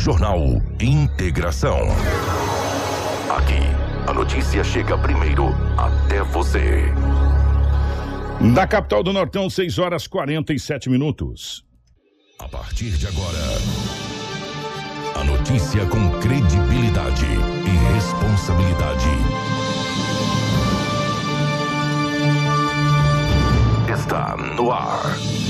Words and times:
Jornal 0.00 0.40
Integração. 0.80 1.76
Aqui, 3.36 3.60
a 4.08 4.14
notícia 4.14 4.64
chega 4.64 4.96
primeiro 4.96 5.48
até 5.76 6.22
você. 6.22 6.84
Da 8.54 8.66
capital 8.66 9.02
do 9.02 9.12
Nortão, 9.12 9.50
6 9.50 9.78
horas 9.78 10.06
47 10.06 10.88
minutos. 10.88 11.66
A 12.38 12.48
partir 12.48 12.92
de 12.92 13.08
agora, 13.08 13.36
a 15.16 15.22
notícia 15.22 15.84
com 15.84 16.18
credibilidade 16.18 17.26
e 17.26 17.94
responsabilidade. 17.94 19.10
Está 23.92 24.34
no 24.56 24.72
ar. 24.72 25.49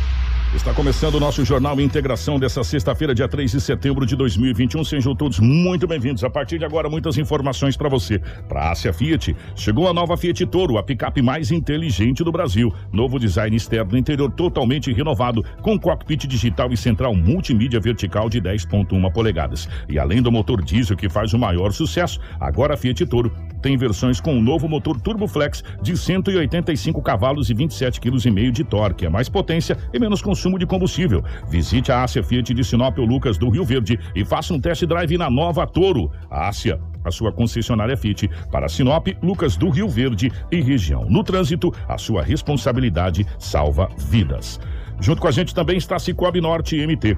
Está 0.53 0.73
começando 0.73 1.15
o 1.15 1.19
nosso 1.19 1.45
Jornal 1.45 1.79
Integração 1.79 2.37
dessa 2.37 2.61
sexta-feira, 2.61 3.15
dia 3.15 3.25
3 3.25 3.51
de 3.51 3.61
setembro 3.61 4.05
de 4.05 4.17
2021. 4.17 4.83
Sejam 4.83 5.15
todos 5.15 5.39
muito 5.39 5.87
bem-vindos. 5.87 6.25
A 6.25 6.29
partir 6.29 6.59
de 6.59 6.65
agora, 6.65 6.89
muitas 6.89 7.17
informações 7.17 7.77
para 7.77 7.87
você. 7.87 8.19
Para 8.49 8.63
a 8.63 8.71
Ásia 8.71 8.91
Fiat, 8.91 9.33
chegou 9.55 9.87
a 9.87 9.93
nova 9.93 10.17
Fiat 10.17 10.45
Toro, 10.47 10.77
a 10.77 10.83
picape 10.83 11.21
mais 11.21 11.51
inteligente 11.51 12.21
do 12.21 12.33
Brasil. 12.33 12.71
Novo 12.91 13.17
design 13.17 13.55
externo, 13.55 13.97
interior 13.97 14.29
totalmente 14.29 14.91
renovado, 14.91 15.41
com 15.61 15.79
cockpit 15.79 16.27
digital 16.27 16.73
e 16.73 16.77
central 16.77 17.15
multimídia 17.15 17.79
vertical 17.79 18.29
de 18.29 18.41
10,1 18.41 19.13
polegadas. 19.13 19.69
E 19.87 19.97
além 19.97 20.21
do 20.21 20.33
motor 20.33 20.61
diesel 20.61 20.97
que 20.97 21.07
faz 21.07 21.33
o 21.33 21.39
maior 21.39 21.71
sucesso, 21.71 22.19
agora 22.41 22.73
a 22.73 22.77
Fiat 22.77 23.05
Toro 23.05 23.31
tem 23.61 23.77
versões 23.77 24.19
com 24.19 24.37
o 24.37 24.41
novo 24.41 24.67
motor 24.67 24.99
Turbo 24.99 25.27
Flex 25.27 25.63
de 25.81 25.95
185 25.95 27.01
cavalos 27.01 27.49
e 27.49 27.55
27,5 27.55 27.99
kg 28.01 28.51
de 28.51 28.63
torque. 28.65 29.05
É 29.05 29.09
mais 29.09 29.29
potência 29.29 29.77
e 29.93 29.99
menos 29.99 30.21
consumo 30.21 30.40
consumo 30.41 30.57
de 30.57 30.65
combustível. 30.65 31.23
Visite 31.47 31.91
a 31.91 32.01
Ásia 32.01 32.23
Fiat 32.23 32.51
de 32.51 32.63
Sinop 32.63 32.97
ou 32.97 33.05
Lucas 33.05 33.37
do 33.37 33.47
Rio 33.49 33.63
Verde 33.63 33.99
e 34.15 34.25
faça 34.25 34.51
um 34.51 34.59
test 34.59 34.83
drive 34.85 35.15
na 35.15 35.29
nova 35.29 35.67
Toro. 35.67 36.11
A 36.31 36.47
Ásia 36.47 36.79
a 37.03 37.09
sua 37.09 37.31
concessionária 37.31 37.97
Fiat 37.97 38.29
para 38.51 38.69
Sinop, 38.69 39.07
Lucas 39.23 39.57
do 39.57 39.69
Rio 39.69 39.89
Verde 39.89 40.31
e 40.51 40.61
região. 40.61 41.05
No 41.09 41.23
trânsito, 41.23 41.73
a 41.87 41.97
sua 41.97 42.21
responsabilidade 42.21 43.25
salva 43.39 43.89
vidas. 43.97 44.59
Junto 44.99 45.19
com 45.19 45.27
a 45.27 45.31
gente 45.31 45.53
também 45.53 45.77
está 45.77 45.97
Cicobi 45.97 46.39
Norte 46.39 46.75
MT. 46.75 47.17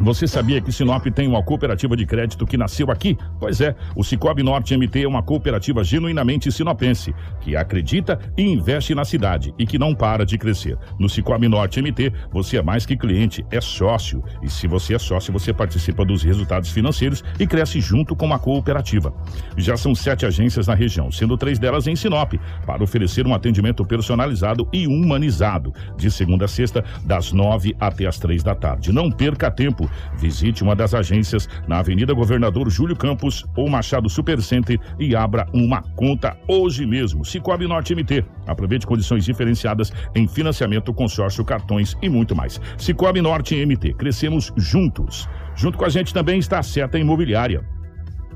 Você 0.00 0.26
sabia 0.26 0.62
que 0.62 0.72
Sinop 0.72 1.04
tem 1.08 1.28
uma 1.28 1.42
cooperativa 1.42 1.94
de 1.94 2.06
crédito 2.06 2.46
que 2.46 2.56
nasceu 2.56 2.90
aqui? 2.90 3.18
Pois 3.38 3.60
é, 3.60 3.74
o 3.94 4.02
Cicobi 4.02 4.42
Norte 4.42 4.74
MT 4.74 5.02
é 5.02 5.08
uma 5.08 5.22
cooperativa 5.22 5.84
genuinamente 5.84 6.50
sinopense, 6.50 7.14
que 7.42 7.54
acredita 7.54 8.18
e 8.36 8.42
investe 8.42 8.94
na 8.94 9.04
cidade 9.04 9.52
e 9.58 9.66
que 9.66 9.78
não 9.78 9.94
para 9.94 10.24
de 10.24 10.38
crescer. 10.38 10.78
No 10.98 11.08
Cicobi 11.08 11.48
Norte 11.48 11.82
MT, 11.82 12.12
você 12.32 12.56
é 12.56 12.62
mais 12.62 12.86
que 12.86 12.96
cliente, 12.96 13.44
é 13.50 13.60
sócio. 13.60 14.24
E 14.42 14.48
se 14.48 14.66
você 14.66 14.94
é 14.94 14.98
sócio, 14.98 15.32
você 15.32 15.52
participa 15.52 16.02
dos 16.02 16.22
resultados 16.22 16.70
financeiros 16.70 17.22
e 17.38 17.46
cresce 17.46 17.78
junto 17.78 18.16
com 18.16 18.32
a 18.32 18.38
cooperativa. 18.38 19.12
Já 19.56 19.76
são 19.76 19.94
sete 19.94 20.24
agências 20.24 20.66
na 20.66 20.74
região, 20.74 21.12
sendo 21.12 21.36
três 21.36 21.58
delas 21.58 21.86
em 21.86 21.94
Sinop, 21.94 22.32
para 22.64 22.82
oferecer 22.82 23.26
um 23.26 23.34
atendimento 23.34 23.84
personalizado 23.84 24.66
e 24.72 24.86
humanizado, 24.86 25.74
de 25.98 26.10
segunda 26.10 26.46
a 26.46 26.48
sexta, 26.48 26.82
das 27.04 27.32
nove 27.32 27.76
até 27.78 28.06
as 28.06 28.18
três 28.18 28.42
da 28.42 28.54
tarde. 28.54 28.92
Não 28.92 29.10
perca 29.10 29.50
tempo 29.50 29.69
Visite 30.16 30.62
uma 30.62 30.74
das 30.74 30.94
agências 30.94 31.48
na 31.66 31.78
Avenida 31.78 32.12
Governador 32.12 32.70
Júlio 32.70 32.96
Campos 32.96 33.44
ou 33.56 33.68
Machado 33.68 34.08
Supercenter 34.08 34.78
e 34.98 35.14
abra 35.14 35.46
uma 35.52 35.82
conta 35.82 36.36
hoje 36.48 36.86
mesmo. 36.86 37.24
Cicobi 37.24 37.66
Norte 37.66 37.94
MT. 37.94 38.24
Aproveite 38.46 38.86
condições 38.86 39.24
diferenciadas 39.24 39.92
em 40.14 40.26
financiamento, 40.26 40.92
consórcio, 40.92 41.44
cartões 41.44 41.96
e 42.02 42.08
muito 42.08 42.34
mais. 42.34 42.60
Cicobi 42.76 43.20
Norte 43.20 43.54
MT. 43.54 43.94
Crescemos 43.94 44.52
juntos. 44.56 45.28
Junto 45.54 45.78
com 45.78 45.84
a 45.84 45.88
gente 45.88 46.12
também 46.14 46.38
está 46.38 46.58
a 46.58 46.62
Seta 46.62 46.98
Imobiliária. 46.98 47.64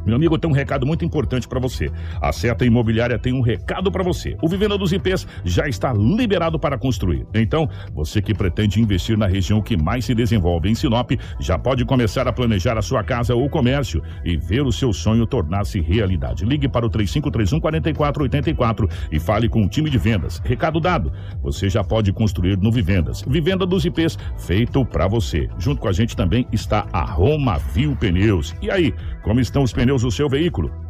Meu 0.04 0.16
amigo, 0.16 0.38
tem 0.38 0.50
um 0.50 0.54
recado 0.54 0.86
muito 0.86 1.04
importante 1.04 1.48
para 1.48 1.60
você. 1.60 1.90
A 2.20 2.32
Seta 2.32 2.64
Imobiliária 2.64 3.18
tem 3.18 3.32
um 3.32 3.40
recado 3.40 3.90
para 3.90 4.02
você. 4.02 4.36
O 4.42 4.48
Vivenda 4.48 4.76
dos 4.76 4.92
IPs 4.92 5.26
já 5.44 5.68
está 5.68 5.92
liberado 5.92 6.58
para 6.58 6.78
construir. 6.78 7.26
Então, 7.34 7.68
você 7.92 8.20
que 8.20 8.34
pretende 8.34 8.80
investir 8.80 9.16
na 9.16 9.26
região 9.26 9.62
que 9.62 9.76
mais 9.76 10.04
se 10.04 10.14
desenvolve 10.14 10.68
em 10.68 10.74
Sinop, 10.74 11.12
já 11.40 11.58
pode 11.58 11.84
começar 11.84 12.28
a 12.28 12.32
planejar 12.32 12.76
a 12.76 12.82
sua 12.82 13.02
casa 13.02 13.34
ou 13.34 13.48
comércio 13.48 14.02
e 14.24 14.36
ver 14.36 14.62
o 14.62 14.72
seu 14.72 14.92
sonho 14.92 15.26
tornar-se 15.26 15.80
realidade. 15.80 16.44
Ligue 16.44 16.68
para 16.68 16.86
o 16.86 16.90
3531 16.90 17.60
4484 17.60 18.88
e 19.10 19.18
fale 19.18 19.48
com 19.48 19.64
o 19.64 19.68
time 19.68 19.88
de 19.88 19.98
vendas. 19.98 20.40
Recado 20.44 20.80
dado. 20.80 21.12
Você 21.42 21.68
já 21.68 21.82
pode 21.82 22.12
construir 22.12 22.58
no 22.58 22.70
Vivendas. 22.70 23.22
Vivenda 23.26 23.66
dos 23.66 23.84
IPs 23.84 24.18
feito 24.38 24.84
para 24.84 25.08
você. 25.08 25.48
Junto 25.58 25.80
com 25.80 25.88
a 25.88 25.92
gente 25.92 26.16
também 26.16 26.46
está 26.52 26.86
a 26.92 27.04
Roma 27.04 27.58
Viu 27.72 27.96
Pneus. 27.96 28.54
E 28.60 28.70
aí, 28.70 28.92
como 29.22 29.40
estão 29.40 29.62
os 29.62 29.72
pneus 29.72 29.93
do 30.02 30.10
seu 30.10 30.28
veículo? 30.28 30.83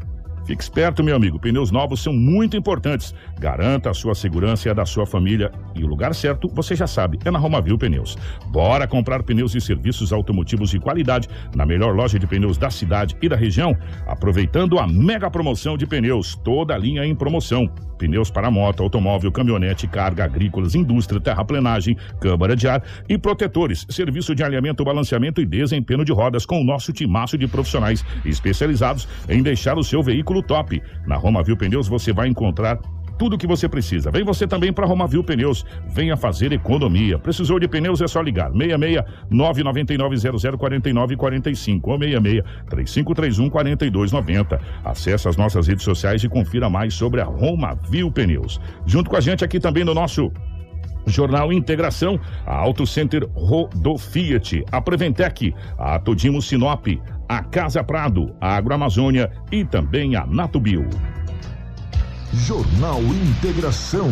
Fique 0.44 0.62
esperto, 0.62 1.02
meu 1.02 1.16
amigo. 1.16 1.38
Pneus 1.38 1.70
novos 1.70 2.02
são 2.02 2.12
muito 2.12 2.54
importantes. 2.56 3.14
Garanta 3.38 3.90
a 3.90 3.94
sua 3.94 4.14
segurança 4.14 4.68
e 4.68 4.70
a 4.70 4.74
da 4.74 4.84
sua 4.84 5.06
família. 5.06 5.50
E 5.74 5.82
o 5.82 5.86
lugar 5.86 6.14
certo, 6.14 6.48
você 6.48 6.76
já 6.76 6.86
sabe, 6.86 7.18
é 7.24 7.30
na 7.30 7.38
Romavil 7.38 7.78
Pneus. 7.78 8.16
Bora 8.48 8.86
comprar 8.86 9.22
pneus 9.22 9.54
e 9.54 9.60
serviços 9.60 10.12
automotivos 10.12 10.70
de 10.70 10.78
qualidade 10.78 11.28
na 11.56 11.64
melhor 11.64 11.94
loja 11.94 12.18
de 12.18 12.26
pneus 12.26 12.58
da 12.58 12.68
cidade 12.68 13.16
e 13.22 13.28
da 13.28 13.36
região, 13.36 13.74
aproveitando 14.06 14.78
a 14.78 14.86
mega 14.86 15.30
promoção 15.30 15.78
de 15.78 15.86
pneus, 15.86 16.34
toda 16.44 16.74
a 16.74 16.78
linha 16.78 17.06
em 17.06 17.14
promoção. 17.14 17.70
Pneus 17.96 18.30
para 18.30 18.50
moto, 18.50 18.82
automóvel, 18.82 19.32
caminhonete, 19.32 19.86
carga, 19.86 20.24
agrícolas, 20.24 20.74
indústria, 20.74 21.20
terraplenagem, 21.20 21.96
câmara 22.20 22.54
de 22.54 22.68
ar 22.68 22.82
e 23.08 23.16
protetores. 23.16 23.86
Serviço 23.88 24.34
de 24.34 24.42
alinhamento, 24.42 24.84
balanceamento 24.84 25.40
e 25.40 25.46
desempenho 25.46 26.04
de 26.04 26.12
rodas 26.12 26.44
com 26.44 26.60
o 26.60 26.64
nosso 26.64 26.92
timaço 26.92 27.38
de 27.38 27.46
profissionais 27.46 28.04
especializados 28.24 29.08
em 29.28 29.42
deixar 29.42 29.78
o 29.78 29.84
seu 29.84 30.02
veículo 30.02 30.33
top. 30.42 30.82
Na 31.06 31.16
Roma 31.16 31.42
Viu 31.42 31.56
Pneus 31.56 31.88
você 31.88 32.12
vai 32.12 32.28
encontrar 32.28 32.78
tudo 33.18 33.34
o 33.34 33.38
que 33.38 33.46
você 33.46 33.68
precisa. 33.68 34.10
Vem 34.10 34.24
você 34.24 34.46
também 34.46 34.72
para 34.72 34.86
Romavil 34.86 35.22
Pneus. 35.22 35.64
Venha 35.88 36.16
fazer 36.16 36.52
economia. 36.52 37.18
Precisou 37.18 37.58
de 37.58 37.68
pneus 37.68 38.00
é 38.00 38.08
só 38.08 38.20
ligar. 38.20 38.50
66 38.52 39.02
999 39.30 40.16
0049 40.58 41.16
45 41.16 41.90
ou 41.90 41.98
66 41.98 42.42
3531 42.68 43.50
4290. 43.50 44.60
Acesse 44.84 45.28
as 45.28 45.36
nossas 45.36 45.66
redes 45.66 45.84
sociais 45.84 46.22
e 46.24 46.28
confira 46.28 46.68
mais 46.68 46.94
sobre 46.94 47.20
a 47.20 47.24
Romavil 47.24 48.10
Pneus. 48.10 48.60
Junto 48.86 49.10
com 49.10 49.16
a 49.16 49.20
gente 49.20 49.44
aqui 49.44 49.60
também 49.60 49.84
no 49.84 49.94
nosso 49.94 50.30
Jornal 51.06 51.52
Integração, 51.52 52.18
a 52.46 52.54
Auto 52.54 52.86
Center 52.86 53.28
Rodofiat, 53.34 54.64
a 54.72 54.80
Preventec, 54.80 55.54
a 55.78 55.98
Todimo 55.98 56.40
Sinop, 56.40 56.86
a 57.28 57.42
Casa 57.42 57.82
Prado, 57.82 58.34
a 58.40 58.56
Agroamazônia 58.56 59.30
e 59.50 59.64
também 59.64 60.16
a 60.16 60.26
Natubio. 60.26 60.88
Jornal 62.32 63.00
Integração. 63.00 64.08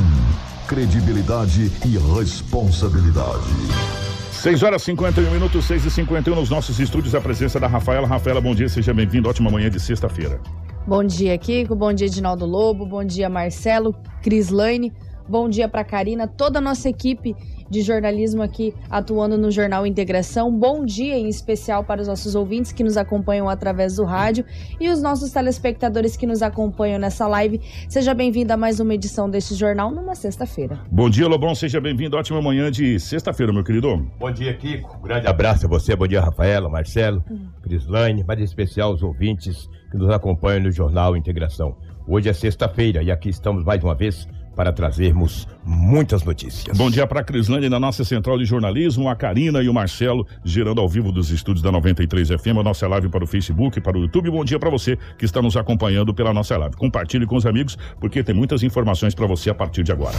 Credibilidade 0.66 1.70
e 1.84 1.98
responsabilidade. 2.18 3.92
6 4.30 4.62
horas 4.62 4.82
51 4.82 5.30
minutos, 5.30 5.64
6 5.66 5.84
e 5.84 5.90
51 5.90 6.34
nos 6.34 6.50
nossos 6.50 6.80
estúdios, 6.80 7.14
a 7.14 7.20
presença 7.20 7.60
da 7.60 7.66
Rafaela. 7.66 8.06
Rafaela, 8.06 8.40
bom 8.40 8.54
dia, 8.54 8.68
seja 8.68 8.94
bem-vindo. 8.94 9.28
Ótima 9.28 9.50
manhã 9.50 9.68
de 9.68 9.78
sexta-feira. 9.78 10.40
Bom 10.86 11.04
dia, 11.04 11.36
Kiko. 11.38 11.76
Bom 11.76 11.92
dia, 11.92 12.06
Edinaldo 12.06 12.46
Lobo. 12.46 12.86
Bom 12.86 13.04
dia, 13.04 13.28
Marcelo, 13.28 13.94
Cris 14.22 14.50
Lane. 14.50 14.92
Bom 15.28 15.48
dia 15.48 15.68
para 15.68 15.84
Karina, 15.84 16.26
toda 16.26 16.58
a 16.58 16.62
nossa 16.62 16.88
equipe 16.88 17.36
de 17.72 17.80
jornalismo 17.80 18.42
aqui 18.42 18.74
atuando 18.90 19.38
no 19.38 19.50
Jornal 19.50 19.86
Integração. 19.86 20.52
Bom 20.52 20.84
dia 20.84 21.16
em 21.16 21.26
especial 21.26 21.82
para 21.82 22.02
os 22.02 22.06
nossos 22.06 22.34
ouvintes 22.34 22.70
que 22.70 22.84
nos 22.84 22.98
acompanham 22.98 23.48
através 23.48 23.96
do 23.96 24.04
rádio 24.04 24.44
e 24.78 24.90
os 24.90 25.00
nossos 25.00 25.30
telespectadores 25.30 26.14
que 26.14 26.26
nos 26.26 26.42
acompanham 26.42 26.98
nessa 26.98 27.26
live. 27.26 27.62
Seja 27.88 28.12
bem-vindo 28.12 28.52
a 28.52 28.58
mais 28.58 28.78
uma 28.78 28.94
edição 28.94 29.28
deste 29.28 29.54
jornal 29.54 29.90
numa 29.90 30.14
sexta-feira. 30.14 30.80
Bom 30.90 31.08
dia, 31.08 31.26
Lobão. 31.26 31.54
Seja 31.54 31.80
bem-vindo. 31.80 32.14
Ótima 32.14 32.42
manhã 32.42 32.70
de 32.70 33.00
sexta-feira, 33.00 33.50
meu 33.54 33.64
querido. 33.64 34.06
Bom 34.18 34.30
dia, 34.30 34.54
Kiko. 34.54 34.98
Um 34.98 35.02
grande 35.02 35.26
abraço 35.26 35.64
a 35.64 35.68
você. 35.68 35.96
Bom 35.96 36.06
dia, 36.06 36.20
Rafaela, 36.20 36.68
Marcelo, 36.68 37.24
uhum. 37.30 37.48
Crislane, 37.62 38.22
mas 38.22 38.38
em 38.38 38.44
especial 38.44 38.92
os 38.92 39.02
ouvintes 39.02 39.66
que 39.90 39.96
nos 39.96 40.10
acompanham 40.10 40.64
no 40.64 40.70
Jornal 40.70 41.16
Integração. 41.16 41.74
Hoje 42.06 42.28
é 42.28 42.32
sexta-feira 42.34 43.02
e 43.02 43.10
aqui 43.10 43.30
estamos 43.30 43.64
mais 43.64 43.82
uma 43.82 43.94
vez 43.94 44.28
para 44.54 44.72
trazermos 44.72 45.46
muitas 45.64 46.22
notícias. 46.24 46.76
Bom 46.76 46.90
dia 46.90 47.06
para 47.06 47.22
Crislane 47.22 47.68
na 47.68 47.80
nossa 47.80 48.04
central 48.04 48.38
de 48.38 48.44
jornalismo, 48.44 49.08
a 49.08 49.16
Karina 49.16 49.62
e 49.62 49.68
o 49.68 49.74
Marcelo, 49.74 50.26
girando 50.44 50.80
ao 50.80 50.88
vivo 50.88 51.10
dos 51.10 51.30
estúdios 51.30 51.62
da 51.62 51.72
93 51.72 52.28
FM, 52.28 52.58
a 52.58 52.62
nossa 52.62 52.86
live 52.88 53.08
para 53.08 53.24
o 53.24 53.26
Facebook, 53.26 53.80
para 53.80 53.96
o 53.96 54.02
YouTube. 54.02 54.30
Bom 54.30 54.44
dia 54.44 54.58
para 54.58 54.70
você 54.70 54.98
que 55.18 55.24
está 55.24 55.40
nos 55.40 55.56
acompanhando 55.56 56.12
pela 56.12 56.32
nossa 56.32 56.56
live. 56.56 56.76
Compartilhe 56.76 57.26
com 57.26 57.36
os 57.36 57.46
amigos, 57.46 57.76
porque 58.00 58.22
tem 58.22 58.34
muitas 58.34 58.62
informações 58.62 59.14
para 59.14 59.26
você 59.26 59.50
a 59.50 59.54
partir 59.54 59.82
de 59.82 59.92
agora. 59.92 60.16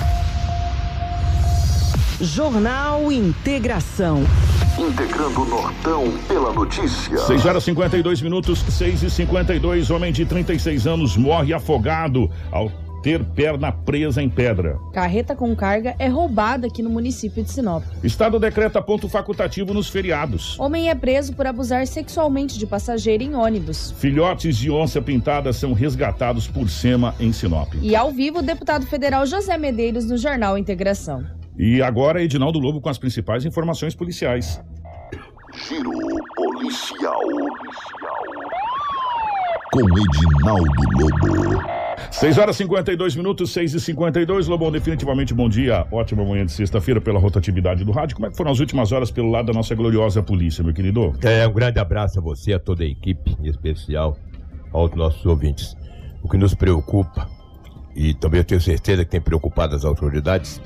Jornal 2.22 3.12
Integração. 3.12 4.24
Integrando 4.78 5.42
o 5.42 5.46
Nortão 5.46 6.14
pela 6.28 6.54
notícia. 6.54 7.18
6 7.18 7.46
horas 7.46 7.64
52 7.64 8.22
minutos, 8.22 8.60
6 8.60 9.04
e 9.04 9.10
52 9.10 9.92
Homem 9.92 10.12
de 10.12 10.26
36 10.26 10.88
anos 10.88 11.18
morre 11.18 11.54
afogado 11.54 12.30
ao 12.52 12.72
ter 13.04 13.24
perna 13.24 13.70
presa 13.70 14.24
em 14.24 14.30
pedra. 14.30 14.80
Carreta 14.94 15.36
com 15.36 15.54
carga 15.54 15.94
é 16.00 16.08
roubada 16.08 16.68
aqui 16.68 16.82
no 16.82 16.90
município 16.90 17.44
de 17.44 17.52
Sinop. 17.52 17.84
Estado 18.02 18.40
decreta 18.40 18.82
ponto 18.82 19.10
facultativo 19.10 19.74
nos 19.74 19.90
feriados. 19.90 20.58
Homem 20.58 20.90
é 20.90 20.96
preso 20.96 21.34
por 21.34 21.46
abusar 21.46 21.86
sexualmente 21.86 22.58
de 22.58 22.66
passageiro 22.66 23.22
em 23.22 23.36
ônibus. 23.36 23.92
Filhotes 23.98 24.58
de 24.58 24.72
onça 24.72 25.02
pintada 25.02 25.52
são 25.52 25.74
resgatados 25.74 26.48
por 26.48 26.70
SEMA 26.70 27.14
em 27.20 27.34
Sinop. 27.34 27.74
E 27.82 27.94
ao 27.94 28.10
vivo, 28.12 28.40
o 28.40 28.42
deputado 28.42 28.86
federal 28.86 29.26
José 29.26 29.58
Medeiros 29.58 30.06
no 30.06 30.18
Jornal 30.18 30.58
Integração. 30.58 31.26
E 31.58 31.82
agora, 31.82 32.24
Edinaldo 32.24 32.58
Lobo 32.58 32.80
com 32.80 32.90
as 32.90 32.98
principais 32.98 33.44
informações 33.46 33.94
policiais. 33.94 34.62
Giro 35.68 35.92
policial. 36.36 37.22
Com 39.74 39.82
Edinaldo 39.82 40.72
Lobo. 40.98 41.83
6 42.12 42.38
horas 42.38 42.56
52 42.58 43.16
minutos, 43.16 43.52
6 43.52 43.74
e 43.74 43.80
52 43.80 44.48
Lobão, 44.48 44.72
definitivamente 44.72 45.34
bom 45.34 45.50
dia. 45.50 45.86
Ótima 45.92 46.24
manhã 46.24 46.46
de 46.46 46.52
sexta-feira 46.52 47.02
pela 47.02 47.20
rotatividade 47.20 47.84
do 47.84 47.92
rádio. 47.92 48.16
Como 48.16 48.28
é 48.28 48.30
que 48.30 48.38
foram 48.38 48.52
as 48.52 48.60
últimas 48.60 48.92
horas 48.92 49.12
pelo 49.12 49.30
lado 49.30 49.48
da 49.48 49.54
nossa 49.54 49.76
gloriosa 49.76 50.22
polícia, 50.22 50.64
meu 50.64 50.74
querido? 50.74 51.14
É, 51.22 51.48
um 51.48 51.54
grande 51.54 51.80
abraço 51.80 52.20
a 52.20 52.22
você, 52.22 52.54
a 52.54 52.60
toda 52.60 52.84
a 52.84 52.88
equipe, 52.88 53.36
em 53.40 53.48
especial 53.48 54.18
aos 54.72 54.94
nossos 54.96 55.26
ouvintes. 55.26 55.76
O 56.22 56.30
que 56.30 56.38
nos 56.38 56.54
preocupa, 56.54 57.28
e 57.96 58.14
também 58.14 58.40
eu 58.40 58.46
tenho 58.46 58.62
certeza 58.62 59.04
que 59.04 59.12
tem 59.12 59.22
preocupado 59.22 59.76
as 59.76 59.86
autoridades, 59.86 60.62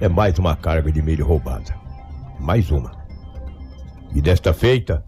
é 0.00 0.08
mais 0.08 0.38
uma 0.38 0.56
carga 0.56 0.90
de 0.90 1.02
milho 1.02 1.24
roubada. 1.24 1.74
Mais 2.40 2.70
uma. 2.70 2.92
E 4.14 4.20
desta 4.20 4.52
feita, 4.52 5.04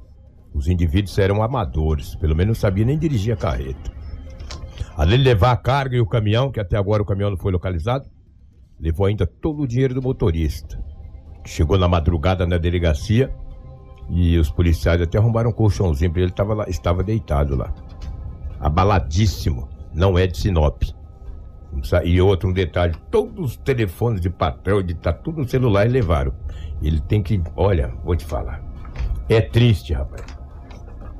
os 0.55 0.69
indivíduos 0.69 1.19
eram 1.19 1.43
amadores, 1.43 2.15
pelo 2.17 2.35
menos 2.35 2.49
não 2.49 2.61
sabiam 2.61 2.87
nem 2.87 2.99
dirigir 2.99 3.33
a 3.33 3.37
carreta. 3.37 3.98
Além 4.99 5.19
de 5.19 5.23
levar 5.23 5.53
a 5.53 5.57
carga 5.57 5.97
e 5.97 6.01
o 6.01 6.07
caminhão, 6.07 6.51
que 6.51 6.59
até 6.59 6.77
agora 6.77 7.01
o 7.01 7.07
caminhão 7.07 7.31
não 7.31 7.39
foi 7.39 7.53
localizado, 7.53 8.11
levou 8.81 9.07
ainda 9.07 9.25
todo 9.25 9.63
o 9.63 9.67
dinheiro 9.67 9.95
do 9.95 10.03
motorista. 10.03 10.77
Chegou 11.47 11.79
na 11.79 11.87
madrugada 11.87 12.45
na 12.45 12.59
delegacia 12.59 13.33
e 14.11 14.37
os 14.37 14.51
policiais 14.51 15.01
até 15.01 15.17
arrumaram 15.17 15.51
um 15.51 15.53
colchãozinho 15.53 16.11
para 16.11 16.23
ele, 16.23 16.33
tava 16.33 16.53
lá, 16.53 16.69
estava 16.69 17.05
deitado 17.05 17.55
lá. 17.55 17.73
Abaladíssimo, 18.59 19.69
não 19.95 20.19
é 20.19 20.27
de 20.27 20.37
Sinop. 20.37 20.83
E 22.03 22.21
outro 22.21 22.49
um 22.49 22.53
detalhe, 22.53 22.97
todos 23.09 23.53
os 23.53 23.57
telefones 23.57 24.21
de 24.21 24.29
patrão, 24.29 24.83
de 24.83 24.95
tá 24.95 25.13
tudo 25.13 25.43
no 25.43 25.49
celular 25.49 25.87
e 25.87 25.91
levaram. 25.91 26.35
Ele 26.83 27.01
tem 27.03 27.23
que, 27.23 27.41
olha, 27.55 27.95
vou 28.03 28.17
te 28.17 28.25
falar. 28.25 28.65
É 29.29 29.41
triste, 29.41 29.93
rapaz. 29.93 30.25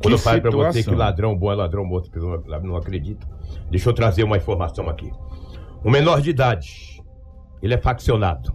Quando 0.03 0.15
eu 0.15 0.19
falo 0.19 0.41
pra 0.41 0.51
você 0.51 0.83
que 0.83 0.91
ladrão 0.91 1.37
bom 1.37 1.53
é 1.53 1.55
ladrão 1.55 1.85
morto, 1.85 2.11
não 2.65 2.75
acredito. 2.75 3.38
Deixa 3.71 3.89
eu 3.89 3.95
trazer 3.95 4.25
uma 4.25 4.37
informação 4.37 4.89
aqui. 4.89 5.13
Um 5.85 5.91
menor 5.91 6.21
de 6.21 6.31
idade, 6.31 7.03
ele 7.63 7.75
é 7.75 7.79
faccionado. 7.79 8.53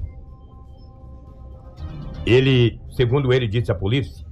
Ele, 2.26 2.80
segundo 2.96 3.34
ele 3.34 3.48
disse 3.48 3.72
à 3.72 3.76
polícia, 3.76 4.26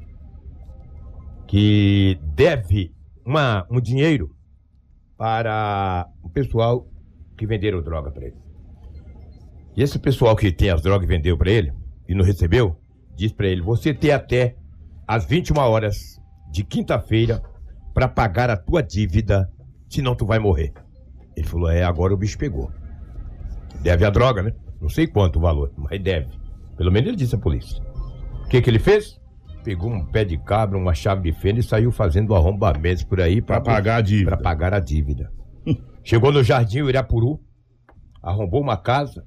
que 1.47 2.19
deve 2.33 2.93
uma, 3.25 3.67
um 3.69 3.79
dinheiro 3.79 4.33
para 5.17 6.07
o 6.23 6.29
pessoal 6.29 6.87
que 7.37 7.45
venderam 7.45 7.81
droga 7.81 8.09
para 8.11 8.27
ele. 8.27 8.37
E 9.75 9.83
esse 9.83 9.99
pessoal 9.99 10.35
que 10.35 10.51
tem 10.51 10.69
as 10.69 10.81
drogas 10.81 11.05
e 11.05 11.07
vendeu 11.07 11.37
para 11.37 11.51
ele 11.51 11.73
e 12.07 12.15
não 12.15 12.25
recebeu, 12.25 12.77
diz 13.15 13.31
para 13.31 13.47
ele: 13.47 13.61
você 13.61 13.93
tem 13.93 14.11
até 14.11 14.55
às 15.07 15.25
21 15.25 15.57
horas 15.59 16.19
de 16.51 16.63
quinta-feira 16.63 17.41
para 17.93 18.07
pagar 18.07 18.49
a 18.49 18.57
tua 18.57 18.81
dívida 18.81 19.49
senão 19.91 20.15
tu 20.15 20.25
vai 20.25 20.39
morrer. 20.39 20.73
Ele 21.35 21.45
falou: 21.45 21.69
é, 21.69 21.83
agora 21.83 22.13
o 22.13 22.17
bicho 22.17 22.37
pegou. 22.37 22.71
Deve 23.81 24.05
a 24.05 24.09
droga, 24.09 24.41
né? 24.41 24.53
Não 24.79 24.89
sei 24.89 25.07
quanto 25.07 25.37
o 25.37 25.41
valor, 25.41 25.71
mas 25.77 26.01
deve. 26.01 26.29
Pelo 26.77 26.91
menos 26.91 27.09
ele 27.09 27.17
disse 27.17 27.35
à 27.35 27.37
polícia. 27.37 27.81
O 28.45 28.47
que, 28.47 28.61
que 28.61 28.69
ele 28.69 28.79
fez? 28.79 29.19
Pegou 29.63 29.91
um 29.91 30.03
pé 30.05 30.25
de 30.25 30.37
cabra, 30.37 30.77
uma 30.77 30.93
chave 30.93 31.21
de 31.21 31.37
fenda 31.37 31.59
e 31.59 31.63
saiu 31.63 31.91
fazendo 31.91 32.33
arrombamentos 32.33 33.03
por 33.03 33.21
aí 33.21 33.41
para 33.41 33.61
pagar 33.61 33.97
a 33.97 34.01
dívida. 34.01 34.31
Para 34.31 34.41
pagar 34.41 34.73
a 34.73 34.79
dívida. 34.79 35.31
Chegou 36.03 36.31
no 36.31 36.43
Jardim 36.43 36.83
Irapuru, 36.85 37.39
arrombou 38.23 38.59
uma 38.59 38.75
casa, 38.75 39.23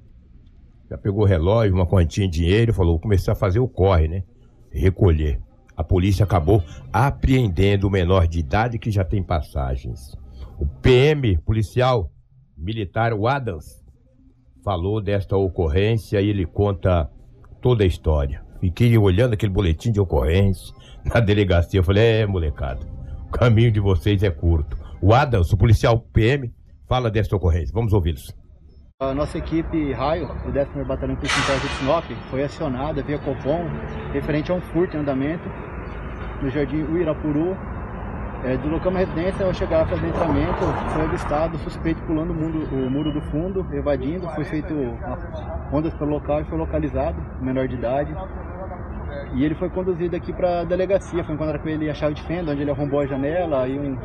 já 0.89 0.97
pegou 0.97 1.23
relógio, 1.23 1.73
uma 1.73 1.85
quantia 1.85 2.27
de 2.27 2.39
dinheiro, 2.39 2.73
falou: 2.73 2.99
começar 2.99 3.31
a 3.31 3.35
fazer 3.35 3.59
o 3.59 3.67
corre, 3.67 4.07
né? 4.07 4.23
Recolher. 4.71 5.39
A 5.77 5.83
polícia 5.83 6.23
acabou 6.23 6.63
apreendendo 6.91 7.87
o 7.87 7.91
menor 7.91 8.27
de 8.27 8.39
idade 8.39 8.79
que 8.79 8.91
já 8.91 9.03
tem 9.03 9.21
passagens. 9.21 10.15
O 10.57 10.65
PM 10.65 11.37
policial 11.39 12.09
militar, 12.57 13.13
o 13.13 13.27
Adams, 13.27 13.65
falou 14.63 15.01
desta 15.01 15.35
ocorrência 15.35 16.21
e 16.21 16.29
ele 16.29 16.45
conta 16.45 17.09
toda 17.61 17.83
a 17.83 17.87
história. 17.87 18.43
Fiquei 18.59 18.97
olhando 18.97 19.33
aquele 19.33 19.51
boletim 19.51 19.91
de 19.91 19.99
ocorrência 19.99 20.73
na 21.05 21.19
delegacia. 21.19 21.79
Eu 21.79 21.83
falei, 21.83 22.21
é, 22.21 22.25
molecada, 22.25 22.85
o 23.27 23.31
caminho 23.31 23.71
de 23.71 23.79
vocês 23.79 24.23
é 24.23 24.31
curto. 24.31 24.77
O 25.01 25.13
Adams, 25.13 25.51
o 25.51 25.57
policial 25.57 25.99
PM, 25.99 26.53
fala 26.87 27.11
desta 27.11 27.35
ocorrência. 27.35 27.73
Vamos 27.73 27.93
ouvi-los. 27.93 28.33
A 29.01 29.13
nossa 29.13 29.37
equipe 29.37 29.91
Raio, 29.91 30.27
do 30.45 30.53
10º 30.53 30.85
Batalhão 30.85 31.17
Polícia 31.17 31.59
de 31.59 31.67
Sinop, 31.75 32.05
foi 32.29 32.43
acionada 32.43 33.03
via 33.03 33.19
Copom 33.19 33.65
referente 34.13 34.51
a 34.53 34.55
um 34.55 34.61
furto 34.61 34.95
em 34.95 35.01
andamento 35.01 35.43
no 36.41 36.49
Jardim 36.49 36.83
Uirapuru, 36.83 37.57
é, 38.45 38.57
deslocamos 38.57 39.01
a 39.01 39.05
residência, 39.05 39.43
ao 39.43 39.53
chegar 39.55 39.81
a 39.81 39.85
fazer 39.87 40.07
entramento, 40.07 40.59
foi 40.93 41.01
avistado 41.01 41.57
suspeito 41.57 41.99
pulando 42.03 42.29
o, 42.29 42.35
mundo, 42.35 42.59
o 42.71 42.91
muro 42.91 43.11
do 43.11 43.19
fundo, 43.23 43.65
evadindo, 43.73 44.29
foi 44.29 44.43
feito 44.45 44.71
ondas 45.73 45.91
pelo 45.95 46.11
local 46.11 46.41
e 46.41 46.43
foi 46.45 46.55
localizado, 46.55 47.19
menor 47.41 47.67
de 47.67 47.73
idade. 47.73 48.15
E 49.33 49.43
ele 49.43 49.55
foi 49.55 49.67
conduzido 49.69 50.15
aqui 50.15 50.31
para 50.31 50.61
a 50.61 50.63
delegacia, 50.63 51.23
foi 51.23 51.33
encontrado 51.33 51.59
com 51.59 51.69
ele 51.69 51.89
a 51.89 51.95
chave 51.95 52.13
de 52.13 52.21
fenda, 52.21 52.51
onde 52.51 52.61
ele 52.61 52.69
arrombou 52.69 52.99
a 52.99 53.07
janela, 53.07 53.65
um, 53.65 53.97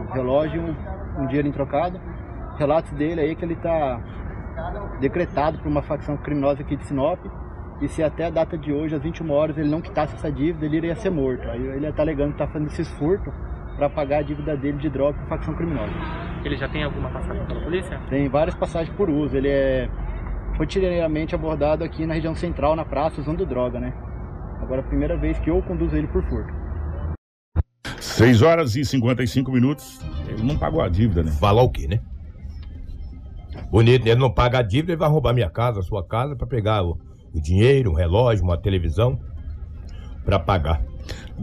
um 0.00 0.12
relógio 0.12 0.62
e 0.62 0.70
um, 1.20 1.22
um 1.22 1.26
dinheiro 1.26 1.48
em 1.48 1.52
trocado. 1.52 2.00
Relatos 2.56 2.90
dele 2.92 3.20
aí 3.20 3.36
que 3.36 3.44
ele 3.44 3.52
está 3.52 4.00
decretado 4.98 5.58
por 5.58 5.68
uma 5.68 5.82
facção 5.82 6.16
criminosa 6.16 6.62
aqui 6.62 6.74
de 6.74 6.86
Sinop, 6.86 7.18
e 7.82 7.88
se 7.88 8.02
até 8.02 8.26
a 8.26 8.30
data 8.30 8.56
de 8.56 8.72
hoje, 8.72 8.94
às 8.94 9.02
21 9.02 9.30
horas, 9.30 9.58
ele 9.58 9.68
não 9.68 9.82
quitasse 9.82 10.14
essa 10.14 10.32
dívida, 10.32 10.64
ele 10.64 10.78
iria 10.78 10.96
ser 10.96 11.10
morto. 11.10 11.46
Aí 11.50 11.60
ele 11.60 11.86
está 11.86 12.02
alegando 12.02 12.28
que 12.28 12.42
está 12.42 12.46
fazendo 12.46 12.68
esses 12.68 12.88
furtos 12.92 13.34
para 13.76 13.90
pagar 13.90 14.18
a 14.18 14.22
dívida 14.22 14.56
dele 14.56 14.78
de 14.78 14.88
droga 14.88 15.18
com 15.18 15.26
facção 15.26 15.54
criminosa. 15.54 15.92
Ele 16.44 16.56
já 16.56 16.68
tem 16.68 16.84
alguma 16.84 17.10
passagem 17.10 17.44
pela 17.46 17.60
polícia? 17.60 18.00
Tem 18.08 18.28
várias 18.28 18.54
passagens 18.54 18.94
por 18.96 19.08
uso. 19.08 19.36
Ele 19.36 19.48
é 19.48 19.88
rotineiramente 20.58 21.34
abordado 21.34 21.82
aqui 21.82 22.06
na 22.06 22.14
região 22.14 22.34
central, 22.34 22.76
na 22.76 22.84
praça, 22.84 23.20
usando 23.20 23.46
droga, 23.46 23.80
né? 23.80 23.92
Agora 24.60 24.80
é 24.80 24.84
a 24.84 24.86
primeira 24.86 25.16
vez 25.16 25.38
que 25.38 25.50
eu 25.50 25.60
conduzo 25.62 25.96
ele 25.96 26.06
por 26.06 26.22
furto. 26.24 26.52
6 28.00 28.42
horas 28.42 28.76
e 28.76 28.84
55 28.84 29.50
minutos. 29.50 30.00
Ele 30.28 30.42
não 30.42 30.56
pagou 30.56 30.80
a 30.80 30.88
dívida, 30.88 31.22
né? 31.22 31.32
Falar 31.32 31.62
o 31.62 31.70
quê, 31.70 31.88
né? 31.88 32.00
Bonito, 33.70 34.06
ele 34.06 34.20
não 34.20 34.30
paga 34.30 34.58
a 34.58 34.62
dívida, 34.62 34.92
ele 34.92 34.98
vai 34.98 35.08
roubar 35.08 35.32
minha 35.32 35.50
casa, 35.50 35.80
a 35.80 35.82
sua 35.82 36.04
casa, 36.06 36.36
para 36.36 36.46
pegar 36.46 36.84
o, 36.84 36.98
o 37.32 37.40
dinheiro, 37.40 37.90
um 37.90 37.94
relógio, 37.94 38.44
uma 38.44 38.56
televisão, 38.56 39.18
para 40.24 40.38
pagar. 40.38 40.82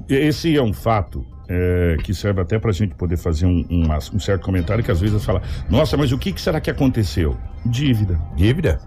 Esse 0.08 0.56
é 0.56 0.62
um 0.62 0.74
fato 0.74 1.26
é, 1.52 1.98
que 2.02 2.14
serve 2.14 2.40
até 2.40 2.58
para 2.58 2.70
a 2.70 2.74
gente 2.74 2.96
poder 2.96 3.18
fazer 3.18 3.46
um, 3.46 3.66
um, 3.70 3.84
um, 4.14 4.20
certo 4.20 4.46
comentário 4.46 4.82
que 4.82 4.90
às 4.90 5.02
vezes 5.02 5.24
fala, 5.26 5.42
nossa, 5.70 5.98
mas 5.98 6.14
o 6.14 6.18
que, 6.18 6.32
que 6.32 6.40
será 6.40 6.62
que 6.62 6.70
aconteceu? 6.70 7.38
Dívida. 7.66 8.18
Dívida? 8.38 8.80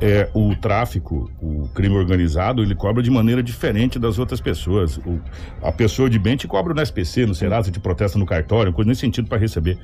É, 0.00 0.30
o 0.32 0.56
tráfico, 0.56 1.30
o 1.42 1.68
crime 1.74 1.96
organizado, 1.96 2.62
ele 2.62 2.74
cobra 2.74 3.02
de 3.02 3.10
maneira 3.10 3.42
diferente 3.42 3.98
das 3.98 4.18
outras 4.18 4.40
pessoas. 4.40 4.96
O, 4.98 5.20
a 5.60 5.70
pessoa 5.70 6.08
de 6.08 6.18
bem 6.18 6.34
te 6.34 6.48
cobra 6.48 6.72
no 6.72 6.80
SPC, 6.80 7.26
no 7.26 7.34
Serasa, 7.34 7.70
te 7.70 7.80
protesta 7.80 8.18
no 8.18 8.24
cartório, 8.24 8.72
coisa 8.72 8.88
nesse 8.88 9.02
sentido 9.02 9.28
para 9.28 9.36
receber. 9.36 9.78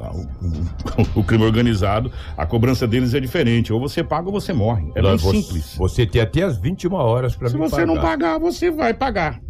Ah, 0.00 0.12
o, 0.12 0.20
o, 0.20 1.20
o, 1.20 1.24
crime 1.24 1.44
organizado, 1.44 2.12
a 2.36 2.44
cobrança 2.46 2.86
deles 2.86 3.14
é 3.14 3.20
diferente. 3.20 3.72
Ou 3.72 3.80
você 3.80 4.04
paga 4.04 4.26
ou 4.26 4.32
você 4.32 4.52
morre. 4.52 4.92
É 4.94 5.00
bem 5.00 5.16
você, 5.16 5.40
simples. 5.40 5.74
Você 5.76 6.06
tem 6.06 6.20
até 6.20 6.42
as 6.42 6.58
21 6.58 6.92
horas 6.94 7.34
para 7.34 7.48
Se 7.48 7.56
você 7.56 7.76
pagar. 7.76 7.86
não 7.86 8.00
pagar, 8.00 8.38
você 8.38 8.70
vai 8.70 8.92
pagar. 8.92 9.40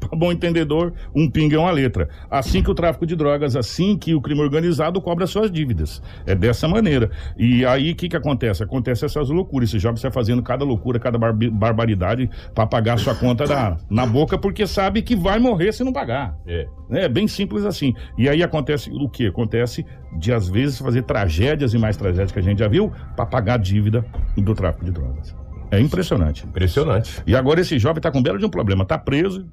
Para 0.00 0.18
bom 0.18 0.32
entendedor, 0.32 0.92
um 1.14 1.30
pinga 1.30 1.56
é 1.56 1.58
uma 1.58 1.70
letra. 1.70 2.08
Assim 2.30 2.62
que 2.62 2.70
o 2.70 2.74
tráfico 2.74 3.06
de 3.06 3.16
drogas, 3.16 3.56
assim 3.56 3.96
que 3.96 4.14
o 4.14 4.20
crime 4.20 4.40
organizado 4.40 5.00
cobra 5.00 5.26
suas 5.26 5.50
dívidas. 5.50 6.02
É 6.26 6.34
dessa 6.34 6.68
maneira. 6.68 7.10
E 7.36 7.64
aí 7.64 7.92
o 7.92 7.96
que 7.96 8.08
que 8.08 8.16
acontece? 8.16 8.62
Acontece 8.62 9.04
essas 9.04 9.28
loucuras. 9.28 9.68
Esse 9.68 9.78
jovem 9.78 9.96
sai 9.96 10.10
fazendo 10.10 10.42
cada 10.42 10.64
loucura, 10.64 10.98
cada 10.98 11.18
barbi- 11.18 11.50
barbaridade 11.50 12.28
para 12.54 12.66
pagar 12.66 12.98
sua 12.98 13.14
conta 13.14 13.44
da, 13.46 13.76
na 13.90 14.06
boca, 14.06 14.36
porque 14.38 14.66
sabe 14.66 15.02
que 15.02 15.16
vai 15.16 15.38
morrer 15.38 15.72
se 15.72 15.84
não 15.84 15.92
pagar. 15.92 16.36
É. 16.46 16.66
É 16.90 17.08
bem 17.08 17.26
simples 17.26 17.64
assim. 17.64 17.94
E 18.18 18.28
aí 18.28 18.42
acontece 18.42 18.90
o 18.90 19.08
que? 19.08 19.26
Acontece 19.26 19.84
de 20.18 20.32
às 20.32 20.48
vezes 20.48 20.78
fazer 20.78 21.02
tragédias 21.02 21.72
e 21.72 21.78
mais 21.78 21.96
tragédias 21.96 22.30
que 22.32 22.38
a 22.38 22.42
gente 22.42 22.58
já 22.58 22.68
viu 22.68 22.92
para 23.16 23.24
pagar 23.24 23.54
a 23.54 23.56
dívida 23.56 24.04
do 24.36 24.54
tráfico 24.54 24.84
de 24.84 24.90
drogas. 24.90 25.34
É 25.72 25.80
impressionante. 25.80 26.46
Impressionante. 26.46 27.22
E 27.26 27.34
agora 27.34 27.60
esse 27.60 27.78
jovem 27.78 28.00
tá 28.00 28.10
com 28.12 28.22
belo 28.22 28.38
de 28.38 28.44
um 28.44 28.50
problema, 28.50 28.84
tá 28.84 28.96
preso, 28.98 29.44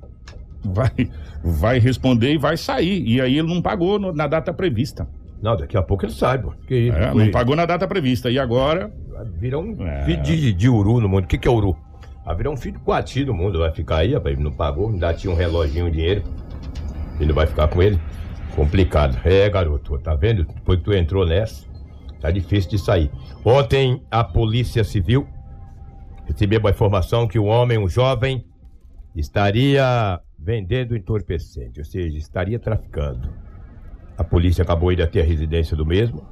vai 0.63 0.91
vai 1.43 1.79
responder 1.79 2.33
e 2.33 2.37
vai 2.37 2.57
sair. 2.57 3.01
E 3.07 3.21
aí 3.21 3.37
ele 3.39 3.47
não 3.47 3.61
pagou 3.61 3.97
no- 3.97 4.11
na 4.13 4.27
data 4.27 4.53
prevista. 4.53 5.07
Não, 5.41 5.55
daqui 5.55 5.77
a 5.77 5.81
pouco 5.81 6.03
ele 6.05 6.11
sai, 6.11 6.37
pô. 6.37 6.51
Que 6.67 6.75
isso? 6.89 6.97
É, 6.97 7.13
não 7.13 7.31
pagou 7.31 7.55
na 7.55 7.65
data 7.65 7.87
prevista. 7.87 8.29
E 8.29 8.37
agora 8.37 8.91
Vai 9.19 9.25
virar 9.25 9.59
um 9.59 9.75
É. 9.85 10.05
filho 10.05 10.21
de, 10.23 10.53
de 10.53 10.69
uru 10.69 11.01
no 11.01 11.09
mundo. 11.09 11.23
O 11.23 11.27
que, 11.27 11.37
que 11.37 11.47
é 11.47 11.51
uru? 11.51 11.75
Vai 12.25 12.35
virar 12.35 12.51
um 12.51 12.57
filho 12.57 12.77
de 12.77 12.83
coati 12.83 13.23
no 13.25 13.33
mundo. 13.33 13.59
Vai 13.59 13.71
ficar 13.71 13.97
aí, 13.97 14.13
rapaz. 14.13 14.33
Ele 14.35 14.43
não 14.43 14.51
pagou, 14.51 14.89
ainda 14.89 15.13
tinha 15.13 15.31
um 15.31 15.35
reloginho, 15.35 15.87
um 15.87 15.91
dinheiro. 15.91 16.23
Ele 17.19 17.33
vai 17.33 17.45
ficar 17.47 17.67
com 17.69 17.81
ele. 17.81 17.99
Complicado. 18.55 19.17
É, 19.25 19.49
garoto, 19.49 19.97
tá 19.99 20.15
vendo? 20.15 20.43
Depois 20.45 20.79
que 20.79 20.85
tu 20.85 20.93
entrou 20.93 21.25
nessa, 21.25 21.65
tá 22.21 22.31
difícil 22.31 22.69
de 22.71 22.77
sair. 22.79 23.09
Ontem, 23.43 24.01
a 24.11 24.23
Polícia 24.23 24.83
Civil 24.83 25.27
recebeu 26.29 26.59
uma 26.59 26.69
informação 26.69 27.27
que 27.27 27.39
um 27.39 27.47
homem, 27.47 27.77
um 27.77 27.89
jovem, 27.89 28.45
estaria 29.15 30.19
vendendo 30.37 30.95
entorpecente, 30.95 31.79
ou 31.79 31.85
seja, 31.85 32.17
estaria 32.17 32.59
traficando. 32.59 33.33
A 34.15 34.23
polícia 34.23 34.61
acabou 34.61 34.91
indo 34.91 35.01
até 35.01 35.21
a 35.21 35.23
residência 35.23 35.75
do 35.75 35.85
mesmo. 35.85 36.25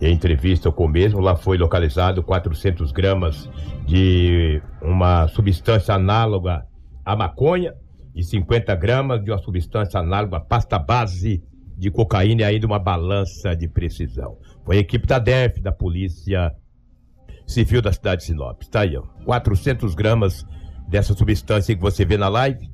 Em 0.00 0.14
entrevista 0.14 0.72
com 0.72 0.86
o 0.86 0.88
mesmo, 0.88 1.20
lá 1.20 1.36
foi 1.36 1.58
localizado 1.58 2.22
400 2.22 2.90
gramas 2.92 3.48
de 3.84 4.62
uma 4.80 5.28
substância 5.28 5.94
análoga 5.94 6.66
à 7.04 7.14
maconha 7.14 7.74
e 8.14 8.24
50 8.24 8.74
gramas 8.76 9.22
de 9.22 9.30
uma 9.30 9.38
substância 9.38 10.00
análoga 10.00 10.38
à 10.38 10.40
pasta 10.40 10.78
base 10.78 11.44
de 11.76 11.90
cocaína 11.90 12.42
e 12.42 12.44
ainda 12.44 12.66
uma 12.66 12.78
balança 12.78 13.54
de 13.54 13.68
precisão. 13.68 14.38
Foi 14.64 14.78
a 14.78 14.80
equipe 14.80 15.06
da 15.06 15.18
DEF, 15.18 15.60
da 15.60 15.72
Polícia 15.72 16.54
Civil 17.50 17.82
da 17.82 17.92
cidade 17.92 18.20
de 18.20 18.26
Sinop. 18.28 18.62
Está 18.62 18.82
aí, 18.82 18.96
ó. 18.96 19.02
400 19.24 19.94
gramas 19.94 20.46
dessa 20.88 21.14
substância 21.14 21.74
que 21.74 21.80
você 21.80 22.04
vê 22.04 22.16
na 22.16 22.28
live. 22.28 22.70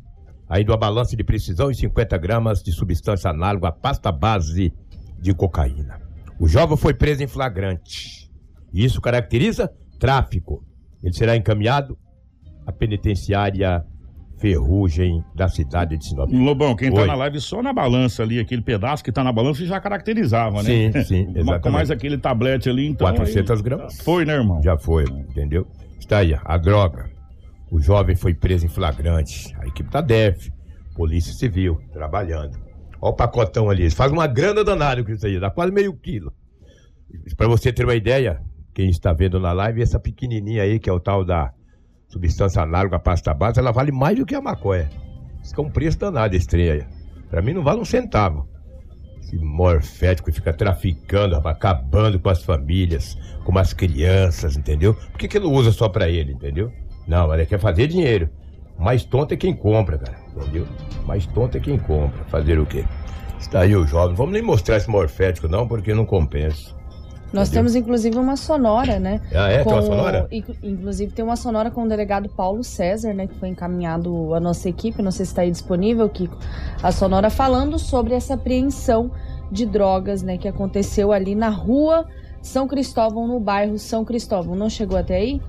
Ainda 0.49 0.73
uma 0.73 0.79
balança 0.79 1.17
de 1.17 1.25
precisão 1.25 1.71
e 1.71 1.75
50 1.75 2.17
gramas 2.19 2.63
de 2.63 2.71
substância 2.73 3.31
análoga 3.31 3.69
à 3.69 3.73
pasta 3.73 4.13
base 4.13 4.73
de 5.19 5.35
cocaína. 5.35 6.01
O 6.39 6.47
jovem 6.47 6.77
foi 6.77 6.93
preso 6.93 7.23
em 7.23 7.27
flagrante. 7.27 8.31
E 8.73 8.85
isso 8.85 9.01
caracteriza 9.01 9.73
tráfico. 9.99 10.63
Ele 11.03 11.15
será 11.15 11.35
encaminhado 11.37 11.99
à 12.67 12.71
penitenciária 12.71 13.83
Ferrugem 14.39 15.25
da 15.35 15.49
cidade 15.49 15.97
de 15.97 16.05
Sinop. 16.07 16.31
Lobão, 16.31 16.77
quem 16.77 16.93
tá 16.93 17.01
Oi. 17.01 17.07
na 17.07 17.15
live 17.15 17.41
só 17.41 17.63
na 17.63 17.73
balança 17.73 18.23
ali, 18.23 18.39
aquele 18.39 18.61
pedaço 18.61 19.03
que 19.03 19.11
tá 19.11 19.25
na 19.25 19.33
balança 19.33 19.65
já 19.65 19.81
caracterizava, 19.81 20.63
né? 20.63 20.93
Sim, 20.93 20.93
sim, 21.05 21.29
exatamente. 21.35 21.63
Com 21.63 21.71
mais 21.71 21.91
aquele 21.91 22.19
tablete 22.19 22.69
ali, 22.69 22.87
então. 22.87 23.07
400 23.07 23.51
aí- 23.59 23.63
gramas. 23.63 24.01
Foi, 24.03 24.25
né, 24.25 24.35
irmão? 24.35 24.63
Já 24.63 24.77
foi, 24.77 25.05
entendeu? 25.05 25.67
Está 25.99 26.19
aí, 26.19 26.37
a 26.45 26.57
droga. 26.59 27.11
O 27.71 27.81
jovem 27.81 28.15
foi 28.15 28.35
preso 28.35 28.67
em 28.67 28.69
flagrante. 28.69 29.55
A 29.59 29.67
equipe 29.67 29.91
da 29.91 30.01
DEF, 30.01 30.53
Polícia 30.95 31.33
Civil, 31.33 31.81
trabalhando. 31.93 32.59
Olha 33.01 33.13
o 33.13 33.17
pacotão 33.17 33.69
ali. 33.71 33.91
Faz 33.91 34.13
uma 34.13 34.27
grana 34.27 34.63
danada 34.63 35.03
com 35.03 35.11
isso 35.11 35.27
aí, 35.27 35.41
dá 35.41 35.51
quase 35.51 35.73
meio 35.73 35.95
quilo. 35.95 36.33
Para 37.37 37.49
você 37.49 37.73
ter 37.73 37.85
uma 37.85 37.95
ideia, 37.95 38.41
quem 38.75 38.89
está 38.91 39.13
vendo 39.13 39.41
na 39.41 39.53
live, 39.53 39.83
essa 39.83 39.99
pequenininha 39.99 40.63
aí, 40.63 40.79
que 40.79 40.89
é 40.89 40.93
o 40.93 41.01
tal 41.01 41.25
da 41.25 41.53
substância 42.09 42.63
análoga 42.63 42.97
à 42.97 43.01
pasta 43.01 43.35
base, 43.35 43.59
ela 43.59 43.73
vale 43.73 43.93
mais 43.93 44.17
do 44.17 44.27
que 44.27 44.35
a 44.35 44.41
maconha. 44.41 44.89
Isso 45.43 45.55
é 45.57 45.61
um 45.61 45.71
preço 45.71 45.99
danado 45.99 46.35
esse 46.35 46.47
trem. 46.47 46.85
Pra 47.31 47.43
mim 47.43 47.53
não 47.53 47.63
vale 47.63 47.81
um 47.81 47.85
centavo. 47.85 48.49
Esse 49.21 49.37
morfético 49.39 50.33
fica 50.33 50.53
traficando, 50.53 51.37
acabando 51.37 52.19
com 52.21 52.29
as 52.29 52.43
famílias, 52.43 53.17
com 53.45 53.59
as 53.59 53.73
crianças, 53.73 54.57
entendeu? 54.57 54.95
Por 54.95 55.19
que, 55.19 55.29
que 55.29 55.37
ele 55.39 55.47
não 55.47 55.53
usa 55.53 55.73
só 55.73 55.89
pra 55.89 56.09
ele, 56.09 56.33
entendeu? 56.33 56.73
Não, 57.07 57.33
ele 57.35 57.47
quer 57.47 57.59
fazer 57.59 57.89
dinheiro. 57.89 58.29
Mais 58.79 59.05
tonto 59.05 59.35
é 59.35 59.37
quem 59.37 59.55
compra, 59.55 59.99
cara, 59.99 60.19
entendeu? 60.37 60.67
Mais 61.07 61.27
tonto 61.27 61.57
é 61.57 61.61
quem 61.61 61.79
compra. 61.79 62.25
Fazer 62.27 62.59
o 62.59 62.67
quê? 62.67 62.85
Está 63.39 63.61
aí 63.61 63.75
o 63.75 63.87
jovem. 63.87 64.15
Vamos 64.15 64.33
nem 64.33 64.43
mostrar 64.43 64.77
esse 64.77 64.89
morfético, 64.89 65.49
não, 65.49 65.67
porque 65.67 65.95
não 65.95 66.05
compensa. 66.05 66.75
Nós 67.33 67.51
temos 67.51 67.75
inclusive 67.75 68.17
uma 68.19 68.37
sonora, 68.37 68.99
né? 68.99 69.21
Ah, 69.35 69.49
é? 69.51 69.63
Tem 69.65 69.73
uma 69.73 69.81
Com- 69.81 69.87
sonora? 69.87 70.29
Inclu- 70.31 70.57
Inclusive 70.63 71.13
tem 71.13 71.25
uma 71.25 71.37
sonora 71.37 71.71
com 71.71 71.83
o 71.85 71.89
delegado 71.89 72.29
Paulo 72.29 72.63
César, 72.65 73.13
né? 73.13 73.27
Que 73.27 73.35
foi 73.35 73.49
encaminhado 73.49 74.33
à 74.33 74.41
nossa 74.41 74.69
equipe, 74.69 75.03
não 75.03 75.11
sei 75.11 75.27
se 75.27 75.33
está 75.33 75.43
aí 75.43 75.51
disponível, 75.51 76.09
Kiko. 76.09 76.37
A 76.83 76.93
sonora 76.93 77.29
falando 77.29 77.79
sobre 77.79 78.15
essa 78.15 78.35
apreensão 78.35 79.11
de 79.51 79.67
drogas, 79.67 80.23
né? 80.23 80.39
Que 80.39 80.49
aconteceu 80.49 81.13
ali 81.13 81.35
na 81.35 81.49
rua 81.49 82.07
São 82.41 82.67
Cristóvão, 82.67 83.27
no 83.27 83.41
bairro 83.41 83.77
São 83.79 84.05
Cristóvão. 84.05 84.55
Não 84.55 84.71
chegou 84.71 84.97
até 84.97 85.17
aí? 85.17 85.43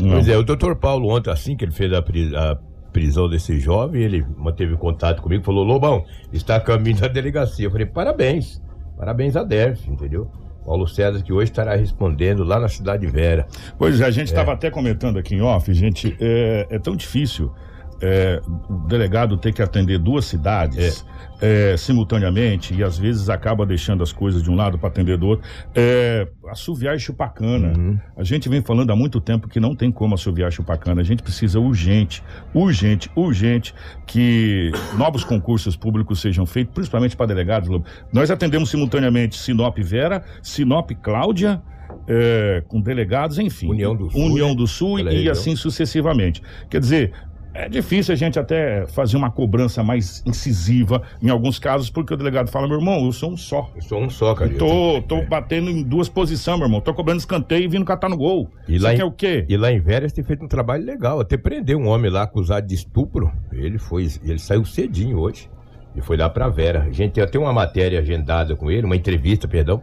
Não. 0.00 0.12
Pois 0.12 0.26
é, 0.28 0.36
o 0.36 0.42
doutor 0.42 0.74
Paulo, 0.76 1.08
ontem, 1.10 1.30
assim 1.30 1.54
que 1.56 1.64
ele 1.64 1.72
fez 1.72 1.92
a, 1.92 2.00
pri- 2.00 2.34
a 2.34 2.56
prisão 2.92 3.28
desse 3.28 3.60
jovem, 3.60 4.02
ele 4.02 4.24
manteve 4.38 4.74
contato 4.76 5.20
comigo, 5.22 5.44
falou, 5.44 5.62
Lobão, 5.64 6.02
está 6.32 6.56
a 6.56 6.60
caminho 6.60 6.96
da 6.98 7.08
delegacia. 7.08 7.66
Eu 7.66 7.70
falei, 7.70 7.86
parabéns, 7.86 8.60
parabéns 8.96 9.36
a 9.36 9.44
DERF, 9.44 9.88
entendeu? 9.90 10.28
Paulo 10.64 10.86
César, 10.86 11.22
que 11.22 11.32
hoje 11.32 11.50
estará 11.50 11.74
respondendo 11.74 12.44
lá 12.44 12.58
na 12.58 12.68
Cidade 12.68 13.06
Vera. 13.06 13.46
Pois 13.78 14.00
é, 14.00 14.04
a 14.04 14.10
gente 14.10 14.28
estava 14.28 14.52
até 14.52 14.70
comentando 14.70 15.18
aqui 15.18 15.34
em 15.34 15.40
off, 15.40 15.72
gente, 15.72 16.16
é, 16.20 16.66
é 16.70 16.78
tão 16.78 16.94
difícil 16.94 17.52
é, 18.00 18.40
o 18.68 18.86
delegado 18.86 19.36
ter 19.36 19.52
que 19.52 19.62
atender 19.62 19.98
duas 19.98 20.24
cidades 20.24 21.04
é, 21.40 21.76
simultaneamente 21.76 22.74
e 22.74 22.82
às 22.82 22.98
vezes 22.98 23.28
acaba 23.28 23.64
deixando 23.64 24.02
as 24.02 24.12
coisas 24.12 24.42
de 24.42 24.50
um 24.50 24.54
lado 24.54 24.78
para 24.78 24.88
atender 24.88 25.16
do 25.16 25.26
outro. 25.26 25.48
É, 25.74 26.28
assoviar 26.48 26.96
e 26.96 26.98
chupar 26.98 27.32
cana. 27.32 27.72
Uhum. 27.76 27.98
A 28.16 28.24
gente 28.24 28.48
vem 28.48 28.60
falando 28.62 28.90
há 28.90 28.96
muito 28.96 29.20
tempo 29.20 29.48
que 29.48 29.60
não 29.60 29.74
tem 29.74 29.90
como 29.90 30.14
assoviar 30.14 30.50
e 30.50 30.52
chupar 30.52 30.78
cana. 30.78 31.00
A 31.00 31.04
gente 31.04 31.22
precisa 31.22 31.60
urgente, 31.60 32.22
urgente, 32.54 33.10
urgente 33.14 33.74
que 34.06 34.70
novos 34.96 35.24
concursos 35.24 35.76
públicos 35.76 36.20
sejam 36.20 36.44
feitos, 36.46 36.74
principalmente 36.74 37.16
para 37.16 37.26
delegados. 37.26 37.68
Lobo. 37.68 37.84
Nós 38.12 38.30
atendemos 38.30 38.70
simultaneamente 38.70 39.36
Sinop 39.36 39.78
Vera, 39.78 40.24
Sinop 40.42 40.90
Cláudia, 41.02 41.62
é, 42.06 42.62
com 42.66 42.80
delegados, 42.80 43.38
enfim. 43.38 43.68
União 43.68 43.94
do 43.94 44.10
Sul, 44.10 44.20
União 44.20 44.48
né? 44.50 44.54
do 44.54 44.66
Sul 44.66 45.00
e 45.00 45.28
assim 45.28 45.56
sucessivamente. 45.56 46.42
Quer 46.68 46.80
dizer, 46.80 47.12
é 47.52 47.68
difícil 47.68 48.12
a 48.12 48.16
gente 48.16 48.38
até 48.38 48.86
fazer 48.86 49.16
uma 49.16 49.30
cobrança 49.30 49.82
mais 49.82 50.22
incisiva 50.24 51.02
em 51.22 51.28
alguns 51.30 51.58
casos, 51.58 51.90
porque 51.90 52.14
o 52.14 52.16
delegado 52.16 52.48
fala, 52.48 52.66
meu 52.68 52.78
irmão, 52.78 53.04
eu 53.04 53.12
sou 53.12 53.32
um 53.32 53.36
só. 53.36 53.70
Eu 53.74 53.82
sou 53.82 54.00
um 54.02 54.08
só, 54.10 54.34
cara. 54.34 54.50
Eu 54.52 54.58
tô, 54.58 55.02
tô 55.02 55.16
É. 55.16 55.26
batendo 55.26 55.68
em 55.70 55.82
duas 55.82 56.08
posições, 56.08 56.58
meu 56.58 56.66
irmão. 56.66 56.80
Tô 56.80 56.94
cobrando 56.94 57.18
escanteio 57.18 57.64
e 57.64 57.68
vindo 57.68 57.84
catar 57.84 58.08
no 58.08 58.16
gol. 58.16 58.48
E 58.68 58.78
lá 58.78 58.90
Você 58.90 58.94
em- 58.94 58.98
quer 58.98 59.04
o 59.04 59.12
quê? 59.12 59.44
E 59.48 59.56
lá 59.56 59.70
em 59.72 59.80
Veras 59.80 60.12
tem 60.12 60.22
feito 60.24 60.44
um 60.44 60.48
trabalho 60.48 60.84
legal. 60.84 61.20
Até 61.20 61.36
prendeu 61.36 61.78
um 61.78 61.88
homem 61.88 62.10
lá 62.10 62.22
acusado 62.22 62.66
de 62.66 62.74
estupro. 62.74 63.32
Ele 63.52 63.78
foi, 63.78 64.08
ele 64.22 64.38
saiu 64.38 64.64
cedinho 64.64 65.18
hoje. 65.18 65.48
E 65.96 66.00
foi 66.00 66.16
lá 66.16 66.30
pra 66.30 66.48
Vera. 66.48 66.84
A 66.88 66.92
gente 66.92 67.12
tem 67.14 67.24
até 67.24 67.36
uma 67.38 67.52
matéria 67.52 67.98
agendada 67.98 68.54
com 68.54 68.70
ele, 68.70 68.86
uma 68.86 68.94
entrevista, 68.94 69.48
perdão, 69.48 69.82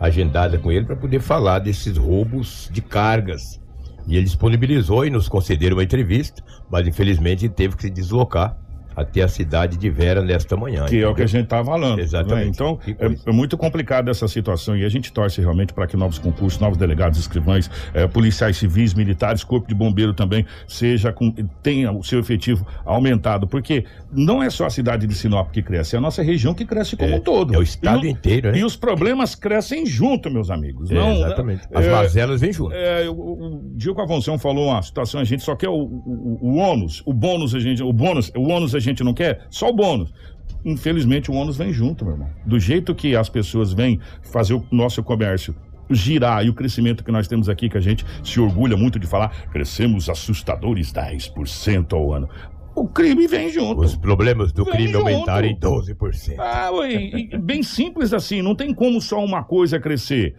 agendada 0.00 0.58
com 0.58 0.72
ele 0.72 0.84
para 0.84 0.96
poder 0.96 1.20
falar 1.20 1.60
desses 1.60 1.96
roubos 1.96 2.68
de 2.72 2.82
cargas. 2.82 3.60
E 4.06 4.16
ele 4.16 4.24
disponibilizou 4.24 5.06
e 5.06 5.10
nos 5.10 5.28
concederam 5.28 5.76
uma 5.76 5.84
entrevista, 5.84 6.42
mas 6.70 6.86
infelizmente 6.86 7.48
teve 7.48 7.76
que 7.76 7.82
se 7.82 7.90
deslocar 7.90 8.56
até 8.96 9.22
a 9.22 9.28
cidade 9.28 9.76
de 9.76 9.90
Vera 9.90 10.22
nesta 10.22 10.56
manhã. 10.56 10.86
Que 10.86 11.00
é 11.02 11.08
o 11.08 11.14
que 11.14 11.22
a 11.22 11.24
entendeu? 11.24 11.28
gente 11.28 11.46
tá 11.48 11.64
falando. 11.64 11.98
Exatamente. 12.00 12.44
né? 12.44 12.50
Então, 12.50 12.78
é, 12.86 13.30
é 13.30 13.32
muito 13.32 13.56
complicada 13.56 14.10
essa 14.10 14.28
situação 14.28 14.76
e 14.76 14.84
a 14.84 14.88
gente 14.88 15.12
torce 15.12 15.40
realmente 15.40 15.72
para 15.72 15.86
que 15.86 15.96
novos 15.96 16.18
concursos, 16.18 16.60
novos 16.60 16.76
delegados, 16.78 17.18
escrivães, 17.18 17.70
eh, 17.92 18.06
policiais 18.06 18.56
civis, 18.56 18.94
militares, 18.94 19.42
corpo 19.44 19.66
de 19.68 19.74
bombeiro 19.74 20.12
também, 20.14 20.44
seja 20.68 21.12
com, 21.12 21.30
tenha 21.62 21.90
o 21.92 22.02
seu 22.02 22.20
efetivo 22.20 22.66
aumentado. 22.84 23.46
Porque 23.46 23.84
não 24.12 24.42
é 24.42 24.50
só 24.50 24.66
a 24.66 24.70
cidade 24.70 25.06
de 25.06 25.14
Sinop 25.14 25.50
que 25.50 25.62
cresce, 25.62 25.94
é 25.96 25.98
a 25.98 26.00
nossa 26.00 26.22
região 26.22 26.54
que 26.54 26.64
cresce 26.64 26.96
como 26.96 27.10
É, 27.12 27.16
um 27.16 27.20
todo. 27.20 27.54
é 27.54 27.58
o 27.58 27.62
estado 27.62 28.06
E 28.06 28.10
inteiro, 28.10 28.52
né? 28.52 28.58
E 28.58 28.64
os 28.64 28.76
problemas 28.76 29.34
crescem 29.34 29.84
junto, 29.86 30.30
meus 30.30 30.50
amigos. 30.50 30.90
É, 30.90 30.94
não, 30.94 31.12
exatamente. 31.12 31.62
As 31.74 31.84
é, 31.86 31.90
mazelas 31.90 32.40
vêm 32.40 32.52
junto. 32.52 32.72
É, 32.74 33.08
o, 33.08 33.12
o 33.12 33.72
Diego 33.74 34.00
Avonção 34.00 34.38
falou 34.38 34.68
uma 34.68 34.82
situação, 34.82 35.20
a 35.20 35.24
gente 35.24 35.42
só 35.42 35.56
quer 35.56 35.68
o, 35.68 35.74
o, 35.74 36.38
o 36.40 36.56
ônus, 36.56 37.02
o 37.06 37.12
bônus 37.12 37.54
a 37.54 37.58
gente, 37.58 37.82
o 37.82 37.92
bônus, 37.92 38.30
o 38.36 38.48
ônus 38.48 38.74
a 38.74 38.78
gente 38.78 38.83
não 39.04 39.14
quer, 39.14 39.46
só 39.50 39.70
o 39.70 39.72
bônus. 39.72 40.12
Infelizmente 40.64 41.30
o 41.30 41.34
ônus 41.34 41.56
vem 41.56 41.72
junto, 41.72 42.04
meu 42.04 42.14
irmão. 42.14 42.30
Do 42.44 42.58
jeito 42.58 42.94
que 42.94 43.14
as 43.14 43.28
pessoas 43.28 43.72
vêm 43.72 44.00
fazer 44.22 44.54
o 44.54 44.64
nosso 44.70 45.02
comércio 45.02 45.54
girar 45.90 46.44
e 46.44 46.48
o 46.48 46.54
crescimento 46.54 47.04
que 47.04 47.12
nós 47.12 47.28
temos 47.28 47.48
aqui, 47.48 47.68
que 47.68 47.76
a 47.76 47.80
gente 47.80 48.04
se 48.22 48.40
orgulha 48.40 48.76
muito 48.76 48.98
de 48.98 49.06
falar, 49.06 49.48
crescemos 49.50 50.08
assustadores 50.08 50.92
10% 50.92 51.92
ao 51.92 52.12
ano. 52.12 52.28
O 52.76 52.88
crime 52.88 53.26
vem 53.26 53.50
junto. 53.50 53.80
Os 53.82 53.96
problemas 53.96 54.52
do 54.52 54.64
Vem 54.64 54.72
crime 54.74 54.92
junto. 54.92 55.06
aumentaram 55.08 55.46
em 55.46 55.56
12%. 55.58 56.36
Ah, 56.38 56.70
e- 56.88 57.36
bem 57.38 57.62
simples 57.62 58.12
assim, 58.12 58.42
não 58.42 58.54
tem 58.54 58.74
como 58.74 59.00
só 59.00 59.24
uma 59.24 59.42
coisa 59.44 59.78
crescer. 59.78 60.34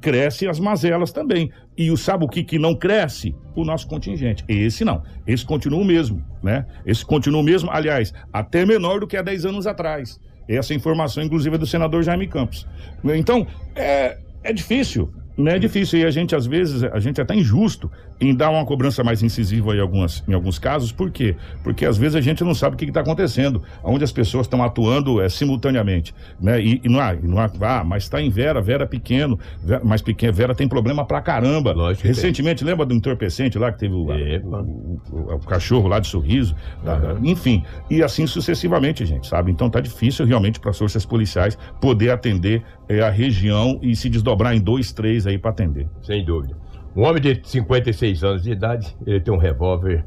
Cresce 0.00 0.46
as 0.46 0.60
mazelas 0.60 1.12
também. 1.12 1.50
E 1.76 1.90
o 1.90 1.96
sabe 1.96 2.24
o 2.24 2.28
que, 2.28 2.44
que 2.44 2.58
não 2.58 2.74
cresce? 2.74 3.34
O 3.56 3.64
nosso 3.64 3.86
contingente. 3.88 4.44
Esse 4.48 4.84
não. 4.84 5.02
Esse 5.26 5.44
continua 5.44 5.80
o 5.80 5.84
mesmo, 5.84 6.24
né? 6.42 6.66
Esse 6.84 7.04
continua 7.04 7.40
o 7.40 7.44
mesmo, 7.44 7.70
aliás, 7.70 8.12
até 8.32 8.66
menor 8.66 9.00
do 9.00 9.06
que 9.06 9.16
há 9.16 9.22
10 9.22 9.46
anos 9.46 9.66
atrás. 9.66 10.18
Essa 10.48 10.74
informação, 10.74 11.22
inclusive, 11.22 11.54
é 11.54 11.58
do 11.58 11.66
senador 11.66 12.02
Jaime 12.02 12.26
Campos. 12.26 12.66
Então, 13.14 13.46
é, 13.74 14.18
é 14.42 14.52
difícil. 14.52 15.12
Né? 15.38 15.56
É 15.56 15.58
difícil 15.58 15.98
e 16.00 16.04
a 16.04 16.10
gente, 16.10 16.34
às 16.36 16.46
vezes, 16.46 16.82
a 16.84 16.98
gente 17.00 17.18
é 17.18 17.22
até 17.22 17.34
injusto 17.34 17.90
em 18.20 18.34
dar 18.34 18.50
uma 18.50 18.64
cobrança 18.66 19.02
mais 19.02 19.22
incisiva 19.22 19.74
em, 19.74 19.80
algumas, 19.80 20.22
em 20.28 20.34
alguns 20.34 20.58
casos. 20.58 20.92
Por 20.92 21.10
quê? 21.10 21.34
Porque 21.62 21.86
às 21.86 21.96
vezes 21.96 22.14
a 22.14 22.20
gente 22.20 22.44
não 22.44 22.54
sabe 22.54 22.74
o 22.74 22.78
que 22.78 22.84
está 22.84 23.00
acontecendo, 23.00 23.62
onde 23.82 24.04
as 24.04 24.12
pessoas 24.12 24.46
estão 24.46 24.62
atuando 24.62 25.20
é, 25.20 25.28
simultaneamente. 25.28 26.14
Né? 26.40 26.60
E, 26.60 26.80
e 26.84 26.88
não 26.88 27.00
há, 27.00 27.14
e 27.14 27.26
não 27.26 27.38
há, 27.38 27.50
ah, 27.62 27.82
mas 27.84 28.02
está 28.02 28.20
em 28.20 28.28
Vera, 28.28 28.60
Vera 28.60 28.86
pequeno, 28.86 29.38
Vera, 29.64 29.82
mais 29.84 30.02
pequeno, 30.02 30.32
Vera 30.32 30.54
tem 30.54 30.68
problema 30.68 31.04
pra 31.06 31.22
caramba. 31.22 31.72
Lógico 31.72 32.02
que 32.02 32.08
tem. 32.08 32.14
Recentemente, 32.14 32.62
lembra 32.64 32.84
do 32.84 32.92
entorpecente 32.94 33.58
lá 33.58 33.72
que 33.72 33.78
teve 33.78 33.94
o, 33.94 34.12
É, 34.12 34.38
o, 34.44 34.48
o- 34.56 35.00
o- 35.12 35.34
o 35.36 35.38
cachorro 35.40 35.88
lá 35.88 35.98
de 36.00 36.06
sorriso? 36.08 36.54
da- 36.84 36.96
da- 36.98 37.16
enfim, 37.22 37.62
e 37.88 38.02
assim 38.02 38.26
sucessivamente, 38.26 39.06
gente, 39.06 39.26
sabe? 39.26 39.50
Então 39.50 39.70
tá 39.70 39.80
difícil 39.80 40.26
realmente 40.26 40.60
para 40.60 40.70
as 40.70 40.78
forças 40.78 41.06
policiais 41.06 41.56
poder 41.80 42.10
atender 42.10 42.62
é, 42.88 43.00
a 43.02 43.10
região 43.10 43.78
e 43.80 43.94
se 43.94 44.08
desdobrar 44.10 44.54
em 44.54 44.60
dois, 44.60 44.92
três 44.92 45.24
aí 45.30 45.38
para 45.38 45.50
atender. 45.50 45.88
Sem 46.02 46.24
dúvida. 46.24 46.56
Um 46.94 47.02
homem 47.02 47.22
de 47.22 47.40
56 47.42 48.24
anos 48.24 48.42
de 48.42 48.50
idade, 48.50 48.96
ele 49.06 49.20
tem 49.20 49.32
um 49.32 49.38
revólver 49.38 50.04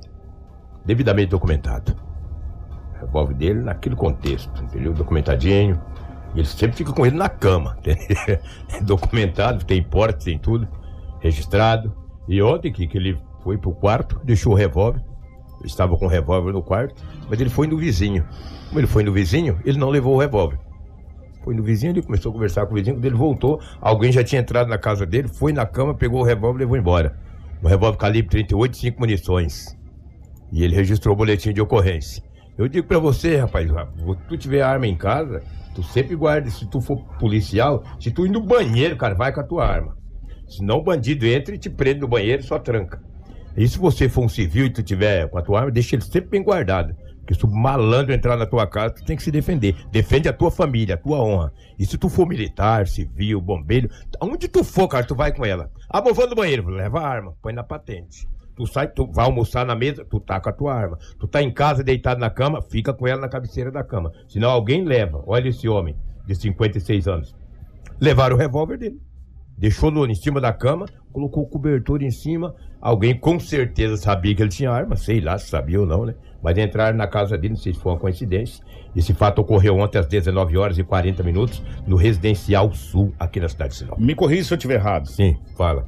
devidamente 0.85 1.29
documentado. 1.29 1.95
O 2.95 3.05
revólver 3.05 3.33
dele 3.33 3.61
naquele 3.61 3.95
contexto, 3.95 4.63
entendeu? 4.63 4.93
Documentadinho. 4.93 5.79
Ele 6.35 6.45
sempre 6.45 6.75
fica 6.75 6.91
com 6.91 7.05
ele 7.05 7.15
na 7.15 7.29
cama, 7.29 7.77
entendeu? 7.79 8.39
Documentado, 8.81 9.63
tem 9.65 9.81
porte, 9.81 10.25
tem 10.25 10.37
tudo, 10.37 10.67
registrado. 11.19 11.93
E 12.27 12.41
ontem 12.41 12.71
que, 12.71 12.87
que 12.87 12.97
ele 12.97 13.17
foi 13.43 13.57
pro 13.57 13.73
quarto, 13.73 14.19
deixou 14.23 14.53
o 14.53 14.55
revólver. 14.55 15.01
Estava 15.63 15.95
com 15.95 16.05
o 16.05 16.09
revólver 16.09 16.51
no 16.51 16.61
quarto, 16.61 16.95
mas 17.29 17.39
ele 17.39 17.49
foi 17.49 17.67
no 17.67 17.77
vizinho. 17.77 18.25
Como 18.67 18.79
ele 18.79 18.87
foi 18.87 19.03
no 19.03 19.13
vizinho, 19.13 19.59
ele 19.63 19.77
não 19.77 19.89
levou 19.89 20.15
o 20.15 20.19
revólver. 20.19 20.59
Foi 21.43 21.53
no 21.53 21.61
vizinho, 21.61 21.91
ele 21.91 22.01
começou 22.01 22.29
a 22.29 22.33
conversar 22.33 22.65
com 22.65 22.73
o 22.73 22.75
vizinho, 22.75 22.95
quando 22.95 23.05
ele 23.05 23.15
voltou, 23.15 23.61
alguém 23.81 24.11
já 24.11 24.23
tinha 24.23 24.41
entrado 24.41 24.69
na 24.69 24.77
casa 24.77 25.05
dele, 25.05 25.27
foi 25.27 25.51
na 25.51 25.65
cama, 25.65 25.93
pegou 25.93 26.21
o 26.21 26.23
revólver 26.23 26.59
e 26.59 26.63
levou 26.63 26.77
embora. 26.77 27.17
Um 27.61 27.67
revólver 27.67 27.97
calibre 27.97 28.29
38, 28.29 28.77
5 28.77 28.99
munições. 28.99 29.77
E 30.51 30.63
ele 30.63 30.75
registrou 30.75 31.13
o 31.13 31.17
boletim 31.17 31.51
de 31.51 31.61
ocorrência. 31.61 32.23
Eu 32.57 32.67
digo 32.67 32.87
pra 32.87 32.99
você, 32.99 33.37
rapaz, 33.37 33.67
se 33.67 34.27
tu 34.27 34.37
tiver 34.37 34.61
arma 34.61 34.87
em 34.87 34.95
casa, 34.95 35.41
tu 35.73 35.83
sempre 35.83 36.15
guarda, 36.15 36.49
se 36.49 36.65
tu 36.69 36.79
for 36.79 36.97
policial, 37.19 37.83
se 37.99 38.11
tu 38.11 38.25
ir 38.25 38.29
no 38.29 38.41
banheiro, 38.41 38.95
cara, 38.95 39.15
vai 39.15 39.33
com 39.33 39.39
a 39.41 39.43
tua 39.43 39.65
arma. 39.65 39.97
Senão 40.47 40.77
o 40.77 40.83
bandido 40.83 41.25
entra 41.25 41.55
e 41.55 41.57
te 41.57 41.69
prende 41.69 42.01
no 42.01 42.07
banheiro 42.07 42.43
só 42.43 42.59
tranca. 42.59 43.01
E 43.57 43.67
se 43.67 43.77
você 43.77 44.07
for 44.07 44.23
um 44.25 44.29
civil 44.29 44.67
e 44.67 44.69
tu 44.69 44.83
tiver 44.83 45.27
com 45.29 45.37
a 45.37 45.41
tua 45.41 45.59
arma, 45.59 45.71
deixa 45.71 45.95
ele 45.95 46.03
sempre 46.03 46.29
bem 46.29 46.43
guardado. 46.43 46.95
Porque 47.23 47.35
se 47.35 47.45
o 47.45 47.49
malandro 47.49 48.13
entrar 48.13 48.35
na 48.35 48.45
tua 48.45 48.67
casa, 48.67 48.95
tu 48.95 49.05
tem 49.05 49.15
que 49.15 49.23
se 49.23 49.31
defender. 49.31 49.75
Defende 49.89 50.27
a 50.27 50.33
tua 50.33 50.51
família, 50.51 50.95
a 50.95 50.97
tua 50.97 51.23
honra. 51.23 51.53
E 51.79 51.85
se 51.85 51.97
tu 51.97 52.09
for 52.09 52.27
militar, 52.27 52.85
civil, 52.85 53.39
bombeiro, 53.39 53.89
aonde 54.19 54.49
tu 54.49 54.61
for, 54.61 54.89
cara, 54.89 55.05
tu 55.05 55.15
vai 55.15 55.33
com 55.33 55.45
ela. 55.45 55.71
Ah, 55.89 56.03
eu 56.05 56.13
vou 56.13 56.27
no 56.27 56.35
banheiro, 56.35 56.67
leva 56.67 56.99
a 56.99 57.07
arma, 57.07 57.33
põe 57.41 57.53
na 57.53 57.63
patente. 57.63 58.27
Tu 58.57 58.67
sai, 58.67 58.89
tu 58.89 59.09
vai 59.09 59.25
almoçar 59.25 59.65
na 59.65 59.73
mesa, 59.73 60.03
tu 60.03 60.19
tá 60.19 60.39
com 60.39 60.49
a 60.49 60.53
tua 60.53 60.73
arma. 60.73 60.99
Tu 61.17 61.25
tá 61.25 61.41
em 61.41 61.51
casa 61.51 61.81
deitado 61.81 62.19
na 62.19 62.29
cama, 62.29 62.61
fica 62.61 62.93
com 62.93 63.07
ela 63.07 63.21
na 63.21 63.29
cabeceira 63.29 63.71
da 63.71 63.85
cama. 63.85 64.11
Senão 64.27 64.49
alguém 64.49 64.83
leva. 64.83 65.23
Olha 65.25 65.47
esse 65.47 65.67
homem 65.69 65.95
de 66.27 66.35
56 66.35 67.07
anos. 67.07 67.35
Levaram 68.01 68.35
o 68.35 68.39
revólver 68.39 68.77
dele. 68.77 68.99
Deixou 69.57 69.89
no, 69.89 70.05
em 70.05 70.15
cima 70.15 70.41
da 70.41 70.51
cama, 70.51 70.87
colocou 71.11 71.43
o 71.43 71.47
cobertor 71.47 72.03
em 72.03 72.11
cima. 72.11 72.53
Alguém 72.81 73.17
com 73.17 73.39
certeza 73.39 73.95
sabia 73.95 74.35
que 74.35 74.43
ele 74.43 74.49
tinha 74.49 74.69
arma, 74.69 74.97
sei 74.97 75.21
lá 75.21 75.37
se 75.37 75.49
sabia 75.49 75.79
ou 75.79 75.85
não, 75.85 76.05
né? 76.05 76.15
Mas 76.43 76.57
entraram 76.57 76.97
na 76.97 77.07
casa 77.07 77.37
dele, 77.37 77.53
não 77.53 77.59
sei 77.61 77.73
se 77.73 77.79
foi 77.79 77.93
uma 77.93 77.97
coincidência. 77.99 78.63
Esse 78.95 79.13
fato 79.13 79.39
ocorreu 79.39 79.77
ontem 79.77 79.97
às 79.97 80.05
19 80.05 80.57
horas 80.57 80.77
e 80.77 80.83
40 80.83 81.23
minutos 81.23 81.63
no 81.87 81.95
Residencial 81.95 82.71
Sul, 82.73 83.13
aqui 83.17 83.39
na 83.39 83.47
cidade 83.47 83.71
de 83.71 83.77
Sinop. 83.79 83.97
Me 83.97 84.13
corrija 84.13 84.43
se 84.43 84.53
eu 84.53 84.57
estiver 84.57 84.75
errado. 84.75 85.07
Sim, 85.07 85.37
fala. 85.57 85.85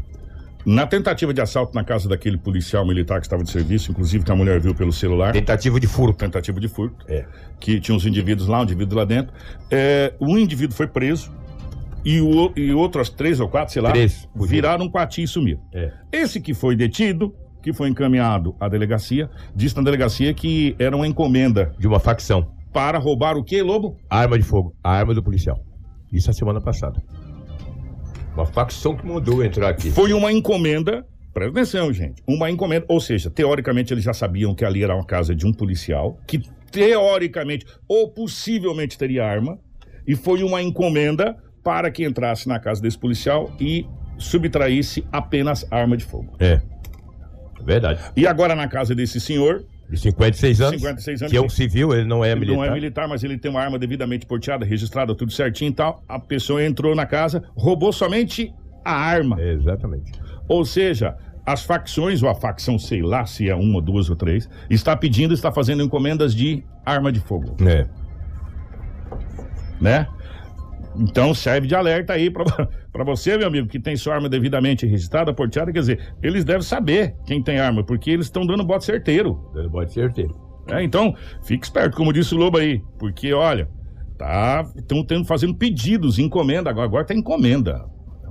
Na 0.66 0.88
tentativa 0.88 1.32
de 1.32 1.40
assalto 1.42 1.76
na 1.76 1.84
casa 1.84 2.10
daquele 2.10 2.38
policial 2.38 2.84
militar 2.88 3.20
que 3.20 3.28
estava 3.28 3.44
de 3.44 3.52
serviço, 3.52 3.92
inclusive 3.92 4.24
que 4.26 4.32
a 4.32 4.36
mulher 4.36 4.60
viu 4.60 4.74
pelo 4.74 4.92
celular, 4.92 5.32
Tentativa 5.34 5.80
de 5.80 5.86
furto. 5.86 6.18
tentativa 6.18 6.60
de 6.60 6.68
furto, 6.68 7.06
É. 7.08 7.26
que 7.60 7.80
tinha 7.80 7.96
uns 7.96 8.04
indivíduos 8.06 8.48
lá, 8.48 8.62
um 8.62 8.64
indivíduo 8.64 8.98
lá 8.98 9.06
dentro. 9.06 9.32
É, 9.70 10.14
um 10.20 10.36
indivíduo 10.40 10.76
foi 10.76 10.88
preso 10.88 11.32
e, 12.04 12.20
o, 12.20 12.52
e 12.56 12.74
outras 12.74 13.10
três 13.10 13.40
ou 13.40 13.48
quatro, 13.48 13.72
sei 13.74 13.82
lá, 13.84 13.92
Três. 13.92 14.28
viraram 14.36 14.86
um 14.86 14.90
patinho 14.90 15.26
e 15.26 15.28
sumiram. 15.28 15.62
É. 15.72 15.92
Esse 16.12 16.42
que 16.42 16.56
foi 16.56 16.76
detido, 16.76 17.36
que 17.66 17.74
foi 17.74 17.90
encaminhado 17.90 18.56
à 18.60 18.70
delegacia, 18.70 19.28
disse 19.56 19.76
na 19.76 19.82
delegacia 19.82 20.32
que 20.36 20.76
era 20.78 20.96
uma 20.96 21.08
encomenda 21.08 21.74
De 21.80 21.88
uma 21.88 22.00
facção. 22.00 22.48
para 22.72 23.00
roubar 23.00 23.36
o 23.38 23.44
quê, 23.44 23.64
Lobo? 23.64 23.98
Arma 24.08 24.38
de 24.38 24.46
fogo. 24.46 24.76
A 24.84 24.92
arma 24.92 25.16
do 25.16 25.24
policial. 25.24 25.60
Isso 26.14 26.30
a 26.30 26.34
semana 26.34 26.62
passada. 26.62 27.02
Uma 28.36 28.46
facção 28.46 28.96
que 28.96 29.04
mandou 29.04 29.44
entrar 29.44 29.70
aqui. 29.70 29.90
Foi 29.90 30.14
uma 30.14 30.32
encomenda, 30.32 31.04
presta 31.34 31.60
atenção, 31.60 31.92
gente, 31.92 32.22
uma 32.28 32.52
encomenda, 32.52 32.86
ou 32.88 33.00
seja, 33.00 33.32
teoricamente 33.32 33.92
eles 33.92 34.04
já 34.04 34.14
sabiam 34.14 34.54
que 34.54 34.64
ali 34.64 34.84
era 34.84 34.94
uma 34.94 35.04
casa 35.06 35.34
de 35.34 35.48
um 35.48 35.52
policial, 35.52 36.20
que 36.28 36.44
teoricamente 36.70 37.66
ou 37.88 38.12
possivelmente 38.12 38.96
teria 38.96 39.26
arma, 39.26 39.58
e 40.08 40.16
foi 40.16 40.44
uma 40.44 40.62
encomenda 40.62 41.36
para 41.64 41.90
que 41.90 42.06
entrasse 42.06 42.48
na 42.48 42.60
casa 42.60 42.80
desse 42.80 43.00
policial 43.00 43.52
e 43.60 43.88
subtraísse 44.20 45.04
apenas 45.12 45.66
arma 45.72 45.98
de 45.98 46.06
fogo. 46.06 46.36
É. 46.40 46.62
Verdade. 47.66 48.00
E 48.16 48.28
agora 48.28 48.56
na 48.56 48.68
casa 48.68 48.94
desse 48.94 49.20
senhor, 49.20 49.64
De 49.90 49.98
56 50.00 50.62
anos. 50.62 50.82
56 50.82 51.22
anos. 51.24 51.32
Que 51.32 51.38
é 51.38 51.42
um 51.42 51.50
civil, 51.50 51.94
ele 51.94 52.06
não 52.06 52.24
é 52.24 52.32
ele 52.32 52.40
militar. 52.42 52.56
não 52.58 52.64
é 52.66 52.72
militar, 52.74 53.08
mas 53.08 53.24
ele 53.24 53.38
tem 53.38 53.50
uma 53.52 53.62
arma 53.62 53.78
devidamente 53.80 54.26
porteada, 54.26 54.66
registrada, 54.66 55.14
tudo 55.16 55.32
certinho 55.32 55.70
e 55.72 55.74
tal. 55.74 56.04
A 56.08 56.20
pessoa 56.20 56.64
entrou 56.64 56.96
na 56.96 57.06
casa, 57.06 57.44
roubou 57.56 57.92
somente 57.92 58.54
a 58.84 58.94
arma. 58.94 59.42
Exatamente. 59.42 60.12
Ou 60.48 60.64
seja, 60.66 61.16
as 61.46 61.64
facções, 61.64 62.22
ou 62.24 62.30
a 62.30 62.36
facção, 62.36 62.78
sei 62.80 63.02
lá 63.02 63.26
se 63.26 63.50
é 63.50 63.56
uma, 63.56 63.82
duas 63.82 64.10
ou 64.10 64.16
três, 64.16 64.50
está 64.70 64.96
pedindo, 64.96 65.34
está 65.34 65.52
fazendo 65.52 65.84
encomendas 65.84 66.34
de 66.36 66.64
arma 66.86 67.12
de 67.12 67.20
fogo, 67.20 67.56
É. 67.66 67.86
né? 69.82 70.08
Então 71.00 71.34
serve 71.34 71.68
de 71.68 71.76
alerta 71.76 72.14
aí 72.14 72.30
pra 72.32 73.04
você, 73.04 73.38
meu 73.38 73.48
amigo, 73.48 73.68
que 73.68 73.80
tem 73.80 73.96
sua 73.96 74.16
arma 74.16 74.30
devidamente 74.30 74.86
registrada, 74.86 75.34
porteada, 75.34 75.72
quer 75.72 75.80
dizer, 75.80 76.14
eles 76.22 76.44
devem 76.44 76.62
saber 76.62 77.16
quem 77.26 77.42
tem 77.42 77.60
arma, 77.60 77.84
porque 77.84 78.12
eles 78.12 78.28
estão 78.28 78.46
dando 78.46 78.64
bote 78.64 78.86
certeiro. 78.86 79.36
Pode 79.72 79.92
ser 79.92 80.02
certeiro. 80.02 80.36
né? 80.68 80.84
Então, 80.84 81.14
fique 81.44 81.66
esperto, 81.66 81.96
como 81.96 82.14
disse 82.14 82.34
o 82.34 82.38
Lobo 82.38 82.58
aí, 82.58 82.82
porque 82.98 83.34
olha, 83.34 83.70
tá, 84.18 84.66
estão 84.76 85.06
fazendo 85.26 85.56
pedidos, 85.56 86.20
encomenda, 86.20 86.70
agora, 86.70 86.88
agora 86.88 87.06
tá 87.06 87.14
encomenda. 87.14 87.86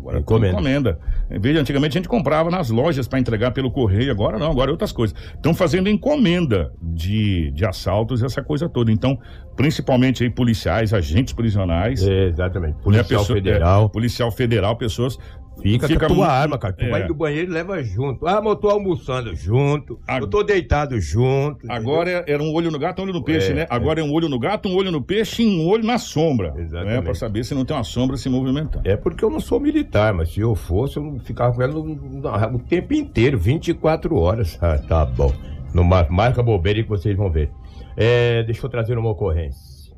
Agora 0.05 0.19
Encomenda. 0.21 0.53
encomenda. 0.53 0.99
de 1.31 1.61
antigamente 1.61 1.97
a 1.97 1.99
gente 2.01 2.09
comprava 2.09 2.51
nas 2.51 2.69
lojas 2.69 3.09
para 3.09 3.19
entregar 3.19 3.53
pelo 3.53 3.71
correio, 3.71 4.11
agora 4.11 4.39
não, 4.39 4.51
agora 4.51 4.71
é 4.71 4.73
outras 4.73 4.93
coisas. 4.93 5.17
Estão 5.35 5.55
fazendo 5.55 5.89
encomenda 5.89 6.71
de, 6.83 7.51
de 7.53 7.65
assaltos, 7.65 8.23
essa 8.23 8.43
coisa 8.43 8.69
toda. 8.69 8.93
Então, 8.93 9.19
principalmente 9.57 10.23
aí 10.23 10.31
policiais, 10.31 10.93
agentes 10.93 11.33
prisionais, 11.33 12.07
É, 12.07 12.27
exatamente. 12.27 12.75
né, 12.77 12.81
Policial 12.83 13.21
pessoa- 13.21 13.37
Federal. 13.39 13.85
é, 13.87 13.89
policial 13.89 14.31
federal, 14.31 14.77
pessoas 14.77 15.19
Fica, 15.63 15.87
fica 15.89 16.01
com 16.01 16.05
a 16.05 16.09
tua 16.09 16.17
muito- 16.17 16.31
arma, 16.31 16.59
cara. 16.59 16.75
Tu 16.75 16.85
é. 16.85 16.91
vai 16.91 17.07
do 17.07 17.15
banheiro 17.15 17.51
e 17.51 17.55
leva 17.55 17.83
junto. 17.83 18.27
Ah, 18.27 18.41
mas 18.41 18.51
eu 18.53 18.57
tô 18.57 18.69
almoçando 18.69 19.35
junto. 19.35 19.99
Ag- 20.07 20.23
Eu 20.23 20.29
tô 20.29 20.43
deitado 20.43 21.01
junto. 21.01 21.71
Agora 21.71 22.11
é- 22.11 22.25
era 22.33 22.43
um 22.43 22.53
olho 22.53 22.71
no 22.71 22.79
gato, 22.79 23.01
um 23.01 23.05
olho 23.05 23.13
no 23.15 23.25
peixe, 23.25 23.53
É, 23.53 23.55
né? 23.55 23.67
Agora 23.71 24.01
é. 24.01 24.05
um 24.05 24.13
olho 24.13 24.29
no 24.29 24.39
gato, 24.39 24.69
um 24.69 24.75
olho 24.75 24.91
no 24.91 25.01
peixe 25.03 25.43
e 25.43 25.47
um 25.47 25.67
olho 25.67 25.85
na 25.85 25.97
sombra. 25.99 26.53
Exatamente. 26.59 26.95
Né? 26.97 27.01
Pra 27.03 27.15
saber 27.15 27.45
se 27.45 27.55
não 27.55 27.65
tem 27.65 27.77
uma 27.77 27.85
sombra 27.85 28.17
se 28.17 28.29
movimentando. 28.29 28.87
É 28.89 28.97
porque 28.97 29.25
eu 29.25 29.31
não 29.31 29.41
sou 29.41 29.59
militar, 29.59 30.13
mas 30.13 30.31
se 30.33 30.41
eu 30.41 30.55
fosse, 30.55 30.99
eu 30.99 31.19
ficava 31.25 31.55
com 31.55 31.63
ela 31.63 31.73
no, 31.73 31.85
no- 31.85 32.57
o 32.57 32.59
tempo 32.59 32.93
inteiro, 32.93 33.39
24 33.39 34.17
horas. 34.17 34.59
Ah, 34.63 34.79
tá 34.79 35.05
bom. 35.07 35.33
Não 35.73 35.83
mar- 35.85 36.11
marca 36.11 36.43
bobeira 36.43 36.83
que 36.83 36.89
vocês 36.89 37.17
vão 37.17 37.31
ver. 37.31 37.51
É, 37.97 38.43
deixa 38.43 38.65
eu 38.65 38.71
trazer 38.71 38.97
uma 38.99 39.11
ocorrência. 39.11 39.95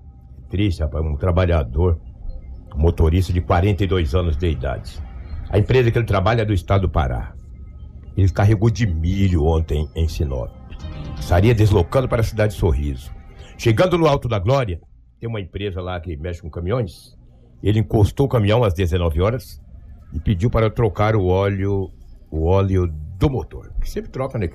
Triste, 0.48 0.80
rapaz, 0.80 1.04
um 1.04 1.16
trabalhador, 1.16 1.98
motorista 2.76 3.32
de 3.32 3.40
42 3.40 4.14
anos 4.14 4.36
de 4.36 4.48
idade. 4.48 4.98
A 5.56 5.58
empresa 5.58 5.90
que 5.90 5.96
ele 5.96 6.04
trabalha 6.04 6.42
é 6.42 6.44
do 6.44 6.52
estado 6.52 6.82
do 6.82 6.88
Pará. 6.90 7.32
Ele 8.14 8.28
carregou 8.28 8.68
de 8.68 8.86
milho 8.86 9.46
ontem 9.46 9.88
em 9.94 10.06
Sinop. 10.06 10.50
Estaria 11.18 11.54
deslocando 11.54 12.06
para 12.06 12.20
a 12.20 12.24
cidade 12.24 12.52
de 12.52 12.58
Sorriso. 12.58 13.10
Chegando 13.56 13.96
no 13.96 14.06
Alto 14.06 14.28
da 14.28 14.38
Glória, 14.38 14.78
tem 15.18 15.26
uma 15.26 15.40
empresa 15.40 15.80
lá 15.80 15.98
que 15.98 16.14
mexe 16.14 16.42
com 16.42 16.50
caminhões. 16.50 17.16
Ele 17.62 17.78
encostou 17.78 18.26
o 18.26 18.28
caminhão 18.28 18.62
às 18.64 18.74
19 18.74 19.22
horas 19.22 19.58
e 20.12 20.20
pediu 20.20 20.50
para 20.50 20.68
trocar 20.68 21.16
o 21.16 21.24
óleo, 21.24 21.90
o 22.30 22.44
óleo 22.44 22.86
do 23.18 23.30
motor. 23.30 23.72
Que 23.80 23.88
sempre 23.88 24.10
troca, 24.10 24.38
né? 24.38 24.50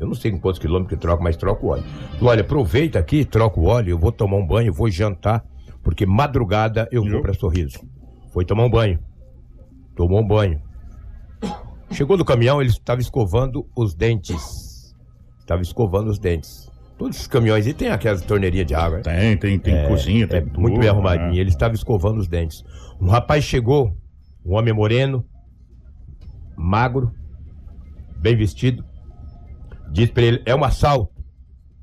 Eu 0.00 0.06
não 0.06 0.14
sei 0.14 0.30
em 0.30 0.38
quantos 0.38 0.58
quilômetros 0.58 0.96
que 0.96 1.02
troca, 1.02 1.22
mas 1.22 1.36
troca 1.36 1.66
o 1.66 1.68
óleo. 1.68 1.84
Falou, 2.12 2.30
olha, 2.30 2.40
aproveita 2.40 2.98
aqui, 2.98 3.22
troca 3.22 3.60
o 3.60 3.66
óleo, 3.66 3.90
eu 3.90 3.98
vou 3.98 4.12
tomar 4.12 4.38
um 4.38 4.46
banho, 4.46 4.72
vou 4.72 4.88
jantar, 4.88 5.44
porque 5.82 6.06
madrugada 6.06 6.88
eu 6.90 7.04
vou 7.04 7.20
pra 7.20 7.34
Sorriso. 7.34 7.80
Foi 8.32 8.46
tomar 8.46 8.64
um 8.64 8.70
banho. 8.70 8.98
Tomou 9.98 10.20
um 10.20 10.26
banho. 10.28 10.62
Chegou 11.90 12.16
no 12.16 12.24
caminhão, 12.24 12.60
ele 12.60 12.70
estava 12.70 13.00
escovando 13.00 13.68
os 13.74 13.96
dentes. 13.96 14.94
Estava 15.40 15.60
escovando 15.60 16.08
os 16.08 16.20
dentes. 16.20 16.70
Todos 16.96 17.18
os 17.18 17.26
caminhões, 17.26 17.66
e 17.66 17.74
tem 17.74 17.88
aquelas 17.88 18.22
torneirinhas 18.22 18.64
de 18.68 18.76
água, 18.76 18.98
né? 18.98 19.02
Tem, 19.02 19.36
tem, 19.36 19.58
tem 19.58 19.88
cozinha, 19.88 20.28
tem 20.28 20.38
É 20.38 20.42
tudo, 20.42 20.60
muito 20.60 20.78
bem 20.78 20.88
arrumadinho. 20.88 21.32
né? 21.32 21.38
Ele 21.38 21.48
estava 21.50 21.74
escovando 21.74 22.18
os 22.18 22.28
dentes. 22.28 22.62
Um 23.00 23.08
rapaz 23.08 23.42
chegou, 23.42 23.92
um 24.46 24.54
homem 24.54 24.72
moreno, 24.72 25.26
magro, 26.56 27.12
bem 28.20 28.36
vestido. 28.36 28.84
Disse 29.90 30.12
pra 30.12 30.22
ele: 30.22 30.40
é 30.46 30.54
um 30.54 30.62
assalto. 30.62 31.12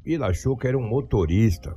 E 0.05 0.13
ele 0.13 0.23
achou 0.23 0.55
que 0.55 0.67
era 0.67 0.77
um 0.77 0.87
motorista, 0.87 1.75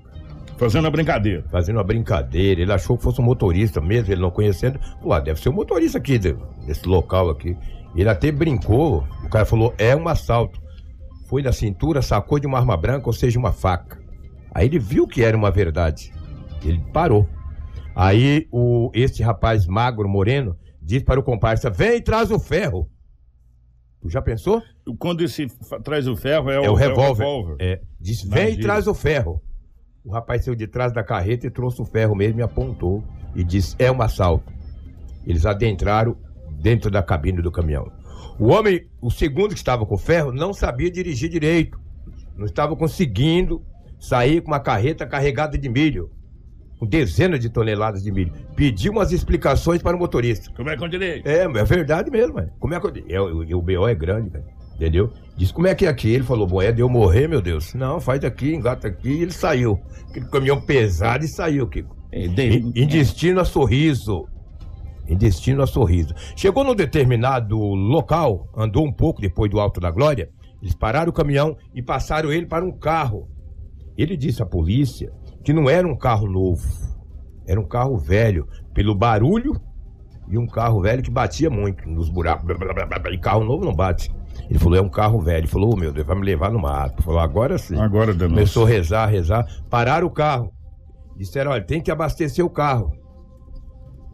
Fazendo 0.59 0.87
a 0.87 0.91
brincadeira. 0.91 1.45
fazendo 1.51 1.77
uma 1.77 1.85
brincadeira. 1.85 2.61
Ele 2.61 2.73
achou 2.73 2.97
que 2.97 3.03
fosse 3.05 3.21
um 3.21 3.25
motorista 3.25 3.81
mesmo, 3.81 4.13
ele 4.13 4.21
não 4.21 4.31
conhecendo. 4.31 4.79
Falou: 5.01 5.13
ah, 5.15 5.21
deve 5.21 5.41
ser 5.41 5.49
um 5.49 5.53
motorista 5.55 5.99
aqui, 5.99 6.19
de- 6.19 6.37
desse 6.67 6.87
local 6.87 7.31
aqui. 7.31 7.57
Ele 7.97 8.09
até 8.09 8.31
brincou. 8.33 9.07
O 9.25 9.29
cara 9.29 9.45
falou: 9.45 9.73
é 9.79 9.95
um 9.97 10.09
assalto. 10.09 10.61
Foi 11.29 11.43
na 11.43 11.53
cintura, 11.53 12.01
sacou 12.03 12.39
de 12.39 12.47
uma 12.47 12.59
arma 12.59 12.77
branca, 12.77 13.07
ou 13.07 13.13
seja, 13.13 13.39
uma 13.39 13.53
faca. 13.53 13.99
Aí 14.53 14.67
ele 14.67 14.79
viu 14.79 15.07
que 15.07 15.23
era 15.23 15.37
uma 15.37 15.51
verdade. 15.51 16.13
Ele 16.65 16.81
parou. 16.93 17.29
Aí 17.95 18.47
o, 18.51 18.91
esse 18.95 19.23
rapaz 19.23 19.67
magro, 19.67 20.09
moreno, 20.09 20.57
disse 20.81 21.05
para 21.05 21.21
o 21.21 21.23
comparsa: 21.23 21.69
vem 21.71 21.97
e 21.97 22.01
traz 22.01 22.31
o 22.31 22.39
ferro. 22.39 22.89
Tu 24.01 24.09
já 24.09 24.23
pensou? 24.23 24.63
Quando 24.99 25.23
esse 25.23 25.47
traz 25.83 26.07
o 26.07 26.17
ferro, 26.17 26.51
é, 26.51 26.57
É 26.65 26.71
o 26.71 26.75
revólver. 26.75 27.25
revólver. 27.25 27.57
É, 27.59 27.81
disse: 28.01 28.29
Na 28.29 28.37
vem 28.37 28.55
e 28.55 28.61
traz 28.61 28.87
o 28.87 28.95
ferro. 28.95 29.43
O 30.05 30.11
rapaz 30.11 30.45
saiu 30.45 30.55
de 30.55 30.67
trás 30.67 30.93
da 30.93 31.03
carreta 31.03 31.47
e 31.47 31.51
trouxe 31.51 31.83
o 31.83 31.85
ferro 31.85 32.15
mesmo 32.15 32.41
e 32.41 32.43
apontou. 32.43 33.05
E 33.35 33.45
disse: 33.45 33.77
é 33.79 33.91
um 33.91 34.01
assalto. 34.01 34.53
Eles 35.27 35.45
adentraram 35.45 36.17
dentro 36.61 36.91
da 36.91 37.03
cabine 37.03 37.43
do 37.43 37.53
caminhão. 37.53 37.91
O 38.39 38.49
homem, 38.49 38.87
o 39.01 39.11
segundo 39.11 39.51
que 39.51 39.59
estava 39.59 39.85
com 39.85 39.95
o 39.95 39.99
ferro, 39.99 40.33
não 40.33 40.53
sabia 40.53 40.91
dirigir 40.91 41.29
direito. 41.29 41.79
Não 42.37 42.47
estava 42.47 42.77
conseguindo 42.77 43.63
sair 43.99 44.41
com 44.41 44.49
uma 44.49 44.61
carreta 44.61 45.07
carregada 45.07 45.59
de 45.59 45.69
milho. 45.69 46.11
Com 46.79 46.87
dezenas 46.87 47.41
de 47.41 47.51
toneladas 47.51 48.05
de 48.05 48.13
milho. 48.13 48.33
Pediu 48.55 48.93
umas 48.93 49.11
explicações 49.11 49.83
para 49.83 49.97
o 49.97 49.99
motorista. 49.99 50.53
Como 50.57 50.71
é 50.71 50.77
que 50.77 50.85
eu 50.85 50.89
direi? 50.89 51.21
É, 51.25 51.43
é 51.43 51.65
verdade 51.65 52.11
mesmo, 52.11 52.35
mano. 52.35 52.51
Como 52.61 52.73
é 52.73 52.81
que 52.81 52.87
eu. 52.87 52.93
é, 53.09 53.21
o, 53.21 53.59
o 53.59 53.63
BO 53.63 53.89
é 53.89 53.95
grande, 53.95 54.31
cara. 54.31 54.45
Entendeu? 54.79 55.13
Diz 55.37 55.51
como 55.51 55.67
é 55.67 55.75
que 55.75 55.87
é 55.87 55.89
aqui. 55.89 56.09
Ele 56.09 56.23
falou, 56.23 56.47
bom, 56.47 56.63
é 56.63 56.71
de 56.71 56.81
eu 56.81 56.89
morrer, 56.89 57.27
meu 57.27 57.43
Deus. 57.43 57.75
Não, 57.75 58.01
faz 58.01 58.25
aqui, 58.25 58.55
engata 58.55 58.87
aqui. 58.87 59.09
E 59.09 59.23
ele 59.23 59.33
saiu. 59.33 59.81
Aquele 60.09 60.27
caminhão 60.27 60.61
pesado 60.61 61.25
e 61.25 61.29
saiu, 61.29 61.67
Kiko. 61.67 61.97
Em, 62.13 62.73
em 62.75 62.87
destino 62.87 63.41
a 63.41 63.45
sorriso. 63.45 64.29
Em 65.09 65.17
destino 65.17 65.63
a 65.63 65.67
sorriso. 65.67 66.15
Chegou 66.37 66.63
num 66.63 66.77
determinado 66.77 67.59
local, 67.59 68.49
andou 68.57 68.87
um 68.87 68.93
pouco 68.93 69.21
depois 69.21 69.51
do 69.51 69.59
Alto 69.59 69.81
da 69.81 69.91
Glória. 69.91 70.31
Eles 70.63 70.75
pararam 70.75 71.11
o 71.11 71.13
caminhão 71.15 71.57
e 71.75 71.83
passaram 71.83 72.33
ele 72.33 72.47
para 72.47 72.65
um 72.65 72.71
carro. 72.71 73.29
Ele 73.97 74.17
disse 74.17 74.43
à 74.43 74.47
polícia 74.47 75.13
que 75.43 75.53
não 75.53 75.69
era 75.69 75.87
um 75.87 75.97
carro 75.97 76.31
novo, 76.31 76.65
era 77.47 77.61
um 77.61 77.67
carro 77.67 77.97
velho, 77.97 78.47
pelo 78.73 78.95
barulho 78.95 79.61
e 80.29 80.39
um 80.39 80.47
carro 80.47 80.81
velho 80.81 81.03
que 81.03 81.11
batia 81.11 81.51
muito 81.51 81.89
nos 81.89 82.09
buracos. 82.09 82.45
E 83.13 83.19
carro 83.19 83.45
novo 83.45 83.65
não 83.65 83.75
bate. 83.75 84.13
Ele 84.49 84.59
falou, 84.59 84.79
é 84.79 84.81
um 84.81 84.89
carro 84.89 85.21
velho. 85.21 85.39
Ele 85.39 85.47
falou, 85.47 85.73
oh, 85.75 85.77
meu 85.77 85.93
Deus, 85.93 86.07
vai 86.07 86.17
me 86.17 86.25
levar 86.25 86.51
no 86.51 86.59
mato. 86.59 87.03
Falou, 87.03 87.21
agora 87.21 87.59
sim. 87.59 87.79
Agora, 87.79 88.13
Denúncia. 88.13 88.29
Começou 88.29 88.65
a 88.65 88.69
rezar, 88.69 89.07
rezar. 89.07 89.47
Pararam 89.69 90.07
o 90.07 90.11
carro. 90.11 90.53
Disseram, 91.17 91.51
olha, 91.51 91.63
tem 91.63 91.81
que 91.81 91.91
abastecer 91.91 92.45
o 92.45 92.51
carro. 92.51 92.93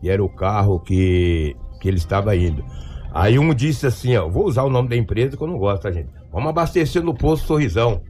E 0.02 0.08
era 0.08 0.22
o 0.22 0.28
carro 0.28 0.80
que, 0.80 1.54
que 1.80 1.88
ele 1.88 1.98
estava 1.98 2.34
indo. 2.36 2.64
Aí 3.12 3.38
um 3.38 3.54
disse 3.54 3.86
assim, 3.86 4.16
ó, 4.16 4.28
vou 4.28 4.46
usar 4.46 4.64
o 4.64 4.70
nome 4.70 4.88
da 4.88 4.96
empresa 4.96 5.36
que 5.36 5.42
eu 5.42 5.46
não 5.46 5.58
gosto, 5.58 5.82
tá, 5.82 5.92
gente? 5.92 6.10
Vamos 6.32 6.50
abastecer 6.50 7.02
no 7.02 7.14
posto 7.14 7.46
Sorrisão. 7.46 8.02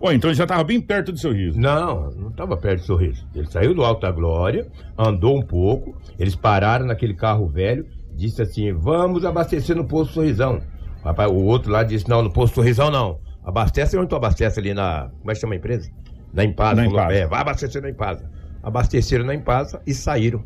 Ó, 0.00 0.12
então 0.12 0.30
ele 0.30 0.36
já 0.36 0.46
tava 0.46 0.64
bem 0.64 0.80
perto 0.80 1.12
do 1.12 1.18
seu 1.18 1.32
riso. 1.32 1.58
Não, 1.58 2.10
não 2.10 2.28
estava 2.28 2.56
perto 2.56 2.80
do 2.80 2.86
sorriso. 2.86 3.26
Ele 3.34 3.46
saiu 3.46 3.74
do 3.74 3.84
Alto 3.84 4.02
da 4.02 4.12
Glória, 4.12 4.66
andou 4.96 5.36
um 5.36 5.42
pouco, 5.42 5.96
eles 6.18 6.34
pararam 6.34 6.86
naquele 6.86 7.14
carro 7.14 7.48
velho, 7.48 7.86
disse 8.14 8.42
assim: 8.42 8.72
vamos 8.72 9.24
abastecer 9.24 9.76
no 9.76 9.86
posto 9.86 10.14
Sorrisão. 10.14 10.60
Rapaz, 11.04 11.30
o 11.30 11.36
outro 11.36 11.70
lá 11.72 11.82
disse: 11.82 12.08
não, 12.08 12.22
no 12.22 12.30
posto 12.32 12.54
Sorrisão 12.56 12.90
não. 12.90 13.18
Abastece 13.44 13.96
onde 13.96 14.08
tu 14.08 14.16
abastece 14.16 14.60
ali 14.60 14.74
na. 14.74 15.10
Como 15.20 15.30
é 15.30 15.34
que 15.34 15.40
chama 15.40 15.54
a 15.54 15.56
empresa? 15.56 15.90
Na 16.32 16.44
Impasa. 16.44 16.74
Na 16.74 16.86
Impasa. 16.86 17.14
É, 17.14 17.26
vai 17.26 17.40
abastecer 17.40 17.80
na 17.82 17.90
Impasa. 17.90 18.30
Abasteceram 18.62 19.24
na 19.24 19.34
Impasa 19.34 19.80
e 19.86 19.94
saíram. 19.94 20.44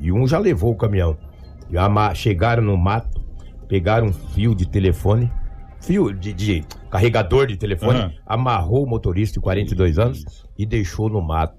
E 0.00 0.10
um 0.10 0.26
já 0.26 0.38
levou 0.38 0.72
o 0.72 0.76
caminhão. 0.76 1.16
Ama- 1.76 2.14
chegaram 2.14 2.62
no 2.62 2.76
mato, 2.76 3.20
pegaram 3.68 4.06
um 4.08 4.12
fio 4.12 4.54
de 4.54 4.66
telefone, 4.68 5.30
fio 5.80 6.12
de, 6.12 6.32
de 6.32 6.64
carregador 6.90 7.46
de 7.46 7.56
telefone, 7.56 7.98
Aham. 7.98 8.12
amarrou 8.26 8.84
o 8.84 8.88
motorista 8.88 9.34
de 9.34 9.40
42 9.40 9.98
anos 9.98 10.46
e 10.58 10.64
deixou 10.66 11.08
no 11.08 11.20
mato. 11.20 11.54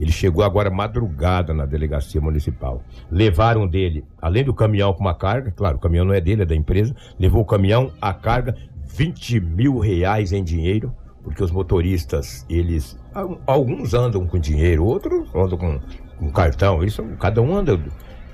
Ele 0.00 0.10
chegou 0.10 0.42
agora 0.42 0.70
madrugada 0.70 1.52
na 1.52 1.66
delegacia 1.66 2.20
municipal. 2.20 2.82
Levaram 3.10 3.68
dele, 3.68 4.02
além 4.20 4.42
do 4.42 4.54
caminhão 4.54 4.92
com 4.94 5.00
uma 5.00 5.14
carga, 5.14 5.52
claro, 5.54 5.76
o 5.76 5.80
caminhão 5.80 6.06
não 6.06 6.14
é 6.14 6.20
dele, 6.20 6.42
é 6.42 6.46
da 6.46 6.56
empresa, 6.56 6.94
levou 7.18 7.42
o 7.42 7.44
caminhão, 7.44 7.92
a 8.00 8.14
carga, 8.14 8.56
20 8.86 9.38
mil 9.40 9.78
reais 9.78 10.32
em 10.32 10.42
dinheiro, 10.42 10.92
porque 11.22 11.44
os 11.44 11.50
motoristas, 11.50 12.46
eles. 12.48 12.98
al- 13.14 13.38
Alguns 13.46 13.92
andam 13.92 14.26
com 14.26 14.38
dinheiro, 14.38 14.84
outros 14.86 15.28
andam 15.34 15.58
com, 15.58 15.78
com 16.18 16.32
cartão. 16.32 16.82
Isso, 16.82 17.04
cada 17.20 17.42
um 17.42 17.54
anda. 17.54 17.78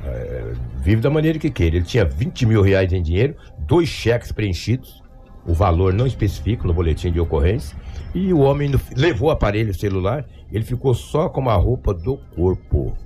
é, 0.04 0.52
vive 0.78 1.00
da 1.02 1.10
maneira 1.10 1.36
que 1.38 1.50
queira. 1.50 1.76
Ele 1.76 1.84
tinha 1.84 2.04
20 2.04 2.46
mil 2.46 2.62
reais 2.62 2.92
em 2.92 3.02
dinheiro, 3.02 3.34
dois 3.58 3.88
cheques 3.88 4.30
preenchidos, 4.30 5.02
o 5.44 5.52
valor 5.52 5.92
não 5.92 6.06
especifica 6.06 6.64
no 6.66 6.72
boletim 6.72 7.10
de 7.10 7.18
ocorrência, 7.18 7.76
e 8.16 8.32
o 8.32 8.38
homem 8.38 8.70
levou 8.96 9.28
o 9.28 9.30
aparelho 9.30 9.74
celular, 9.74 10.24
ele 10.50 10.64
ficou 10.64 10.94
só 10.94 11.28
com 11.28 11.50
a 11.50 11.54
roupa 11.54 11.92
do 11.92 12.16
corpo. 12.34 12.96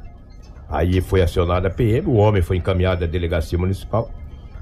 Aí 0.68 1.00
foi 1.00 1.20
acionada 1.20 1.66
a 1.66 1.70
PM, 1.70 2.06
o 2.06 2.14
homem 2.14 2.40
foi 2.40 2.58
encaminhado 2.58 3.02
à 3.02 3.08
delegacia 3.08 3.58
municipal. 3.58 4.08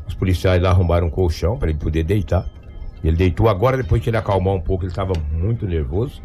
Os 0.06 0.14
policiais 0.14 0.62
lá 0.62 0.70
arrumaram 0.70 1.08
um 1.08 1.10
colchão 1.10 1.58
para 1.58 1.68
ele 1.68 1.78
poder 1.78 2.02
deitar. 2.02 2.48
Ele 3.04 3.14
deitou 3.14 3.46
agora, 3.46 3.76
depois 3.76 4.02
que 4.02 4.08
ele 4.08 4.16
acalmou 4.16 4.56
um 4.56 4.60
pouco, 4.60 4.84
ele 4.84 4.90
estava 4.90 5.12
muito 5.30 5.66
nervoso. 5.66 6.22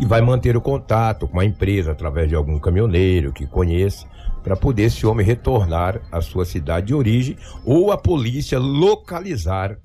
E 0.00 0.04
vai 0.04 0.20
manter 0.20 0.56
o 0.56 0.60
contato 0.60 1.28
com 1.28 1.38
a 1.38 1.44
empresa 1.44 1.92
através 1.92 2.28
de 2.28 2.34
algum 2.34 2.58
caminhoneiro 2.58 3.32
que 3.32 3.46
conheça, 3.46 4.04
para 4.42 4.56
poder 4.56 4.84
esse 4.84 5.06
homem 5.06 5.24
retornar 5.24 6.00
à 6.10 6.20
sua 6.20 6.44
cidade 6.44 6.88
de 6.88 6.94
origem 6.94 7.36
ou 7.64 7.92
a 7.92 7.96
polícia 7.96 8.58
localizar 8.58 9.78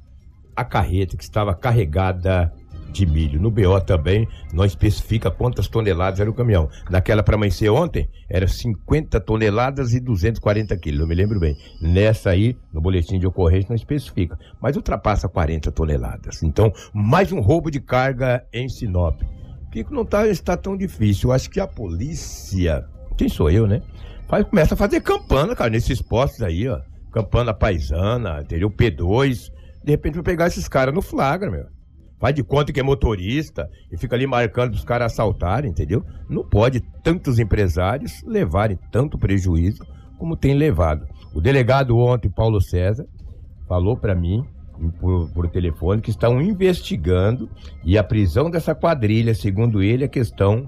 a 0.55 0.63
carreta 0.63 1.15
que 1.15 1.23
estava 1.23 1.53
carregada 1.53 2.51
de 2.97 3.05
milho. 3.05 3.39
No 3.39 3.51
BO 3.51 3.79
também 3.81 4.27
não 4.53 4.65
especifica 4.65 5.29
quantas 5.29 5.67
toneladas 5.67 6.19
era 6.19 6.29
o 6.29 6.33
caminhão. 6.33 6.69
Naquela 6.89 7.23
para 7.23 7.35
amanhecer 7.35 7.69
ontem, 7.69 8.09
era 8.29 8.47
50 8.47 9.19
toneladas 9.21 9.93
e 9.93 9.99
240 9.99 10.75
quilos, 10.77 11.01
eu 11.01 11.07
me 11.07 11.15
lembro 11.15 11.39
bem. 11.39 11.55
Nessa 11.81 12.31
aí, 12.31 12.57
no 12.73 12.81
boletim 12.81 13.19
de 13.19 13.27
ocorrência 13.27 13.69
não 13.69 13.75
especifica, 13.75 14.37
mas 14.61 14.75
ultrapassa 14.75 15.29
40 15.29 15.71
toneladas. 15.71 16.43
Então, 16.43 16.71
mais 16.93 17.31
um 17.31 17.39
roubo 17.39 17.69
de 17.69 17.79
carga 17.79 18.43
em 18.51 18.67
Sinop. 18.67 19.21
Que 19.71 19.85
não 19.91 20.05
tá, 20.05 20.27
está 20.27 20.57
tão 20.57 20.75
difícil. 20.75 21.29
Eu 21.29 21.33
acho 21.33 21.49
que 21.49 21.59
a 21.59 21.67
polícia, 21.67 22.85
quem 23.17 23.29
sou 23.29 23.49
eu, 23.49 23.67
né? 23.67 23.81
Faz, 24.27 24.45
começa 24.45 24.73
a 24.73 24.77
fazer 24.77 25.01
campana, 25.01 25.55
cara, 25.55 25.69
nesses 25.69 26.01
postos 26.01 26.41
aí, 26.41 26.67
ó. 26.67 26.79
Campana 27.11 27.53
paisana, 27.53 28.41
entendeu? 28.41 28.69
P2. 28.69 29.51
De 29.83 29.91
repente 29.91 30.15
vai 30.15 30.23
pegar 30.23 30.47
esses 30.47 30.67
caras 30.67 30.93
no 30.93 31.01
flagra, 31.01 31.49
meu. 31.49 31.76
Faz 32.19 32.33
de 32.33 32.43
conta 32.43 32.73
que 32.73 32.79
é 32.79 32.83
motorista 32.83 33.69
e 33.91 33.97
fica 33.97 34.15
ali 34.15 34.25
marcando 34.25 34.73
os 34.73 34.83
caras 34.83 35.11
assaltarem, 35.11 35.69
entendeu? 35.69 36.03
Não 36.27 36.43
pode 36.43 36.81
tantos 37.03 37.37
empresários 37.37 38.23
levarem 38.23 38.77
tanto 38.91 39.17
prejuízo 39.17 39.85
como 40.17 40.35
tem 40.35 40.55
levado. 40.55 41.07
O 41.33 41.39
delegado 41.39 41.97
ontem, 41.97 42.29
Paulo 42.29 42.59
César, 42.59 43.05
falou 43.67 43.95
para 43.95 44.15
mim 44.15 44.43
por, 44.99 45.29
por 45.29 45.47
telefone 45.47 46.01
que 46.01 46.09
estão 46.09 46.41
investigando 46.41 47.49
e 47.83 47.97
a 47.97 48.03
prisão 48.03 48.49
dessa 48.49 48.73
quadrilha, 48.73 49.35
segundo 49.35 49.83
ele, 49.83 50.03
é 50.03 50.07
questão 50.07 50.65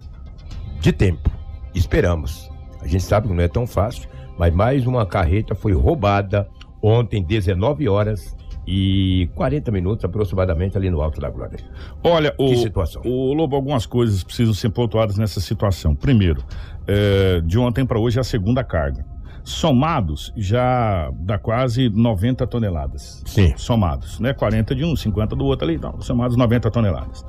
de 0.80 0.92
tempo. 0.92 1.32
Esperamos. 1.74 2.50
A 2.82 2.88
gente 2.88 3.04
sabe 3.04 3.28
que 3.28 3.34
não 3.34 3.44
é 3.44 3.48
tão 3.48 3.66
fácil, 3.66 4.08
mas 4.38 4.54
mais 4.54 4.86
uma 4.86 5.06
carreta 5.06 5.56
foi 5.56 5.74
roubada 5.74 6.48
ontem, 6.82 7.24
19 7.24 7.90
horas 7.90 8.36
e 8.72 9.28
40 9.34 9.72
minutos 9.72 10.06
aproximadamente 10.06 10.78
ali 10.78 10.92
no 10.92 11.02
Alto 11.02 11.20
da 11.20 11.28
Glória. 11.28 11.58
Olha, 12.04 12.36
o, 12.38 12.50
Que 12.50 12.58
situação? 12.58 13.02
o 13.04 13.34
Lobo, 13.34 13.56
algumas 13.56 13.88
coisas 13.88 14.24
precisam 14.24 14.54
ser 14.54 14.70
pontuadas 14.70 15.18
nessa 15.18 15.40
situação. 15.42 15.96
Primeiro, 15.96 16.44
é, 16.88 17.42
de 17.42 17.58
ontem 17.58 17.84
para 17.84 18.00
hoje 18.00 18.20
é 18.20 18.22
a 18.22 18.24
segunda 18.24 18.64
carga. 18.64 19.04
somados 19.44 20.32
já 20.38 21.10
dá 21.16 21.40
quase 21.40 21.90
90 21.90 22.46
toneladas. 22.46 23.24
Sim. 23.26 23.56
Somados, 23.58 24.20
né? 24.20 24.34
40 24.34 24.76
de 24.76 24.86
um, 24.86 24.96
50 24.96 25.36
do 25.36 25.46
outro 25.46 25.66
ali, 25.66 25.76
então, 25.78 26.00
somados 26.02 26.38
90 26.38 26.70
toneladas. 26.70 27.26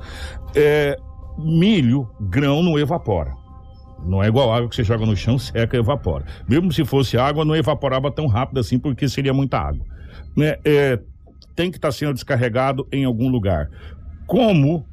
É, 0.55 0.95
milho, 1.39 2.07
grão 2.19 2.61
não 2.61 2.77
evapora. 2.77 3.33
Não 4.05 4.21
é 4.21 4.27
igual 4.27 4.53
água 4.53 4.69
que 4.69 4.75
você 4.75 4.83
joga 4.83 5.07
no 5.07 5.15
chão, 5.15 5.39
seca 5.39 5.75
e 5.75 5.79
evapora. 5.79 6.23
Mesmo 6.47 6.71
se 6.71 6.85
fosse 6.85 7.17
água, 7.17 7.43
não 7.43 7.55
evaporava 7.55 8.11
tão 8.11 8.27
rápido 8.27 8.59
assim, 8.59 8.77
porque 8.77 9.09
seria 9.09 9.33
muita 9.33 9.57
água. 9.57 9.83
Né? 10.35 10.57
É, 10.63 10.99
tem 11.55 11.69
que 11.71 11.77
estar 11.77 11.91
sendo 11.91 12.13
descarregado 12.13 12.87
em 12.91 13.03
algum 13.05 13.29
lugar. 13.29 13.69
Como 14.27 14.85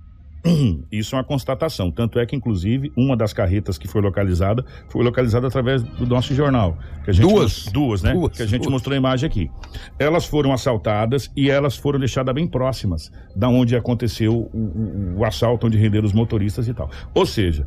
isso 0.90 1.14
é 1.14 1.18
uma 1.18 1.24
constatação. 1.24 1.90
Tanto 1.90 2.18
é 2.18 2.24
que, 2.24 2.34
inclusive, 2.36 2.92
uma 2.96 3.16
das 3.16 3.32
carretas 3.32 3.76
que 3.76 3.88
foi 3.88 4.00
localizada 4.00 4.64
foi 4.88 5.02
localizada 5.04 5.46
através 5.48 5.82
do 5.82 6.06
nosso 6.06 6.32
jornal. 6.34 6.78
Duas? 7.20 7.64
Duas, 7.72 8.02
né? 8.02 8.12
Duas, 8.12 8.36
que 8.36 8.42
a 8.42 8.46
gente 8.46 8.62
duas. 8.62 8.72
mostrou 8.72 8.94
a 8.94 8.96
imagem 8.96 9.26
aqui. 9.26 9.50
Elas 9.98 10.26
foram 10.26 10.52
assaltadas 10.52 11.30
e 11.36 11.50
elas 11.50 11.76
foram 11.76 11.98
deixadas 11.98 12.34
bem 12.34 12.46
próximas 12.46 13.10
da 13.34 13.48
onde 13.48 13.74
aconteceu 13.76 14.32
o, 14.52 14.58
o- 14.58 15.14
o 15.18 15.24
assalto, 15.24 15.66
onde 15.66 15.76
renderam 15.76 16.06
os 16.06 16.12
motoristas 16.12 16.68
e 16.68 16.72
tal. 16.74 16.88
Ou 17.12 17.26
seja, 17.26 17.66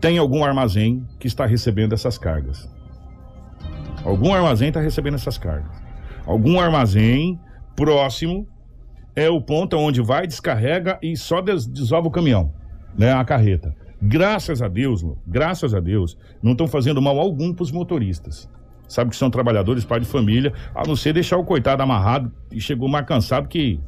tem 0.00 0.18
algum 0.18 0.44
armazém 0.44 1.06
que 1.20 1.26
está 1.28 1.46
recebendo 1.46 1.92
essas 1.92 2.18
cargas. 2.18 2.68
Algum 4.04 4.32
armazém 4.32 4.68
está 4.68 4.80
recebendo 4.80 5.14
essas 5.14 5.38
cargas. 5.38 5.70
Algum 6.26 6.60
armazém 6.60 7.38
próximo 7.78 8.44
é 9.14 9.30
o 9.30 9.40
ponto 9.40 9.76
onde 9.76 10.02
vai, 10.02 10.26
descarrega 10.26 10.98
e 11.00 11.16
só 11.16 11.40
des 11.40 11.64
desova 11.64 12.08
o 12.08 12.10
caminhão, 12.10 12.52
né? 12.96 13.12
A 13.12 13.24
carreta. 13.24 13.72
Graças 14.02 14.60
a 14.60 14.66
Deus, 14.66 15.04
graças 15.24 15.72
a 15.74 15.78
Deus, 15.78 16.18
não 16.42 16.52
estão 16.52 16.66
fazendo 16.66 17.00
mal 17.00 17.18
algum 17.20 17.54
para 17.54 17.62
os 17.62 17.70
motoristas. 17.70 18.50
Sabe 18.88 19.10
que 19.10 19.16
são 19.16 19.30
trabalhadores, 19.30 19.84
pai 19.84 20.00
de 20.00 20.06
família, 20.06 20.52
a 20.74 20.84
não 20.84 20.96
ser 20.96 21.12
deixar 21.12 21.36
o 21.36 21.44
coitado 21.44 21.82
amarrado 21.82 22.32
e 22.50 22.60
chegou 22.60 22.88
mais 22.88 23.06
cansado 23.06 23.46
que 23.46 23.78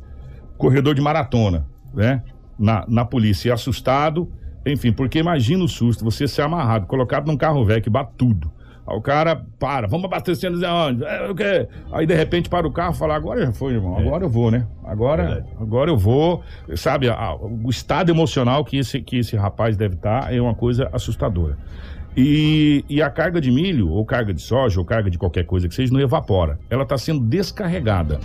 corredor 0.57 0.95
de 0.95 1.01
maratona, 1.01 1.67
né? 1.93 2.23
Na, 2.57 2.85
na 2.87 3.05
polícia, 3.05 3.53
assustado, 3.53 4.31
enfim, 4.65 4.93
porque 4.93 5.19
imagina 5.19 5.65
o 5.65 5.69
susto, 5.69 6.05
você 6.05 6.29
ser 6.29 6.43
amarrado, 6.43 6.87
colocado 6.87 7.27
num 7.27 7.37
carro 7.37 7.65
velho 7.65 7.83
que 7.83 7.91
bate 7.91 8.13
tudo. 8.17 8.53
Aí 8.87 8.97
o 8.97 9.01
cara 9.01 9.45
para, 9.59 9.87
vamos 9.87 10.07
abastecer, 10.07 10.51
não 10.51 10.59
sei 10.59 10.69
onde, 10.69 11.05
é, 11.05 11.29
o 11.31 11.35
quê? 11.35 11.69
Aí 11.93 12.07
de 12.07 12.15
repente 12.15 12.49
para 12.49 12.67
o 12.67 12.73
carro 12.73 12.95
e 12.95 12.99
fala, 12.99 13.15
agora 13.15 13.45
já 13.47 13.53
foi, 13.53 13.75
irmão, 13.75 13.97
agora 13.97 14.25
eu 14.25 14.29
vou, 14.29 14.51
né? 14.51 14.67
Agora, 14.85 15.25
Verdade. 15.27 15.49
agora 15.61 15.91
eu 15.91 15.97
vou. 15.97 16.43
Sabe, 16.77 17.09
a- 17.09 17.35
o 17.37 17.69
estado 17.71 18.11
emocional 18.11 18.65
que 18.65 18.79
esse, 18.79 19.01
que 19.01 19.19
esse 19.19 19.37
rapaz 19.37 19.77
deve 19.77 19.95
estar 19.95 20.35
é 20.35 20.41
uma 20.41 20.55
coisa 20.55 20.89
assustadora. 20.93 21.57
E, 22.17 22.85
e 22.89 23.01
a 23.01 23.09
carga 23.09 23.41
de 23.41 23.53
milho, 23.53 23.89
ou 23.89 24.05
carga 24.05 24.35
de 24.35 24.43
soja, 24.43 24.81
ou 24.81 24.85
carga 24.85 25.09
de 25.09 25.17
qualquer 25.17 25.45
coisa 25.47 25.69
que 25.69 25.75
seja, 25.75 25.93
não 25.93 26.01
evapora. 26.01 26.59
Ela 26.69 26.83
está 26.83 26.99
sendo 26.99 27.21
descarregada. 27.25 28.19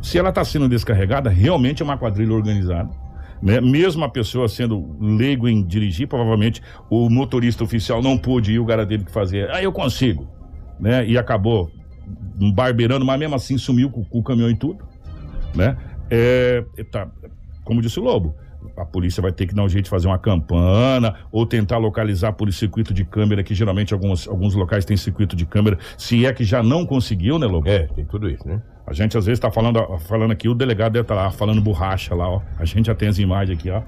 Se 0.00 0.16
ela 0.16 0.28
está 0.28 0.44
sendo 0.44 0.68
descarregada, 0.68 1.28
realmente 1.28 1.82
é 1.82 1.84
uma 1.84 1.98
quadrilha 1.98 2.32
organizada. 2.32 2.88
Né? 3.42 3.60
Mesmo 3.60 4.04
a 4.04 4.08
pessoa 4.08 4.48
sendo 4.48 4.96
leigo 5.00 5.48
em 5.48 5.64
dirigir, 5.64 6.06
provavelmente 6.06 6.62
o 6.88 7.10
motorista 7.10 7.64
oficial 7.64 8.00
não 8.00 8.16
pôde 8.16 8.52
ir, 8.52 8.58
o 8.60 8.66
cara 8.66 8.86
teve 8.86 9.04
que 9.04 9.10
fazer. 9.10 9.50
Ah, 9.50 9.62
eu 9.62 9.72
consigo. 9.72 10.28
Né? 10.78 11.06
E 11.06 11.18
acabou 11.18 11.70
barbeirando, 12.54 13.04
mas 13.04 13.18
mesmo 13.18 13.34
assim 13.34 13.58
sumiu 13.58 13.90
com, 13.90 14.04
com 14.04 14.18
o 14.20 14.22
caminhão 14.22 14.50
e 14.50 14.56
tudo. 14.56 14.84
Né? 15.54 15.76
É, 16.08 16.64
tá, 16.90 17.10
como 17.64 17.82
disse 17.82 17.98
o 17.98 18.02
Lobo, 18.02 18.34
a 18.76 18.84
polícia 18.84 19.20
vai 19.20 19.32
ter 19.32 19.46
que 19.46 19.54
dar 19.54 19.64
um 19.64 19.68
jeito 19.68 19.84
de 19.84 19.90
fazer 19.90 20.06
uma 20.06 20.18
campana 20.18 21.16
ou 21.30 21.44
tentar 21.44 21.78
localizar 21.78 22.32
por 22.32 22.52
circuito 22.52 22.94
de 22.94 23.04
câmera, 23.04 23.42
que 23.42 23.54
geralmente 23.54 23.92
alguns, 23.92 24.28
alguns 24.28 24.54
locais 24.54 24.84
têm 24.84 24.96
circuito 24.96 25.34
de 25.34 25.44
câmera, 25.44 25.78
se 25.98 26.24
é 26.26 26.32
que 26.32 26.44
já 26.44 26.62
não 26.62 26.86
conseguiu, 26.86 27.38
né, 27.38 27.46
Lobo? 27.46 27.68
É, 27.68 27.86
tem 27.88 28.04
tudo 28.04 28.28
isso, 28.28 28.46
né? 28.46 28.62
A 28.86 28.92
gente 28.92 29.16
às 29.16 29.26
vezes 29.26 29.38
tá 29.38 29.50
falando, 29.50 29.80
falando 30.00 30.32
aqui, 30.32 30.48
o 30.48 30.54
delegado 30.54 30.92
deve 30.92 31.04
estar 31.04 31.14
lá 31.14 31.30
falando 31.30 31.60
borracha 31.60 32.14
lá, 32.14 32.28
ó. 32.28 32.40
A 32.58 32.64
gente 32.64 32.86
já 32.86 32.94
tem 32.94 33.08
as 33.08 33.18
imagens 33.18 33.58
aqui, 33.58 33.70
ó. 33.70 33.82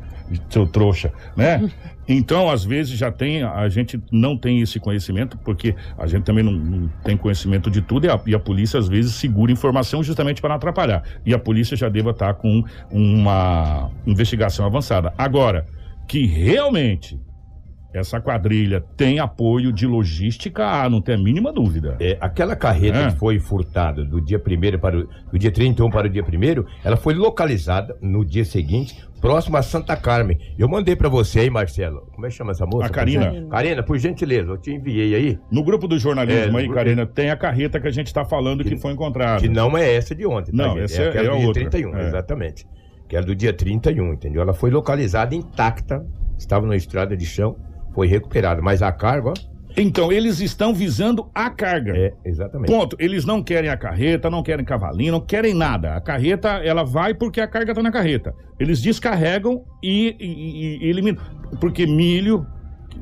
Seu 0.49 0.67
trouxa, 0.67 1.13
né? 1.37 1.71
Então, 2.07 2.51
às 2.51 2.63
vezes 2.63 2.99
já 2.99 3.11
tem, 3.11 3.43
a 3.43 3.67
gente 3.71 3.99
não 4.13 4.37
tem 4.37 4.61
esse 4.61 4.79
conhecimento, 4.79 5.39
porque 5.39 5.75
a 5.97 6.07
gente 6.07 6.25
também 6.25 6.45
não, 6.45 6.53
não 6.53 6.89
tem 7.03 7.17
conhecimento 7.17 7.71
de 7.71 7.81
tudo 7.81 8.07
e 8.07 8.11
a, 8.11 8.21
e 8.27 8.35
a 8.35 8.39
polícia 8.39 8.79
às 8.79 8.87
vezes 8.87 9.15
segura 9.15 9.51
informação 9.51 10.03
justamente 10.03 10.39
para 10.39 10.51
não 10.51 10.57
atrapalhar. 10.57 11.03
E 11.25 11.33
a 11.33 11.39
polícia 11.39 11.75
já 11.75 11.89
deva 11.89 12.11
estar 12.11 12.35
com 12.35 12.63
uma 12.91 13.91
investigação 14.07 14.67
avançada. 14.67 15.15
Agora, 15.17 15.65
que 16.07 16.27
realmente 16.27 17.19
essa 17.95 18.21
quadrilha 18.21 18.85
tem 18.97 19.21
apoio 19.21 19.73
de 19.73 19.87
logística, 19.87 20.67
ah, 20.67 20.91
não 20.91 21.01
tem 21.01 21.15
a 21.15 21.19
mínima 21.19 21.53
dúvida. 21.53 21.97
É, 22.01 22.19
aquela 22.21 22.57
carreta 22.57 22.99
É. 22.99 23.11
que 23.13 23.17
foi 23.19 23.39
furtada 23.39 24.05
do 24.05 24.21
dia 24.21 24.39
1 24.39 24.79
para 24.79 24.99
o 24.99 25.09
do 25.33 25.39
dia 25.39 25.51
31 25.53 25.89
para 25.91 26.07
o 26.09 26.11
dia 26.11 26.23
1 26.25 26.65
ela 26.85 26.97
foi 26.97 27.15
localizada 27.15 27.97
no 28.03 28.25
dia 28.25 28.45
seguinte, 28.45 28.99
próximo 29.21 29.57
a 29.57 29.63
Santa 29.63 29.97
Carmen. 29.97 30.39
Eu 30.59 30.69
mandei 30.69 30.95
pra 30.97 31.09
você 31.09 31.41
aí, 31.41 31.51
Marcelo. 31.51 32.09
Como 32.13 32.27
é 32.27 32.29
que 32.31 32.35
chama 32.35 32.51
essa 32.51 32.67
moça? 32.67 32.87
A 32.87 32.91
Karina. 32.91 33.47
Karina, 33.49 33.83
por 33.83 33.97
gentileza, 33.99 34.51
eu 34.51 34.59
te 34.59 34.71
enviei 34.73 35.15
aí, 35.15 35.39
No 35.51 35.63
grupo 35.63 35.87
do 35.89 35.99
jornalismo 35.99 36.59
É, 36.59 36.63
aí, 36.63 36.69
Karina, 36.69 37.07
tem 37.07 37.31
a 37.31 37.37
carreta 37.37 37.81
que 37.81 37.87
a 37.87 37.91
gente 37.93 38.09
está 38.09 38.25
falando 38.25 38.63
que, 38.65 38.71
Que- 38.71 38.77
foi 38.77 38.93
encontrada. 38.93 39.41
que 39.41 39.49
não 39.49 39.79
é 39.79 39.95
essa 39.95 40.15
de 40.15 40.27
ontem, 40.27 40.51
tá, 40.51 40.57
Não, 40.67 40.75
gente? 40.75 40.85
essa 40.85 41.03
é- 41.03 41.09
aquela 41.11 41.27
é 41.29 41.31
do 41.31 41.37
dia 41.39 41.47
outra. 41.47 41.63
31, 41.71 41.97
É. 41.97 42.07
exatamente. 42.09 42.67
Que 43.09 43.17
era 43.17 43.25
do 43.25 43.35
dia 43.35 43.53
31, 43.53 44.13
entendeu? 44.13 44.43
Ela 44.43 44.53
foi 44.53 44.71
localizada 44.71 45.35
intacta, 45.35 46.05
estava 46.39 46.67
na 46.67 46.75
estrada 46.77 47.17
de 47.17 47.25
chão, 47.25 47.57
foi 47.95 48.07
recuperada, 48.07 48.61
mas 48.61 48.83
a 48.83 48.91
carga, 48.93 49.31
ó, 49.31 49.35
Então, 49.77 50.13
eles 50.13 50.41
estão 50.41 50.73
visando 50.73 51.29
a 51.35 51.51
carga. 51.51 51.93
é, 51.97 52.13
exatamente. 52.25 52.71
Ponto. 52.71 52.97
Eles 52.99 53.25
não 53.25 53.43
querem 53.43 53.69
a 53.71 53.77
carreta, 53.77 54.31
não 54.31 54.43
querem 54.43 54.65
cavalinho, 54.65 55.13
não 55.13 55.21
querem 55.21 55.53
nada. 55.53 55.95
A 55.97 56.01
carreta, 56.01 56.49
ela 56.65 56.85
vai 56.85 57.13
porque 57.13 57.41
a 57.41 57.47
carga 57.49 57.75
tá 57.75 57.83
na 57.83 57.91
carreta. 57.91 58.33
Eles 58.61 58.81
descarregam 58.81 59.65
e, 59.83 60.15
e- 60.21 60.85
e- 60.85 60.89
eliminam. 60.89 61.21
Porque 61.61 61.87
milho, 61.89 62.47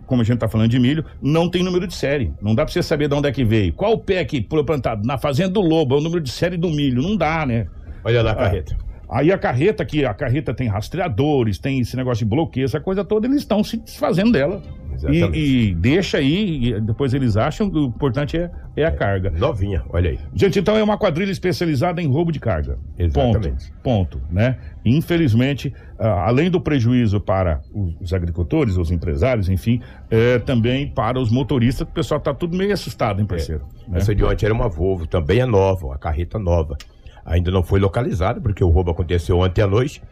como 0.06 0.22
a 0.22 0.24
gente 0.24 0.38
tá 0.38 0.48
falando 0.48 0.70
de 0.70 0.78
milho, 0.78 1.04
não 1.20 1.48
tem 1.50 1.62
número 1.62 1.86
de 1.86 1.94
série. 1.94 2.32
Não 2.40 2.54
dá 2.54 2.64
pra 2.64 2.72
você 2.72 2.82
saber 2.82 3.06
de 3.08 3.14
onde 3.14 3.28
é 3.28 3.32
que 3.32 3.44
veio. 3.44 3.72
Qual 3.74 3.98
pé 3.98 4.24
que 4.24 4.46
foi 4.48 4.64
plantado? 4.64 5.06
Na 5.06 5.18
fazenda 5.18 5.50
do 5.50 5.60
lobo, 5.60 5.94
é 5.94 5.98
o 5.98 6.00
número 6.00 6.22
de 6.22 6.30
série 6.30 6.56
do 6.56 6.70
milho. 6.70 7.02
Não 7.02 7.16
dá, 7.16 7.44
né? 7.44 7.66
Olha 8.02 8.22
lá 8.22 8.30
a 8.30 8.32
Ah, 8.32 8.36
carreta. 8.36 8.76
Aí 9.10 9.30
a 9.30 9.36
carreta 9.36 9.82
aqui, 9.82 10.06
a 10.06 10.14
carreta 10.14 10.54
tem 10.54 10.68
rastreadores, 10.68 11.58
tem 11.58 11.80
esse 11.80 11.94
negócio 11.98 12.24
de 12.24 12.30
bloqueio, 12.30 12.64
essa 12.64 12.80
coisa 12.80 13.04
toda, 13.04 13.26
eles 13.26 13.38
estão 13.40 13.62
se 13.62 13.76
desfazendo 13.76 14.32
dela. 14.32 14.62
E, 15.10 15.68
e 15.70 15.74
deixa 15.74 16.18
aí, 16.18 16.68
e 16.68 16.80
depois 16.80 17.14
eles 17.14 17.36
acham 17.36 17.70
que 17.70 17.78
o 17.78 17.84
importante 17.86 18.36
é, 18.36 18.50
é 18.76 18.84
a 18.84 18.90
carga. 18.90 19.30
Novinha, 19.30 19.82
olha 19.88 20.10
aí. 20.10 20.18
Gente, 20.34 20.58
então 20.58 20.76
é 20.76 20.82
uma 20.82 20.98
quadrilha 20.98 21.30
especializada 21.30 22.02
em 22.02 22.08
roubo 22.08 22.30
de 22.30 22.38
carga. 22.38 22.78
Exatamente. 22.98 23.72
Ponto. 23.82 24.18
Ponto, 24.18 24.22
né? 24.30 24.58
Infelizmente, 24.84 25.72
além 25.98 26.50
do 26.50 26.60
prejuízo 26.60 27.20
para 27.20 27.60
os, 28.00 28.12
agricultores, 28.12 28.76
os 28.76 28.90
empresários, 28.90 29.48
enfim, 29.48 29.80
é, 30.10 30.38
também 30.38 30.88
para 30.88 31.18
os 31.20 31.30
motoristas, 31.30 31.86
o 31.88 31.92
pessoal 31.92 32.20
tá 32.20 32.34
tudo 32.34 32.56
meio 32.56 32.72
assustado, 32.72 33.20
hein, 33.20 33.26
parceiro? 33.26 33.64
Né? 33.88 33.98
Essa 33.98 34.14
de 34.14 34.24
ontem 34.24 34.46
era 34.46 34.54
uma 34.54 34.68
Volvo, 34.68 35.06
também 35.06 35.40
é 35.40 35.46
nova, 35.46 35.86
uma 35.86 35.98
carreta 35.98 36.38
nova. 36.38 36.76
Ainda 37.24 37.50
não 37.50 37.62
foi 37.62 37.78
localizada, 37.78 38.40
porque 38.40 38.64
o 38.64 38.68
roubo 38.68 38.90
aconteceu 38.90 39.38
ontem 39.38 39.62
à 39.62 39.66
noite, 39.66 40.02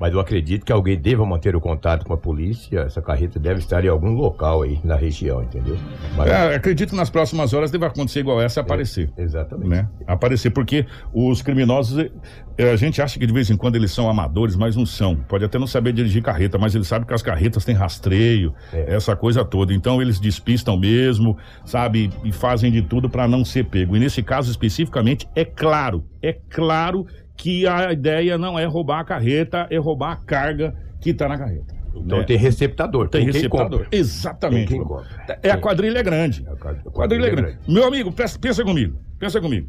mas 0.00 0.14
eu 0.14 0.18
acredito 0.18 0.64
que 0.64 0.72
alguém 0.72 0.98
deva 0.98 1.24
manter 1.26 1.54
o 1.54 1.60
contato 1.60 2.06
com 2.06 2.14
a 2.14 2.16
polícia. 2.16 2.80
Essa 2.80 3.02
carreta 3.02 3.38
deve 3.38 3.60
estar 3.60 3.84
em 3.84 3.88
algum 3.88 4.12
local 4.14 4.62
aí 4.62 4.80
na 4.82 4.96
região, 4.96 5.42
entendeu? 5.42 5.76
Mas- 6.16 6.30
É, 6.30 6.54
acredito 6.54 6.90
que 6.90 6.96
nas 6.96 7.10
próximas 7.10 7.52
horas 7.52 7.70
deve 7.70 7.84
acontecer 7.84 8.20
igual 8.20 8.40
essa 8.40 8.62
aparecer. 8.62 9.12
Exatamente. 9.18 9.68
né? 9.68 9.86
Aparecer, 10.06 10.50
porque 10.50 10.86
os 11.12 11.42
criminosos, 11.42 11.98
eh, 11.98 12.10
eh, 12.56 12.72
a 12.72 12.76
gente 12.76 13.02
acha 13.02 13.18
que 13.18 13.26
de 13.26 13.32
vez 13.32 13.50
em 13.50 13.56
quando 13.56 13.76
eles 13.76 13.92
são 13.92 14.08
amadores, 14.08 14.56
mas 14.56 14.74
não 14.74 14.86
são. 14.86 15.14
Pode 15.16 15.44
até 15.44 15.58
não 15.58 15.66
saber 15.66 15.92
dirigir 15.92 16.22
carreta, 16.22 16.56
mas 16.58 16.74
eles 16.74 16.86
sabem 16.88 17.06
que 17.06 17.12
as 17.12 17.20
carretas 17.22 17.64
têm 17.64 17.74
rastreio, 17.74 18.54
É. 18.72 18.94
essa 18.94 19.14
coisa 19.14 19.44
toda. 19.44 19.74
Então 19.74 20.00
eles 20.00 20.18
despistam 20.18 20.78
mesmo, 20.78 21.36
sabe? 21.64 22.10
E 22.24 22.32
fazem 22.32 22.72
de 22.72 22.80
tudo 22.80 23.10
para 23.10 23.28
não 23.28 23.44
ser 23.44 23.64
pego. 23.66 23.94
E 23.96 24.00
nesse 24.00 24.22
caso 24.22 24.50
especificamente, 24.50 25.28
é 25.36 25.44
claro, 25.44 26.04
é 26.22 26.32
claro 26.32 27.06
que 27.40 27.66
a 27.66 27.90
ideia 27.90 28.36
não 28.36 28.58
é 28.58 28.66
roubar 28.66 29.00
a 29.00 29.04
carreta, 29.04 29.66
é 29.70 29.78
roubar 29.78 30.12
a 30.12 30.16
carga 30.16 30.74
que 31.00 31.14
tá 31.14 31.26
na 31.26 31.38
carreta. 31.38 31.74
Então 31.96 32.18
né? 32.18 32.24
tem 32.24 32.36
receptador, 32.36 33.08
Tem 33.08 33.24
tem, 33.24 33.32
receptador. 33.32 33.86
Exatamente. 33.90 34.68
Tem 34.68 34.78
compra. 34.78 35.06
É 35.42 35.50
a 35.50 35.56
quadrilha 35.56 35.98
é 35.98 36.02
grande. 36.02 36.44
A 36.46 36.54
quadrilha- 36.54 36.90
quadrilha 36.90 37.26
é 37.26 37.30
grande. 37.30 37.58
Meu 37.66 37.84
amigo, 37.84 38.12
pensa, 38.12 38.62
comigo. 38.62 38.98
Pensa 39.18 39.40
comigo. 39.40 39.68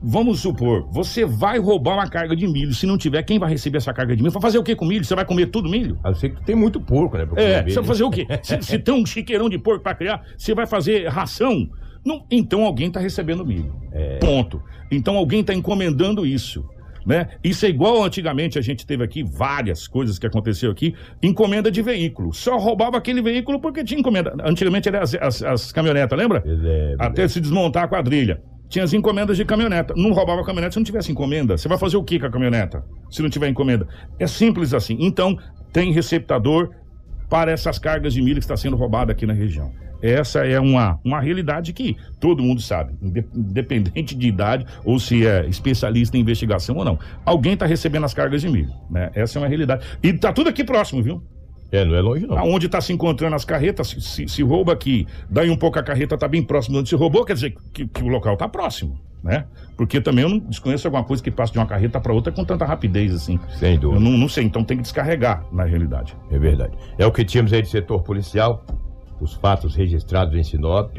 Vamos 0.00 0.40
supor, 0.40 0.86
você 0.92 1.24
vai 1.24 1.58
roubar 1.58 1.94
uma 1.94 2.08
carga 2.08 2.36
de 2.36 2.46
milho. 2.46 2.72
Se 2.72 2.86
não 2.86 2.96
tiver, 2.96 3.22
quem 3.24 3.38
vai 3.38 3.50
receber 3.50 3.78
essa 3.78 3.92
carga 3.92 4.14
de 4.14 4.22
milho? 4.22 4.32
Vai 4.32 4.42
fazer 4.42 4.58
o 4.58 4.62
que 4.62 4.76
com 4.76 4.84
milho? 4.84 5.04
Você 5.04 5.14
vai 5.14 5.24
comer 5.24 5.46
tudo 5.46 5.68
milho? 5.68 5.98
A 6.04 6.08
não 6.10 6.14
ser 6.14 6.30
que 6.30 6.44
tem 6.44 6.54
muito 6.54 6.80
porco, 6.80 7.16
né? 7.18 7.26
É, 7.34 7.62
você 7.64 7.74
vai 7.76 7.84
fazer 7.84 8.04
o 8.04 8.10
quê? 8.10 8.26
Se, 8.42 8.62
se 8.62 8.78
tem 8.78 8.94
um 8.94 9.04
chiqueirão 9.04 9.48
de 9.48 9.58
porco 9.58 9.82
para 9.82 9.94
criar, 9.94 10.22
você 10.38 10.54
vai 10.54 10.66
fazer 10.66 11.08
ração? 11.08 11.68
Não, 12.04 12.24
então 12.30 12.64
alguém 12.64 12.86
está 12.86 13.00
recebendo 13.00 13.44
milho. 13.44 13.74
É. 13.90 14.18
Ponto. 14.18 14.62
Então 14.92 15.16
alguém 15.16 15.40
está 15.40 15.52
encomendando 15.52 16.24
isso. 16.24 16.64
Né? 17.06 17.28
Isso 17.42 17.64
é 17.64 17.68
igual 17.68 18.02
antigamente 18.02 18.58
a 18.58 18.62
gente 18.62 18.84
teve 18.84 19.04
aqui 19.04 19.22
várias 19.22 19.86
coisas 19.86 20.18
que 20.18 20.26
aconteceu 20.26 20.70
aqui, 20.72 20.94
encomenda 21.22 21.70
de 21.70 21.80
veículo. 21.80 22.34
Só 22.34 22.56
roubava 22.58 22.96
aquele 22.96 23.22
veículo 23.22 23.60
porque 23.60 23.84
tinha 23.84 24.00
encomenda. 24.00 24.34
Antigamente 24.44 24.88
eram 24.88 25.00
as, 25.00 25.14
as, 25.14 25.42
as 25.42 25.72
caminhonetas, 25.72 26.18
lembra? 26.18 26.42
É, 26.44 26.96
Até 26.98 27.28
se 27.28 27.40
desmontar 27.40 27.84
a 27.84 27.88
quadrilha. 27.88 28.42
Tinha 28.68 28.84
as 28.84 28.92
encomendas 28.92 29.36
de 29.36 29.44
caminhoneta. 29.44 29.94
Não 29.96 30.12
roubava 30.12 30.40
a 30.40 30.44
caminhoneta 30.44 30.72
se 30.72 30.78
não 30.80 30.84
tivesse 30.84 31.12
encomenda. 31.12 31.56
Você 31.56 31.68
vai 31.68 31.78
fazer 31.78 31.96
o 31.96 32.02
que 32.02 32.18
com 32.18 32.26
a 32.26 32.30
caminhoneta 32.30 32.84
se 33.08 33.22
não 33.22 33.30
tiver 33.30 33.48
encomenda? 33.48 33.86
É 34.18 34.26
simples 34.26 34.74
assim. 34.74 34.96
Então, 34.98 35.38
tem 35.72 35.92
receptador 35.92 36.70
para 37.30 37.52
essas 37.52 37.78
cargas 37.78 38.12
de 38.12 38.20
milho 38.20 38.36
que 38.36 38.44
está 38.44 38.56
sendo 38.56 38.76
roubada 38.76 39.12
aqui 39.12 39.24
na 39.24 39.32
região. 39.32 39.70
Essa 40.02 40.46
é 40.46 40.58
uma, 40.60 40.98
uma 41.04 41.20
realidade 41.20 41.72
que 41.72 41.96
todo 42.20 42.42
mundo 42.42 42.60
sabe, 42.60 42.94
inde- 43.02 43.24
independente 43.34 44.14
de 44.14 44.26
idade 44.28 44.66
ou 44.84 44.98
se 44.98 45.26
é 45.26 45.46
especialista 45.46 46.16
em 46.16 46.20
investigação 46.20 46.76
ou 46.76 46.84
não. 46.84 46.98
Alguém 47.24 47.54
está 47.54 47.66
recebendo 47.66 48.04
as 48.04 48.14
cargas 48.14 48.40
de 48.42 48.48
milho, 48.48 48.72
né? 48.90 49.10
Essa 49.14 49.38
é 49.38 49.42
uma 49.42 49.48
realidade. 49.48 49.84
E 50.02 50.12
tá 50.12 50.32
tudo 50.32 50.48
aqui 50.50 50.62
próximo, 50.64 51.02
viu? 51.02 51.22
É, 51.72 51.84
não 51.84 51.94
é 51.96 52.00
longe 52.00 52.26
não. 52.26 52.38
Aonde 52.38 52.66
está 52.66 52.80
se 52.80 52.92
encontrando 52.92 53.34
as 53.34 53.44
carretas, 53.44 53.88
se, 53.88 54.00
se- 54.00 54.28
se 54.28 54.42
rouba 54.42 54.72
aqui, 54.72 55.06
daí 55.28 55.50
um 55.50 55.56
pouco 55.56 55.78
a 55.78 55.82
carreta 55.82 56.14
está 56.14 56.28
bem 56.28 56.42
próximo 56.42 56.74
de 56.74 56.80
onde 56.80 56.88
se 56.88 56.94
roubou, 56.94 57.24
quer 57.24 57.34
dizer 57.34 57.54
que, 57.72 57.86
que 57.88 58.04
o 58.04 58.08
local 58.08 58.34
está 58.34 58.48
próximo, 58.48 58.96
né? 59.22 59.46
Porque 59.76 60.00
também 60.00 60.22
eu 60.22 60.28
não 60.28 60.38
desconheço 60.38 60.86
alguma 60.86 61.02
coisa 61.02 61.20
que 61.22 61.30
passa 61.30 61.52
de 61.52 61.58
uma 61.58 61.66
carreta 61.66 62.00
para 62.00 62.12
outra 62.12 62.32
com 62.32 62.44
tanta 62.44 62.64
rapidez 62.64 63.12
assim. 63.12 63.38
Sem 63.58 63.74
Eu 63.74 63.80
dúvida. 63.80 64.00
não, 64.04 64.12
não 64.16 64.28
sei, 64.28 64.44
então 64.44 64.62
tem 64.62 64.76
que 64.76 64.84
descarregar 64.84 65.44
na 65.52 65.64
realidade. 65.64 66.16
É 66.30 66.38
verdade. 66.38 66.72
É 66.96 67.04
o 67.04 67.10
que 67.10 67.24
tínhamos 67.24 67.52
aí 67.52 67.62
de 67.62 67.68
setor 67.68 68.02
policial, 68.04 68.64
os 69.20 69.34
fatos 69.34 69.74
registrados 69.74 70.34
em 70.34 70.42
Sinop 70.42 70.96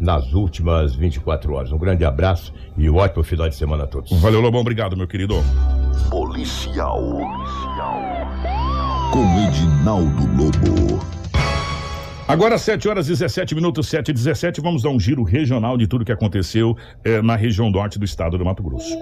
nas 0.00 0.32
últimas 0.32 0.94
24 0.94 1.54
horas. 1.54 1.72
Um 1.72 1.78
grande 1.78 2.04
abraço 2.04 2.52
e 2.76 2.88
um 2.90 2.96
ótimo 2.96 3.22
final 3.22 3.48
de 3.48 3.54
semana 3.54 3.84
a 3.84 3.86
todos. 3.86 4.10
Valeu, 4.20 4.40
Lobão, 4.40 4.60
obrigado, 4.60 4.96
meu 4.96 5.06
querido. 5.06 5.36
Policial. 6.10 7.00
Com 9.12 9.24
Edinaldo 9.48 10.26
Lobo. 10.36 11.14
Agora, 12.26 12.56
7 12.56 12.88
horas 12.88 13.06
17 13.06 13.54
minutos, 13.54 13.86
7 13.86 14.08
e 14.10 14.14
17, 14.14 14.60
vamos 14.60 14.82
dar 14.82 14.88
um 14.88 14.98
giro 14.98 15.22
regional 15.22 15.76
de 15.76 15.86
tudo 15.86 16.06
que 16.06 16.12
aconteceu 16.12 16.74
eh, 17.04 17.20
na 17.20 17.36
região 17.36 17.70
norte 17.70 17.98
do 17.98 18.04
estado 18.04 18.38
do 18.38 18.44
Mato 18.44 18.62
Grosso. 18.62 18.96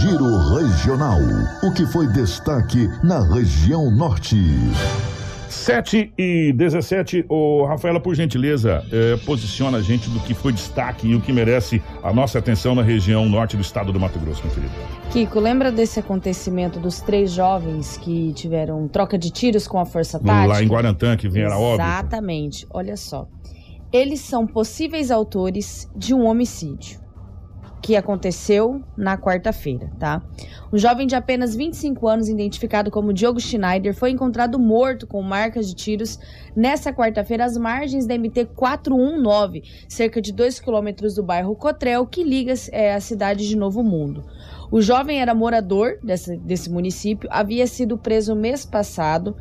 Giro 0.00 0.56
Regional. 0.56 1.20
O 1.62 1.72
que 1.74 1.86
foi 1.86 2.06
destaque 2.08 2.88
na 3.04 3.22
região 3.32 3.90
norte? 3.90 4.36
7 5.48 6.12
e 6.16 6.52
17, 6.52 7.24
ô 7.28 7.64
Rafaela, 7.64 7.98
por 7.98 8.14
gentileza, 8.14 8.84
eh, 8.92 9.18
posiciona 9.24 9.78
a 9.78 9.82
gente 9.82 10.08
do 10.10 10.20
que 10.20 10.34
foi 10.34 10.52
destaque 10.52 11.08
e 11.08 11.14
o 11.14 11.20
que 11.20 11.32
merece 11.32 11.82
a 12.02 12.12
nossa 12.12 12.38
atenção 12.38 12.74
na 12.74 12.82
região 12.82 13.28
norte 13.28 13.56
do 13.56 13.62
estado 13.62 13.92
do 13.92 13.98
Mato 13.98 14.18
Grosso, 14.18 14.42
meu 14.44 14.54
querido. 14.54 14.72
Kiko, 15.10 15.40
lembra 15.40 15.72
desse 15.72 15.98
acontecimento 15.98 16.78
dos 16.78 17.00
três 17.00 17.30
jovens 17.32 17.96
que 17.96 18.32
tiveram 18.34 18.86
troca 18.88 19.18
de 19.18 19.30
tiros 19.30 19.66
com 19.66 19.78
a 19.78 19.86
Força 19.86 20.18
Tática? 20.18 20.46
Lá 20.46 20.62
em 20.62 20.68
Guarantã, 20.68 21.16
que 21.16 21.26
era 21.38 21.58
óbvio. 21.58 21.84
Exatamente. 21.84 22.66
Olha 22.70 22.96
só. 22.96 23.26
Eles 23.92 24.20
são 24.20 24.46
possíveis 24.46 25.10
autores 25.10 25.90
de 25.96 26.12
um 26.12 26.26
homicídio 26.26 27.07
que 27.80 27.96
aconteceu 27.96 28.82
na 28.96 29.16
quarta-feira, 29.16 29.90
tá? 29.98 30.22
Um 30.72 30.78
jovem 30.78 31.06
de 31.06 31.14
apenas 31.14 31.54
25 31.54 32.06
anos, 32.08 32.28
identificado 32.28 32.90
como 32.90 33.12
Diogo 33.12 33.40
Schneider, 33.40 33.94
foi 33.94 34.10
encontrado 34.10 34.58
morto 34.58 35.06
com 35.06 35.22
marcas 35.22 35.66
de 35.68 35.74
tiros 35.74 36.18
nessa 36.54 36.92
quarta-feira 36.92 37.44
às 37.44 37.56
margens 37.56 38.06
da 38.06 38.16
MT 38.18 38.46
419, 38.54 39.62
cerca 39.88 40.20
de 40.20 40.32
2 40.32 40.60
quilômetros 40.60 41.14
do 41.14 41.22
bairro 41.22 41.54
Cotrel, 41.54 42.06
que 42.06 42.22
liga 42.22 42.52
é, 42.72 42.94
a 42.94 43.00
cidade 43.00 43.48
de 43.48 43.56
Novo 43.56 43.82
Mundo. 43.82 44.24
O 44.70 44.82
jovem 44.82 45.20
era 45.20 45.34
morador 45.34 45.98
desse, 46.02 46.36
desse 46.36 46.70
município, 46.70 47.28
havia 47.32 47.66
sido 47.66 47.96
preso 47.96 48.34
mês 48.34 48.66
passado 48.66 49.34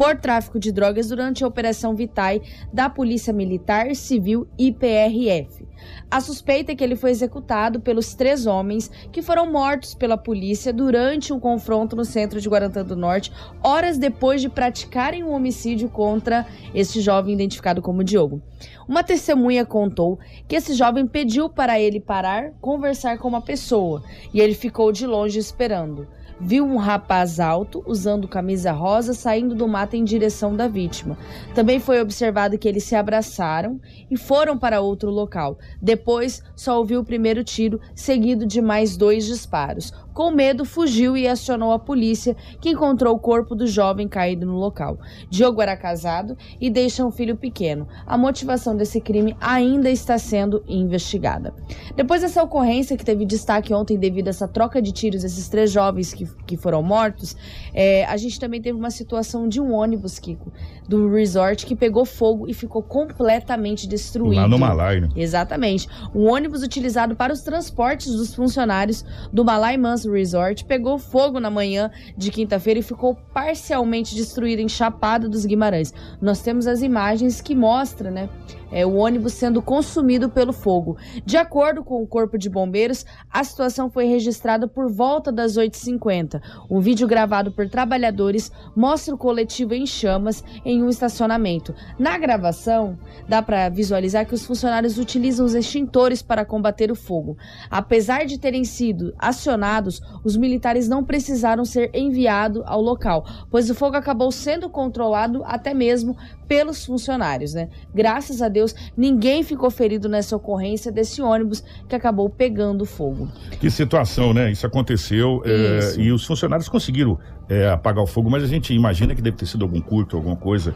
por 0.00 0.16
tráfico 0.16 0.58
de 0.58 0.72
drogas 0.72 1.08
durante 1.08 1.44
a 1.44 1.46
Operação 1.46 1.94
Vitae 1.94 2.40
da 2.72 2.88
Polícia 2.88 3.34
Militar, 3.34 3.94
Civil 3.94 4.48
e 4.58 4.72
PRF. 4.72 5.68
A 6.10 6.22
suspeita 6.22 6.72
é 6.72 6.74
que 6.74 6.82
ele 6.82 6.96
foi 6.96 7.10
executado 7.10 7.80
pelos 7.80 8.14
três 8.14 8.46
homens 8.46 8.90
que 9.12 9.20
foram 9.20 9.52
mortos 9.52 9.94
pela 9.94 10.16
polícia 10.16 10.72
durante 10.72 11.34
um 11.34 11.38
confronto 11.38 11.94
no 11.94 12.06
centro 12.06 12.40
de 12.40 12.48
Guarantã 12.48 12.82
do 12.82 12.96
Norte, 12.96 13.30
horas 13.62 13.98
depois 13.98 14.40
de 14.40 14.48
praticarem 14.48 15.22
um 15.22 15.34
homicídio 15.34 15.90
contra 15.90 16.46
este 16.74 17.02
jovem 17.02 17.34
identificado 17.34 17.82
como 17.82 18.02
Diogo. 18.02 18.40
Uma 18.88 19.04
testemunha 19.04 19.66
contou 19.66 20.18
que 20.48 20.56
esse 20.56 20.72
jovem 20.72 21.06
pediu 21.06 21.50
para 21.50 21.78
ele 21.78 22.00
parar, 22.00 22.52
conversar 22.58 23.18
com 23.18 23.28
uma 23.28 23.42
pessoa, 23.42 24.02
e 24.32 24.40
ele 24.40 24.54
ficou 24.54 24.90
de 24.92 25.06
longe 25.06 25.38
esperando. 25.38 26.08
Viu 26.42 26.64
um 26.64 26.78
rapaz 26.78 27.38
alto, 27.38 27.84
usando 27.86 28.26
camisa 28.26 28.72
rosa, 28.72 29.12
saindo 29.12 29.54
do 29.54 29.68
mato 29.68 29.94
em 29.94 30.02
direção 30.02 30.56
da 30.56 30.66
vítima. 30.66 31.18
Também 31.54 31.78
foi 31.78 32.00
observado 32.00 32.56
que 32.56 32.66
eles 32.66 32.84
se 32.84 32.96
abraçaram 32.96 33.78
e 34.10 34.16
foram 34.16 34.56
para 34.56 34.80
outro 34.80 35.10
local. 35.10 35.58
Depois, 35.82 36.42
só 36.56 36.78
ouviu 36.78 37.00
o 37.00 37.04
primeiro 37.04 37.44
tiro, 37.44 37.78
seguido 37.94 38.46
de 38.46 38.62
mais 38.62 38.96
dois 38.96 39.26
disparos. 39.26 39.92
Com 40.12 40.30
medo, 40.30 40.64
fugiu 40.64 41.16
e 41.16 41.26
acionou 41.28 41.72
a 41.72 41.78
polícia, 41.78 42.36
que 42.60 42.70
encontrou 42.70 43.14
o 43.14 43.18
corpo 43.18 43.54
do 43.54 43.66
jovem 43.66 44.08
caído 44.08 44.44
no 44.44 44.56
local. 44.56 44.98
Diogo 45.28 45.62
era 45.62 45.76
casado 45.76 46.36
e 46.60 46.68
deixa 46.68 47.04
um 47.04 47.10
filho 47.10 47.36
pequeno. 47.36 47.86
A 48.06 48.18
motivação 48.18 48.76
desse 48.76 49.00
crime 49.00 49.36
ainda 49.40 49.90
está 49.90 50.18
sendo 50.18 50.62
investigada. 50.68 51.54
Depois 51.94 52.22
dessa 52.22 52.42
ocorrência, 52.42 52.96
que 52.96 53.04
teve 53.04 53.24
destaque 53.24 53.72
ontem 53.72 53.98
devido 53.98 54.28
a 54.28 54.30
essa 54.30 54.48
troca 54.48 54.82
de 54.82 54.92
tiros 54.92 55.22
desses 55.22 55.48
três 55.48 55.70
jovens 55.70 56.12
que, 56.12 56.26
que 56.46 56.56
foram 56.56 56.82
mortos, 56.82 57.36
é, 57.72 58.04
a 58.04 58.16
gente 58.16 58.38
também 58.38 58.60
teve 58.60 58.78
uma 58.78 58.90
situação 58.90 59.48
de 59.48 59.60
um 59.60 59.72
ônibus, 59.72 60.18
Kiko, 60.18 60.52
do 60.88 61.10
resort, 61.10 61.66
que 61.66 61.76
pegou 61.76 62.04
fogo 62.04 62.48
e 62.48 62.54
ficou 62.54 62.82
completamente 62.82 63.86
destruído. 63.86 64.40
Lá 64.40 64.48
no 64.48 64.58
Malai, 64.58 65.00
né? 65.00 65.08
Exatamente. 65.16 65.88
Um 66.14 66.28
ônibus 66.28 66.62
utilizado 66.62 67.14
para 67.14 67.32
os 67.32 67.42
transportes 67.42 68.12
dos 68.14 68.34
funcionários 68.34 69.04
do 69.32 69.44
Malai 69.44 69.76
Manso 69.76 70.10
Resort 70.10 70.64
pegou 70.64 70.98
fogo 70.98 71.38
na 71.38 71.50
manhã 71.50 71.90
de 72.16 72.30
quinta-feira 72.30 72.80
e 72.80 72.82
ficou 72.82 73.16
parcialmente 73.32 74.14
destruído 74.14 74.60
em 74.60 74.68
Chapada 74.68 75.28
dos 75.28 75.44
Guimarães. 75.44 75.92
Nós 76.20 76.42
temos 76.42 76.66
as 76.66 76.82
imagens 76.82 77.40
que 77.40 77.54
mostram, 77.54 78.10
né? 78.10 78.28
É, 78.70 78.86
o 78.86 78.96
ônibus 78.96 79.34
sendo 79.34 79.60
consumido 79.62 80.28
pelo 80.28 80.52
fogo. 80.52 80.96
De 81.24 81.36
acordo 81.36 81.82
com 81.82 82.02
o 82.02 82.06
Corpo 82.06 82.38
de 82.38 82.48
Bombeiros, 82.48 83.04
a 83.30 83.42
situação 83.44 83.90
foi 83.90 84.06
registrada 84.06 84.68
por 84.68 84.90
volta 84.90 85.32
das 85.32 85.56
8h50. 85.56 86.40
Um 86.70 86.80
vídeo 86.80 87.06
gravado 87.06 87.52
por 87.52 87.68
trabalhadores 87.68 88.50
mostra 88.76 89.14
o 89.14 89.18
coletivo 89.18 89.74
em 89.74 89.86
chamas 89.86 90.44
em 90.64 90.82
um 90.82 90.88
estacionamento. 90.88 91.74
Na 91.98 92.18
gravação, 92.18 92.98
dá 93.28 93.42
para 93.42 93.68
visualizar 93.68 94.26
que 94.26 94.34
os 94.34 94.44
funcionários 94.44 94.98
utilizam 94.98 95.44
os 95.46 95.54
extintores 95.54 96.22
para 96.22 96.44
combater 96.44 96.90
o 96.90 96.96
fogo. 96.96 97.36
Apesar 97.70 98.24
de 98.24 98.38
terem 98.38 98.64
sido 98.64 99.14
acionados, 99.18 100.00
os 100.24 100.36
militares 100.36 100.88
não 100.88 101.04
precisaram 101.04 101.64
ser 101.64 101.90
enviados 101.94 102.62
ao 102.66 102.80
local, 102.80 103.24
pois 103.50 103.70
o 103.70 103.74
fogo 103.74 103.96
acabou 103.96 104.30
sendo 104.30 104.68
controlado 104.68 105.42
até 105.44 105.74
mesmo 105.74 106.16
pelos 106.50 106.84
funcionários, 106.84 107.54
né? 107.54 107.68
Graças 107.94 108.42
a 108.42 108.48
Deus, 108.48 108.74
ninguém 108.96 109.44
ficou 109.44 109.70
ferido 109.70 110.08
nessa 110.08 110.34
ocorrência 110.34 110.90
desse 110.90 111.22
ônibus 111.22 111.62
que 111.88 111.94
acabou 111.94 112.28
pegando 112.28 112.84
fogo. 112.84 113.28
Que 113.60 113.70
situação, 113.70 114.34
né? 114.34 114.50
Isso 114.50 114.66
aconteceu 114.66 115.42
é, 115.44 115.78
Isso. 115.78 116.00
e 116.00 116.10
os 116.10 116.26
funcionários 116.26 116.68
conseguiram 116.68 117.20
é, 117.50 117.68
apagar 117.68 118.04
o 118.04 118.06
fogo, 118.06 118.30
mas 118.30 118.44
a 118.44 118.46
gente 118.46 118.72
imagina 118.72 119.12
que 119.12 119.20
deve 119.20 119.36
ter 119.36 119.44
sido 119.44 119.64
algum 119.64 119.80
curto, 119.80 120.16
alguma 120.16 120.36
coisa 120.36 120.72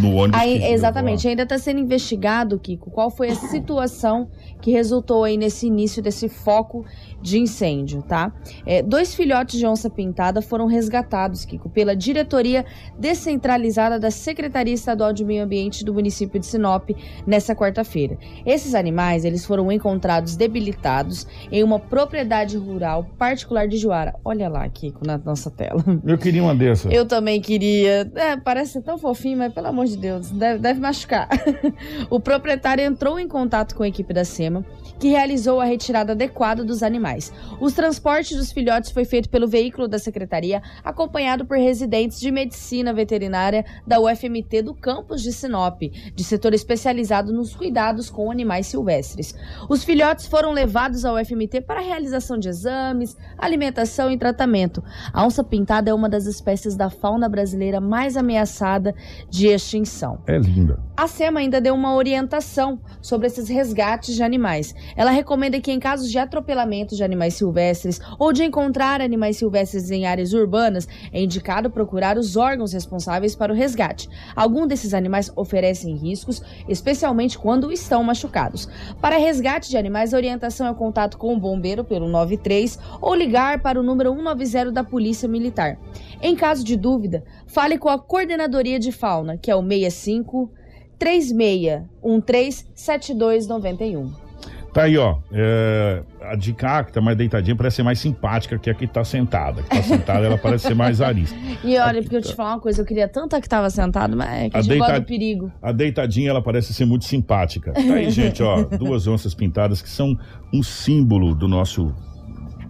no 0.00 0.14
ônibus. 0.14 0.40
Aí, 0.40 0.62
exatamente, 0.72 1.26
ainda 1.26 1.42
está 1.42 1.58
sendo 1.58 1.80
investigado, 1.80 2.56
Kiko, 2.60 2.92
qual 2.92 3.10
foi 3.10 3.28
a 3.28 3.34
situação 3.34 4.28
que 4.62 4.70
resultou 4.70 5.24
aí 5.24 5.36
nesse 5.36 5.66
início 5.66 6.00
desse 6.00 6.28
foco 6.28 6.84
de 7.20 7.40
incêndio, 7.40 8.02
tá? 8.02 8.32
É, 8.64 8.82
dois 8.82 9.16
filhotes 9.16 9.58
de 9.58 9.66
onça 9.66 9.90
pintada 9.90 10.40
foram 10.40 10.66
resgatados, 10.66 11.44
Kiko, 11.44 11.68
pela 11.68 11.96
diretoria 11.96 12.64
descentralizada 12.96 13.98
da 13.98 14.12
Secretaria 14.12 14.74
Estadual 14.74 15.12
de 15.12 15.24
Meio 15.24 15.42
Ambiente 15.42 15.84
do 15.84 15.92
município 15.92 16.38
de 16.38 16.46
Sinop 16.46 16.90
nessa 17.26 17.52
quarta-feira. 17.52 18.16
Esses 18.44 18.76
animais, 18.76 19.24
eles 19.24 19.44
foram 19.44 19.72
encontrados 19.72 20.36
debilitados 20.36 21.26
em 21.50 21.64
uma 21.64 21.80
propriedade 21.80 22.56
rural 22.56 23.04
particular 23.18 23.66
de 23.66 23.76
Juara. 23.76 24.14
Olha 24.24 24.48
lá, 24.48 24.68
Kiko, 24.68 25.04
na 25.04 25.18
nossa 25.18 25.50
tela. 25.50 25.82
Eu 26.04 26.18
queria 26.18 26.42
uma 26.42 26.54
dessas. 26.54 26.92
Eu 26.92 27.06
também 27.06 27.40
queria. 27.40 28.10
É, 28.14 28.36
parece 28.36 28.80
tão 28.82 28.98
fofinho, 28.98 29.38
mas 29.38 29.52
pelo 29.52 29.68
amor 29.68 29.86
de 29.86 29.96
Deus, 29.96 30.30
deve, 30.30 30.58
deve 30.58 30.80
machucar. 30.80 31.28
o 32.10 32.20
proprietário 32.20 32.84
entrou 32.84 33.18
em 33.18 33.28
contato 33.28 33.74
com 33.74 33.82
a 33.82 33.88
equipe 33.88 34.12
da 34.12 34.24
SEMA 34.24 34.64
que 34.98 35.08
realizou 35.08 35.60
a 35.60 35.64
retirada 35.64 36.12
adequada 36.12 36.64
dos 36.64 36.82
animais. 36.82 37.32
Os 37.60 37.72
transportes 37.72 38.36
dos 38.36 38.52
filhotes 38.52 38.90
foi 38.90 39.04
feito 39.04 39.28
pelo 39.28 39.46
veículo 39.46 39.86
da 39.86 39.98
secretaria, 39.98 40.62
acompanhado 40.82 41.44
por 41.44 41.58
residentes 41.58 42.18
de 42.18 42.30
medicina 42.30 42.92
veterinária 42.92 43.64
da 43.86 44.00
UFMT 44.00 44.62
do 44.62 44.74
campus 44.74 45.22
de 45.22 45.32
Sinop, 45.32 45.82
de 46.14 46.24
setor 46.24 46.54
especializado 46.54 47.32
nos 47.32 47.54
cuidados 47.54 48.08
com 48.08 48.30
animais 48.30 48.66
silvestres. 48.66 49.34
Os 49.68 49.84
filhotes 49.84 50.26
foram 50.26 50.52
levados 50.52 51.04
ao 51.04 51.16
UFMT 51.16 51.60
para 51.60 51.80
realização 51.80 52.38
de 52.38 52.48
exames, 52.48 53.16
alimentação 53.36 54.10
e 54.10 54.18
tratamento. 54.18 54.82
A 55.12 55.24
onça 55.24 55.44
pintada 55.44 55.85
é 55.90 55.94
uma 55.94 56.08
das 56.08 56.26
espécies 56.26 56.76
da 56.76 56.90
fauna 56.90 57.28
brasileira 57.28 57.80
mais 57.80 58.16
ameaçada 58.16 58.94
de 59.30 59.48
extinção. 59.48 60.18
É 60.26 60.38
linda. 60.38 60.78
A 60.96 61.06
SEMA 61.06 61.40
ainda 61.40 61.60
deu 61.60 61.74
uma 61.74 61.94
orientação 61.94 62.80
sobre 63.02 63.26
esses 63.26 63.50
resgates 63.50 64.14
de 64.14 64.22
animais. 64.22 64.74
Ela 64.96 65.10
recomenda 65.10 65.60
que, 65.60 65.70
em 65.70 65.78
casos 65.78 66.10
de 66.10 66.18
atropelamento 66.18 66.96
de 66.96 67.04
animais 67.04 67.34
silvestres 67.34 68.00
ou 68.18 68.32
de 68.32 68.42
encontrar 68.42 69.02
animais 69.02 69.36
silvestres 69.36 69.90
em 69.90 70.06
áreas 70.06 70.32
urbanas, 70.32 70.88
é 71.12 71.20
indicado 71.20 71.68
procurar 71.68 72.16
os 72.16 72.34
órgãos 72.34 72.72
responsáveis 72.72 73.36
para 73.36 73.52
o 73.52 73.54
resgate. 73.54 74.08
Alguns 74.34 74.68
desses 74.68 74.94
animais 74.94 75.30
oferecem 75.36 75.94
riscos, 75.96 76.40
especialmente 76.66 77.38
quando 77.38 77.70
estão 77.70 78.02
machucados. 78.02 78.66
Para 78.98 79.18
resgate 79.18 79.68
de 79.68 79.76
animais, 79.76 80.14
a 80.14 80.16
orientação 80.16 80.66
é 80.66 80.70
o 80.70 80.74
contato 80.74 81.18
com 81.18 81.34
o 81.34 81.38
bombeiro 81.38 81.84
pelo 81.84 82.08
93 82.08 82.78
ou 83.02 83.14
ligar 83.14 83.60
para 83.60 83.78
o 83.78 83.82
número 83.82 84.14
190 84.14 84.72
da 84.72 84.82
Polícia 84.82 85.28
Militar. 85.28 85.78
Em 86.22 86.34
caso 86.34 86.64
de 86.64 86.74
dúvida, 86.74 87.22
fale 87.46 87.76
com 87.76 87.90
a 87.90 87.98
Coordenadoria 87.98 88.78
de 88.78 88.90
Fauna, 88.92 89.36
que 89.36 89.50
é 89.50 89.54
o 89.54 89.62
65 89.62 90.50
3613 90.98 92.66
7291. 92.74 94.26
Tá 94.72 94.82
aí, 94.82 94.98
ó. 94.98 95.16
É, 95.32 96.02
a 96.20 96.36
de 96.36 96.52
cá, 96.52 96.84
que 96.84 96.92
tá 96.92 97.00
mais 97.00 97.16
deitadinha, 97.16 97.56
parece 97.56 97.76
ser 97.76 97.82
mais 97.82 97.98
simpática 97.98 98.58
que 98.58 98.68
a 98.68 98.74
que 98.74 98.86
tá 98.86 99.02
sentada. 99.04 99.62
Que 99.62 99.70
tá 99.70 99.82
sentada, 99.82 100.26
ela 100.26 100.36
parece 100.36 100.66
ser 100.68 100.74
mais 100.74 101.00
arisca. 101.00 101.34
E 101.64 101.78
olha, 101.78 102.02
porque 102.02 102.14
eu 102.16 102.20
te 102.20 102.34
falar 102.34 102.50
uma 102.54 102.60
coisa, 102.60 102.82
eu 102.82 102.84
queria 102.84 103.08
tanto 103.08 103.34
a 103.34 103.40
que 103.40 103.48
tava 103.48 103.70
sentado, 103.70 104.14
mas 104.14 104.28
é 104.28 104.50
que 104.50 104.56
a, 104.56 104.60
A 104.60 104.62
deita- 104.62 105.00
do 105.00 105.06
perigo. 105.06 105.50
A 105.62 105.72
deitadinha, 105.72 106.28
ela 106.28 106.42
parece 106.42 106.74
ser 106.74 106.84
muito 106.84 107.06
simpática. 107.06 107.72
Tá 107.72 107.80
aí, 107.80 108.10
gente, 108.12 108.42
ó. 108.42 108.64
Duas 108.64 109.06
onças 109.06 109.32
pintadas 109.34 109.80
que 109.80 109.88
são 109.88 110.16
um 110.52 110.62
símbolo 110.62 111.34
do 111.34 111.48
nosso. 111.48 111.94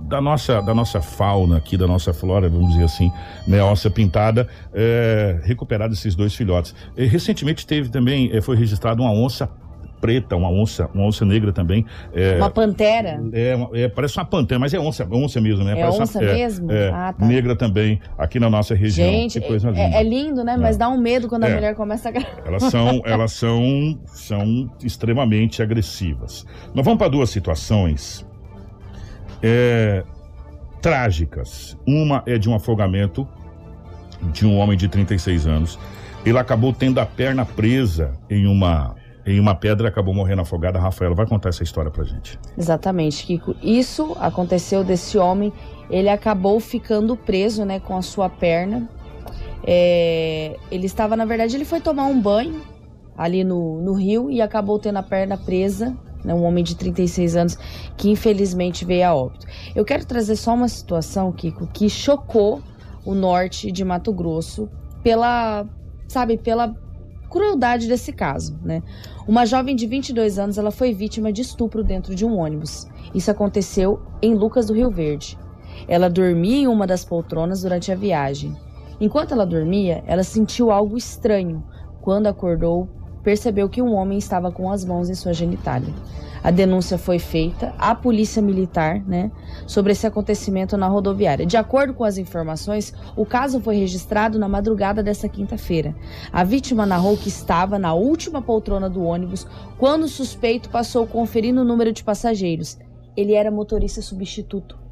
Da 0.09 0.21
nossa, 0.21 0.61
da 0.63 0.73
nossa 0.75 1.01
fauna 1.01 1.57
aqui, 1.57 1.77
da 1.77 1.87
nossa 1.87 2.13
flora, 2.15 2.49
vamos 2.49 2.71
dizer 2.73 2.85
assim, 2.85 3.11
né? 3.47 3.63
Onça 3.63 3.91
pintada, 3.91 4.47
é, 4.73 5.41
recuperado 5.43 5.95
esses 5.95 6.15
dois 6.15 6.35
filhotes. 6.35 6.75
E, 6.97 7.05
recentemente 7.07 7.67
teve 7.67 7.89
também, 7.89 8.31
é, 8.33 8.41
foi 8.41 8.57
registrado 8.57 9.03
uma 9.03 9.11
onça 9.13 9.49
preta, 10.01 10.37
uma 10.37 10.51
onça, 10.51 10.89
uma 10.95 11.05
onça 11.05 11.25
negra 11.25 11.53
também. 11.53 11.85
É, 12.15 12.37
Uma 12.37 12.51
pantera. 12.51 13.19
é, 13.33 13.57
é, 13.73 13.89
parece 13.89 14.17
uma 14.19 14.25
pantera, 14.27 14.59
mas 14.61 14.73
é 14.75 14.79
onça, 14.79 15.09
onça 15.11 15.41
mesmo, 15.41 15.65
né? 15.65 15.73
É 15.73 15.77
Parece 15.81 15.97
uma- 15.99 16.05
onça 16.05 16.21
mesmo? 16.21 16.71
É, 16.71 16.91
Ah, 16.91 17.13
tá. 17.19 17.27
negra 17.27 17.57
também, 17.57 17.99
aqui 18.17 18.39
na 18.39 18.49
nossa 18.51 18.75
região. 18.75 19.09
Gente, 19.11 19.41
que 19.41 19.49
coisa 19.49 19.71
linda. 19.71 19.81
é, 19.83 19.95
é 19.95 20.03
lindo, 20.05 20.45
né? 20.45 20.57
Mas 20.57 20.77
dá 20.77 20.89
um 20.89 20.99
medo 21.01 21.29
quando 21.29 21.45
a 21.45 21.49
É. 21.49 21.55
mulher 21.55 21.75
começa 21.75 22.11
a. 22.11 22.13
Elas 22.47 22.63
são, 22.65 23.03
elas 23.05 23.33
são, 23.33 23.99
são 24.07 24.71
extremamente 24.85 25.63
agressivas. 25.63 26.47
Nós 26.75 26.85
vamos 26.85 26.99
para 26.99 27.09
duas 27.09 27.31
situações 27.31 28.25
é, 29.43 30.05
trágicas. 30.81 31.77
Uma 31.87 32.23
é 32.27 32.39
de 32.39 32.49
um 32.49 32.55
afogamento 32.55 33.27
de 34.33 34.47
um 34.47 34.59
homem 34.59 34.77
de 34.77 34.89
36 34.89 35.47
anos. 35.47 35.79
Ele 36.25 36.39
acabou 36.39 36.73
tendo 36.73 36.99
a 36.99 37.07
perna 37.07 37.45
presa 37.45 38.19
em 38.29 38.47
uma 38.47 38.95
em 39.27 39.41
uma 39.41 39.57
pedra 39.57 39.89
acabou 39.89 40.15
morrendo 40.15 40.43
afogado. 40.43 40.79
A 40.79 40.81
Rafaela 40.81 41.15
vai 41.15 41.27
contar 41.27 41.49
essa 41.49 41.65
história 41.65 41.91
pra 41.91 42.05
gente. 42.05 42.39
Exatamente, 42.57 43.27
Kiko. 43.27 43.57
Isso 43.61 44.17
aconteceu 44.21 44.85
desse 44.85 45.19
homem. 45.19 45.53
Ele 45.91 46.09
acabou 46.09 46.61
ficando 46.61 47.17
preso, 47.17 47.65
né, 47.65 47.81
com 47.81 47.97
a 47.97 48.03
sua 48.03 48.29
perna. 48.29 48.89
É, 49.65 50.57
ele 50.71 50.87
estava, 50.87 51.17
na 51.17 51.25
verdade, 51.25 51.57
ele 51.57 51.65
foi 51.65 51.81
tomar 51.81 52.05
um 52.05 52.21
banho 52.21 52.63
ali 53.19 53.43
no, 53.43 53.83
no 53.83 53.95
rio 53.95 54.31
e 54.31 54.41
acabou 54.41 54.79
tendo 54.79 54.99
a 54.99 55.03
perna 55.03 55.37
presa. 55.37 55.97
Né, 56.27 56.35
um 56.35 56.43
homem 56.43 56.65
de 56.65 56.75
36 56.75 57.37
anos 57.37 57.59
que 57.97 58.11
infelizmente 58.11 58.85
veio 58.85 59.07
a 59.07 59.15
óbito. 59.15 59.47
Eu 59.77 59.85
quero 59.85 60.05
trazer 60.05 60.35
só 60.35 60.55
uma 60.55 60.67
situação, 60.67 61.31
Kiko, 61.31 61.69
que 61.69 61.89
chocou 61.89 62.61
o 63.05 63.15
norte 63.15 63.71
de 63.71 63.85
Mato 63.85 64.13
Grosso 64.13 64.69
pela, 65.05 65.65
sabe, 66.09 66.37
pela 66.37 66.75
crueldade 67.31 67.87
desse 67.87 68.13
caso, 68.13 68.59
né? 68.61 68.83
Uma 69.29 69.47
jovem 69.47 69.77
de 69.77 69.87
22 69.87 70.37
anos, 70.37 70.59
ela 70.59 70.73
foi 70.73 70.93
vítima 70.93 71.33
de 71.33 71.43
estupro 71.43 71.85
dentro 71.85 72.13
de 72.13 72.25
um 72.25 72.39
ônibus. 72.39 72.89
Isso 73.15 73.31
aconteceu 73.31 74.03
em 74.21 74.35
Lucas 74.35 74.67
do 74.67 74.75
Rio 74.75 74.91
Verde. 74.91 75.39
Ela 75.87 76.11
dormia 76.11 76.57
em 76.57 76.67
uma 76.67 76.87
das 76.87 77.05
poltronas 77.05 77.63
durante 77.63 77.93
a 77.93 77.95
viagem. 77.95 78.57
Enquanto 79.01 79.33
ela 79.33 79.47
dormia, 79.47 80.03
ela 80.07 80.25
sentiu 80.25 80.73
algo 80.73 80.97
estranho. 80.97 81.63
Quando 82.01 82.27
acordou, 82.27 82.89
percebeu 83.27 83.69
que 83.69 83.83
um 83.83 83.93
homem 83.93 84.19
estava 84.19 84.53
com 84.53 84.71
as 84.71 84.85
mãos 84.85 85.11
em 85.11 85.15
sua 85.17 85.33
genitália. 85.33 85.93
A 86.45 86.53
denúncia 86.53 86.97
foi 86.97 87.19
feita 87.19 87.75
à 87.77 87.93
polícia 87.93 88.41
militar, 88.41 89.01
né, 89.05 89.33
sobre 89.67 89.91
esse 89.91 90.07
acontecimento 90.07 90.77
na 90.77 90.87
rodoviária. 90.87 91.45
De 91.45 91.57
acordo 91.57 91.93
com 91.93 92.05
as 92.05 92.19
informações, 92.19 92.95
o 93.17 93.27
caso 93.27 93.61
foi 93.61 93.79
registrado 93.79 94.39
na 94.39 94.49
madrugada 94.49 95.03
dessa 95.03 95.29
quinta-feira. 95.29 95.93
A 96.33 96.45
vítima 96.45 96.87
narrou 96.87 97.17
que 97.17 97.29
estava 97.29 97.81
na 97.81 97.95
última 97.95 98.41
poltrona 98.41 98.89
do 98.89 99.03
ônibus 99.03 99.45
quando 99.77 100.05
o 100.05 100.09
suspeito 100.09 100.71
passou 100.71 101.05
conferindo 101.05 101.63
o 101.63 101.65
número 101.65 101.93
de 101.93 102.05
passageiros. 102.05 102.79
Ele 103.17 103.33
era 103.33 103.51
motorista 103.51 104.01
substituto. 104.01 104.86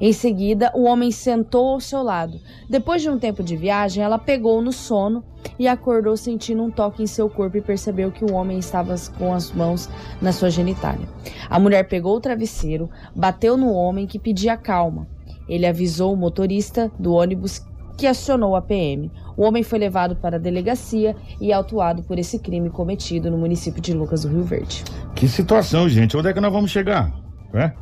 Em 0.00 0.12
seguida, 0.12 0.70
o 0.74 0.84
homem 0.84 1.10
sentou 1.10 1.68
ao 1.68 1.80
seu 1.80 2.02
lado. 2.02 2.38
Depois 2.68 3.02
de 3.02 3.08
um 3.08 3.18
tempo 3.18 3.42
de 3.42 3.56
viagem, 3.56 4.02
ela 4.02 4.18
pegou 4.18 4.60
no 4.60 4.72
sono 4.72 5.24
e 5.58 5.66
acordou 5.66 6.16
sentindo 6.16 6.62
um 6.62 6.70
toque 6.70 7.02
em 7.02 7.06
seu 7.06 7.30
corpo 7.30 7.56
e 7.56 7.62
percebeu 7.62 8.10
que 8.12 8.24
o 8.24 8.32
homem 8.32 8.58
estava 8.58 8.94
com 9.18 9.32
as 9.32 9.50
mãos 9.52 9.88
na 10.20 10.32
sua 10.32 10.50
genitália. 10.50 11.08
A 11.48 11.58
mulher 11.58 11.88
pegou 11.88 12.16
o 12.16 12.20
travesseiro, 12.20 12.90
bateu 13.14 13.56
no 13.56 13.72
homem 13.72 14.06
que 14.06 14.18
pedia 14.18 14.56
calma. 14.56 15.06
Ele 15.48 15.66
avisou 15.66 16.12
o 16.12 16.16
motorista 16.16 16.90
do 16.98 17.12
ônibus 17.12 17.64
que 17.96 18.06
acionou 18.06 18.54
a 18.54 18.60
PM. 18.60 19.10
O 19.36 19.42
homem 19.42 19.62
foi 19.62 19.78
levado 19.78 20.16
para 20.16 20.36
a 20.36 20.40
delegacia 20.40 21.16
e 21.40 21.52
autuado 21.52 22.02
por 22.02 22.18
esse 22.18 22.38
crime 22.38 22.68
cometido 22.68 23.30
no 23.30 23.38
município 23.38 23.80
de 23.80 23.94
Lucas 23.94 24.22
do 24.22 24.28
Rio 24.28 24.42
Verde. 24.42 24.84
Que 25.14 25.26
situação, 25.26 25.88
gente. 25.88 26.16
Onde 26.16 26.28
é 26.28 26.32
que 26.32 26.40
nós 26.40 26.52
vamos 26.52 26.70
chegar? 26.70 27.10
Né? 27.52 27.72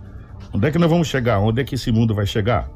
Onde 0.55 0.69
é 0.69 0.71
que 0.71 0.79
nós 0.79 0.89
vamos 0.89 1.09
chegar? 1.09 1.41
Onde 1.41 1.61
é 1.61 1.65
que 1.65 1.75
esse 1.75 1.91
mundo 1.91 2.15
vai 2.15 2.27
chegar? 2.27 2.71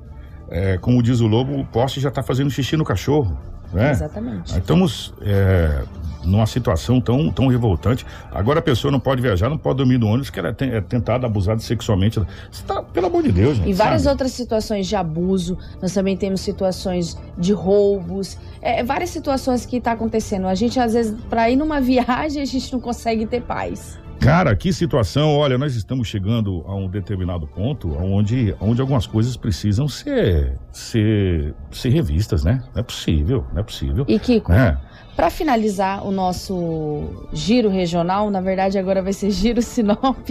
É, 0.51 0.77
como 0.79 1.01
diz 1.01 1.21
o 1.21 1.29
lobo, 1.29 1.61
o 1.61 1.65
poste 1.65 2.01
já 2.01 2.09
está 2.09 2.23
fazendo 2.23 2.51
xixi 2.51 2.77
no 2.77 2.85
cachorro. 2.85 3.39
Né? 3.73 3.91
Exatamente. 3.91 4.51
Nós 4.51 4.57
estamos 4.57 5.15
é, 5.21 5.85
numa 6.25 6.47
situação 6.47 7.01
tão, 7.01 7.31
tão 7.31 7.47
revoltante. 7.47 8.05
Agora 8.33 8.59
a 8.59 8.63
pessoa 8.63 8.91
não 8.91 8.99
pode 8.99 9.23
viajar, 9.23 9.49
não 9.49 9.59
pode 9.59 9.77
dormir 9.77 9.99
no 9.99 10.09
ônibus, 10.09 10.29
que 10.29 10.41
ela 10.41 10.49
é, 10.49 10.65
é 10.65 10.81
tentada, 10.81 11.27
abusada 11.27 11.61
sexualmente. 11.61 12.19
Você 12.51 12.65
tá, 12.67 12.83
pelo 12.83 13.07
amor 13.07 13.23
de 13.23 13.31
Deus, 13.31 13.57
gente. 13.59 13.69
E 13.69 13.73
várias 13.73 14.03
sabe? 14.03 14.15
outras 14.15 14.33
situações 14.33 14.87
de 14.87 14.97
abuso, 14.97 15.57
nós 15.81 15.93
também 15.93 16.17
temos 16.17 16.41
situações 16.41 17.17
de 17.37 17.53
roubos, 17.53 18.37
é, 18.61 18.83
várias 18.83 19.11
situações 19.11 19.65
que 19.65 19.81
tá 19.81 19.93
acontecendo. 19.93 20.49
A 20.49 20.55
gente, 20.55 20.81
às 20.81 20.95
vezes, 20.95 21.15
para 21.31 21.49
ir 21.49 21.55
numa 21.55 21.79
viagem, 21.81 22.43
a 22.43 22.47
gente 22.47 22.73
não 22.73 22.81
consegue 22.81 23.25
ter 23.27 23.43
paz. 23.43 23.99
Cara, 24.21 24.55
que 24.57 24.73
situação. 24.73 25.37
Olha, 25.37 25.57
nós 25.57 25.75
estamos 25.75 26.09
chegando 26.09 26.65
a 26.67 26.75
um 26.75 26.89
determinado 26.89 27.47
ponto 27.47 27.93
onde, 27.97 28.55
onde 28.61 28.81
algumas 28.81 29.07
coisas 29.07 29.37
precisam 29.37 29.89
ser, 29.89 30.59
ser, 30.73 31.55
ser 31.71 31.91
revistas, 31.91 32.45
né? 32.45 32.63
Não 32.75 32.81
é 32.81 32.83
possível, 32.83 33.47
não 33.53 33.61
é 33.61 33.63
possível. 33.63 34.05
E 34.09 34.19
Kiko, 34.19 34.53
É. 34.53 34.79
para 35.19 35.31
finalizar 35.31 36.07
o 36.07 36.13
nosso 36.13 37.09
giro 37.33 37.69
regional, 37.69 38.31
na 38.31 38.41
verdade 38.41 38.79
agora 38.79 39.03
vai 39.03 39.13
ser 39.13 39.33
giro 39.33 39.61
Sinop, 39.61 40.29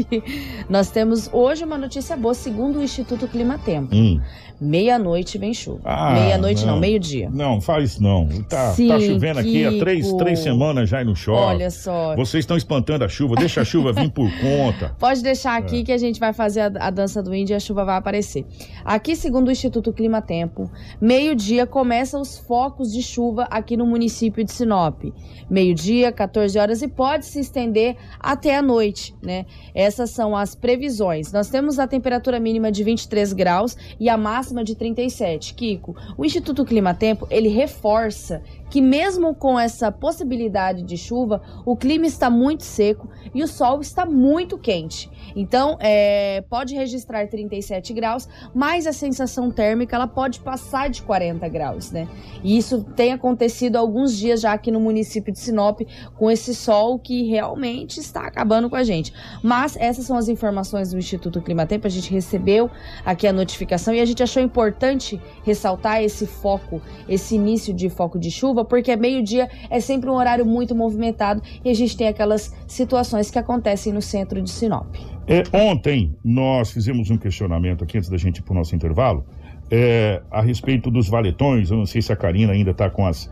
nós 0.69 0.89
temos 0.89 1.29
hoje 1.33 1.65
uma 1.65 1.77
notícia 1.77 2.15
boa, 2.15 2.33
segundo 2.33 2.79
o 2.79 2.81
Instituto 2.81 3.27
Climatempo. 3.27 3.93
Hum. 3.93 4.21
Meia-noite 4.59 5.38
vem 5.38 5.53
chuva. 5.53 5.81
Ah, 5.85 6.13
Meia-noite 6.13 6.65
não, 6.65 6.73
não. 6.73 6.79
meio-dia. 6.79 7.29
Não, 7.31 7.61
faz 7.61 7.99
não. 7.99 8.27
Tá, 8.49 8.71
Sim, 8.71 8.88
tá 8.88 8.99
chovendo 8.99 9.39
aqui 9.39 9.63
há 9.63 9.77
três, 9.77 10.11
três 10.13 10.39
semanas 10.39 10.89
já 10.89 11.01
e 11.01 11.05
não 11.05 11.13
chove. 11.13 11.39
Olha 11.39 11.69
só. 11.69 12.15
Vocês 12.15 12.41
estão 12.41 12.57
espantando 12.57 13.03
a 13.03 13.07
chuva, 13.07 13.35
deixa 13.35 13.61
a 13.61 13.65
chuva 13.65 13.93
vir 13.93 14.09
por 14.09 14.27
conta. 14.39 14.95
Pode 14.97 15.21
deixar 15.21 15.61
É. 15.61 15.63
aqui 15.63 15.83
que 15.83 15.91
a 15.91 15.97
gente 15.99 16.19
vai 16.19 16.33
fazer 16.33 16.61
a, 16.61 16.88
a 16.88 16.89
dança 16.89 17.21
do 17.21 17.35
índio 17.35 17.53
e 17.53 17.55
a 17.55 17.59
chuva 17.59 17.85
vai 17.85 17.97
aparecer. 17.97 18.45
Aqui, 18.83 19.15
segundo 19.15 19.49
o 19.49 19.51
Instituto 19.51 19.93
Clima 19.93 20.23
Tempo, 20.23 20.71
meio-dia 20.99 21.67
começam 21.67 22.19
os 22.19 22.39
focos 22.39 22.91
de 22.91 23.03
chuva 23.03 23.43
aqui 23.51 23.77
no 23.77 23.85
município 23.85 24.43
de 24.43 24.51
Sinop. 24.51 24.76
Sinop. 24.78 25.13
Meio-dia, 25.49 26.11
14 26.11 26.59
horas 26.59 26.82
e 26.82 26.88
pode 26.88 27.25
se 27.25 27.39
estender 27.39 27.95
até 28.19 28.55
a 28.55 28.61
noite, 28.61 29.15
né? 29.21 29.45
Essas 29.73 30.11
são 30.11 30.36
as 30.36 30.53
previsões. 30.53 31.32
Nós 31.32 31.49
temos 31.49 31.80
a 31.80 31.88
temperatura 31.88 32.39
mínima 32.39 32.71
de 32.71 32.84
23 32.84 33.34
graus 33.34 33.75
e 33.99 34.09
a 34.09 34.17
máxima 34.17 34.63
de 34.63 34.75
37. 34.75 35.53
Kiko, 35.53 35.95
o 36.17 36.25
Instituto 36.25 36.65
Clima 36.65 36.93
Tempo, 36.93 37.28
ele 37.30 37.49
reforça 37.49 38.41
que 38.70 38.82
mesmo 38.82 39.34
com 39.34 39.59
essa 39.59 39.91
possibilidade 39.91 40.84
de 40.84 40.97
chuva, 40.97 41.41
o 41.65 41.76
clima 41.76 42.05
está 42.05 42.30
muito 42.30 42.63
seco 42.63 43.09
e 43.34 43.43
o 43.43 43.47
sol 43.47 43.82
está 43.82 44.05
muito 44.05 44.57
quente. 44.57 45.09
Então, 45.36 45.78
é, 45.80 46.43
pode 46.49 46.76
registrar 46.76 47.28
37 47.28 47.93
graus, 47.93 48.28
mas 48.53 48.88
a 48.88 48.93
sensação 48.93 49.51
térmica 49.51 49.95
ela 49.95 50.07
pode 50.07 50.39
passar 50.39 50.89
de 50.89 51.01
40 51.03 51.47
graus, 51.47 51.91
né? 51.91 52.07
E 52.43 52.57
isso 52.57 52.84
tem 52.95 53.13
acontecido 53.13 53.76
há 53.76 53.80
alguns 53.80 54.18
dias 54.18 54.41
já 54.41 54.53
aqui 54.53 54.72
no 54.72 54.80
município 54.80 55.32
de 55.32 55.39
Sinop, 55.39 55.82
com 56.15 56.32
esse 56.32 56.55
sol 56.55 56.97
que 56.97 57.24
realmente 57.24 57.99
está 57.99 58.22
acabando 58.22 58.70
com 58.70 58.76
a 58.76 58.84
gente. 58.84 59.13
Mas 59.43 59.76
essas 59.78 60.05
são 60.05 60.18
as 60.18 60.28
informações 60.28 60.91
do 60.91 60.97
Instituto 60.97 61.41
Climatempo, 61.41 61.88
a 61.88 61.89
gente 61.89 62.11
recebeu 62.11 62.70
aqui 63.05 63.28
a 63.28 63.34
notificação 63.34 63.93
e 63.93 63.99
a 63.99 64.05
gente 64.05 64.24
achou 64.24 64.41
importante 64.41 65.22
ressaltar 65.43 66.01
esse 66.01 66.26
foco, 66.26 66.82
esse 67.07 67.36
início 67.36 67.74
de 67.74 67.89
foco 67.89 68.18
de 68.18 68.32
chuva 68.32 68.56
chuva, 68.57 68.65
porque 68.65 68.95
meio-dia 68.95 69.49
é 69.69 69.79
sempre 69.79 70.09
um 70.09 70.13
horário 70.13 70.45
muito 70.45 70.73
movimentado 70.73 71.41
e 71.63 71.69
a 71.69 71.73
gente 71.73 71.95
tem 71.95 72.07
aquelas 72.07 72.55
situações 72.67 73.29
que 73.29 73.37
acontecem 73.37 73.93
no 73.93 74.01
centro 74.01 74.41
de 74.41 74.49
Sinop. 74.49 74.95
É, 75.27 75.43
ontem 75.53 76.15
nós 76.23 76.71
fizemos 76.71 77.09
um 77.11 77.17
questionamento 77.17 77.83
aqui 77.83 77.97
antes 77.97 78.09
da 78.09 78.17
gente 78.17 78.37
ir 78.37 78.41
para 78.41 78.53
o 78.53 78.55
nosso 78.55 78.75
intervalo 78.75 79.25
é, 79.69 80.21
a 80.31 80.41
respeito 80.41 80.89
dos 80.89 81.07
valetões. 81.07 81.69
Eu 81.69 81.77
não 81.77 81.85
sei 81.85 82.01
se 82.01 82.11
a 82.11 82.15
Karina 82.15 82.53
ainda 82.53 82.71
está 82.71 82.89
com 82.89 83.05
as, 83.05 83.31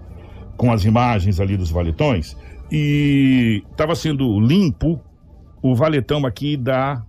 com 0.57 0.71
as 0.71 0.85
imagens 0.85 1.39
ali 1.39 1.57
dos 1.57 1.71
valetões. 1.71 2.35
E 2.71 3.63
estava 3.71 3.95
sendo 3.95 4.39
limpo 4.39 4.99
o 5.61 5.73
valetão 5.73 6.25
aqui 6.25 6.57
da 6.57 7.01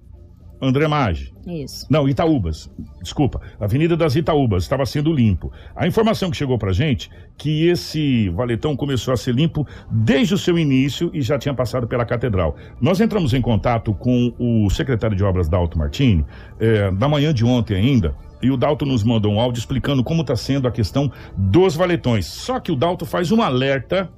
André 0.61 0.88
Maggi. 0.88 1.32
Isso. 1.46 1.86
Não, 1.90 2.09
Itaúbas. 2.09 2.70
Desculpa. 3.02 3.40
Avenida 3.61 3.96
das 3.96 4.16
Itaúbas 4.16 4.62
estava 4.62 4.84
sendo 4.86 5.12
limpo. 5.12 5.52
A 5.74 5.86
informação 5.86 6.30
que 6.30 6.36
chegou 6.36 6.59
pra 6.59 6.72
gente 6.72 7.11
que 7.36 7.66
esse 7.68 8.28
valetão 8.30 8.74
começou 8.74 9.12
a 9.12 9.16
ser 9.16 9.34
limpo 9.34 9.66
desde 9.90 10.34
o 10.34 10.38
seu 10.38 10.59
início 10.59 11.11
e 11.12 11.20
já 11.20 11.38
tinha 11.38 11.54
passado 11.54 11.86
pela 11.86 12.04
catedral. 12.04 12.57
Nós 12.80 13.00
entramos 13.00 13.34
em 13.34 13.40
contato 13.40 13.92
com 13.94 14.32
o 14.38 14.70
secretário 14.70 15.16
de 15.16 15.22
obras 15.22 15.48
Dalto 15.48 15.78
Martini, 15.78 16.24
é, 16.59 16.90
da 16.90 17.09
manhã 17.09 17.32
de 17.32 17.44
ontem 17.44 17.74
ainda, 17.74 18.14
e 18.42 18.50
o 18.50 18.57
Dalto 18.57 18.84
nos 18.84 19.02
mandou 19.02 19.32
um 19.32 19.40
áudio 19.40 19.61
explicando 19.61 20.02
como 20.02 20.22
está 20.22 20.36
sendo 20.36 20.66
a 20.66 20.70
questão 20.70 21.11
dos 21.36 21.74
valetões. 21.74 22.26
Só 22.26 22.59
que 22.61 22.72
o 22.72 22.76
Dalto 22.76 23.04
faz 23.04 23.30
um 23.30 23.42
alerta. 23.42 24.11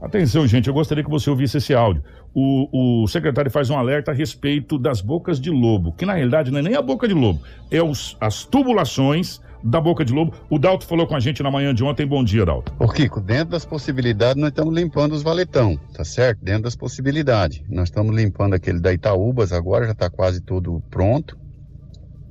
Atenção, 0.00 0.46
gente, 0.46 0.66
eu 0.66 0.74
gostaria 0.74 1.04
que 1.04 1.10
você 1.10 1.28
ouvisse 1.28 1.58
esse 1.58 1.74
áudio 1.74 2.02
o, 2.34 3.02
o 3.02 3.08
secretário 3.08 3.50
faz 3.50 3.70
um 3.70 3.78
alerta 3.78 4.10
a 4.10 4.14
respeito 4.14 4.78
das 4.78 5.00
bocas 5.00 5.40
de 5.40 5.50
lobo, 5.50 5.92
que 5.92 6.06
na 6.06 6.14
realidade 6.14 6.50
não 6.50 6.58
é 6.58 6.62
nem 6.62 6.74
a 6.74 6.82
boca 6.82 7.08
de 7.08 7.14
lobo, 7.14 7.40
é 7.70 7.82
os, 7.82 8.16
as 8.20 8.44
tubulações 8.44 9.40
da 9.62 9.80
boca 9.80 10.04
de 10.04 10.12
lobo. 10.12 10.32
O 10.48 10.58
Dalto 10.58 10.86
falou 10.86 11.06
com 11.06 11.14
a 11.14 11.20
gente 11.20 11.42
na 11.42 11.50
manhã 11.50 11.74
de 11.74 11.84
ontem. 11.84 12.06
Bom 12.06 12.24
dia, 12.24 12.46
Dalto. 12.46 12.72
Ô, 12.78 12.88
Kiko, 12.88 13.20
dentro 13.20 13.50
das 13.50 13.64
possibilidades, 13.64 14.40
nós 14.40 14.50
estamos 14.50 14.74
limpando 14.74 15.12
os 15.12 15.22
valetão, 15.22 15.78
tá 15.92 16.04
certo? 16.04 16.42
Dentro 16.42 16.62
das 16.62 16.76
possibilidades. 16.76 17.62
Nós 17.68 17.88
estamos 17.88 18.14
limpando 18.14 18.54
aquele 18.54 18.80
da 18.80 18.92
Itaúbas 18.92 19.52
agora, 19.52 19.86
já 19.86 19.92
está 19.92 20.08
quase 20.08 20.40
tudo 20.40 20.82
pronto. 20.90 21.38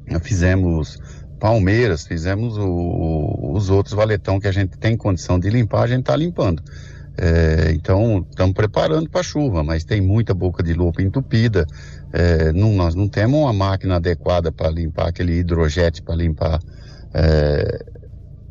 Nós 0.10 0.26
fizemos 0.26 0.98
Palmeiras, 1.40 2.06
fizemos 2.06 2.58
o, 2.58 3.54
os 3.54 3.70
outros 3.70 3.94
valetão 3.96 4.40
que 4.40 4.48
a 4.48 4.52
gente 4.52 4.78
tem 4.78 4.98
condição 4.98 5.40
de 5.40 5.50
limpar, 5.50 5.84
a 5.84 5.88
gente 5.88 6.02
está 6.02 6.16
limpando. 6.16 6.62
É, 7.18 7.72
então, 7.74 8.26
estamos 8.30 8.54
preparando 8.54 9.10
para 9.10 9.22
a 9.22 9.24
chuva, 9.24 9.64
mas 9.64 9.84
tem 9.84 10.02
muita 10.02 10.34
boca 10.34 10.64
de 10.64 10.74
lobo 10.74 11.02
entupida. 11.02 11.66
É, 12.14 12.54
não, 12.54 12.74
nós 12.74 12.96
não 12.96 13.08
temos 13.08 13.40
uma 13.40 13.54
máquina 13.54 13.98
adequada 13.98 14.52
para 14.52 14.70
limpar 14.70 15.10
aquele 15.10 15.34
hidrojete 15.34 16.02
para 16.02 16.16
limpar 16.16 16.60
é, 17.14 17.86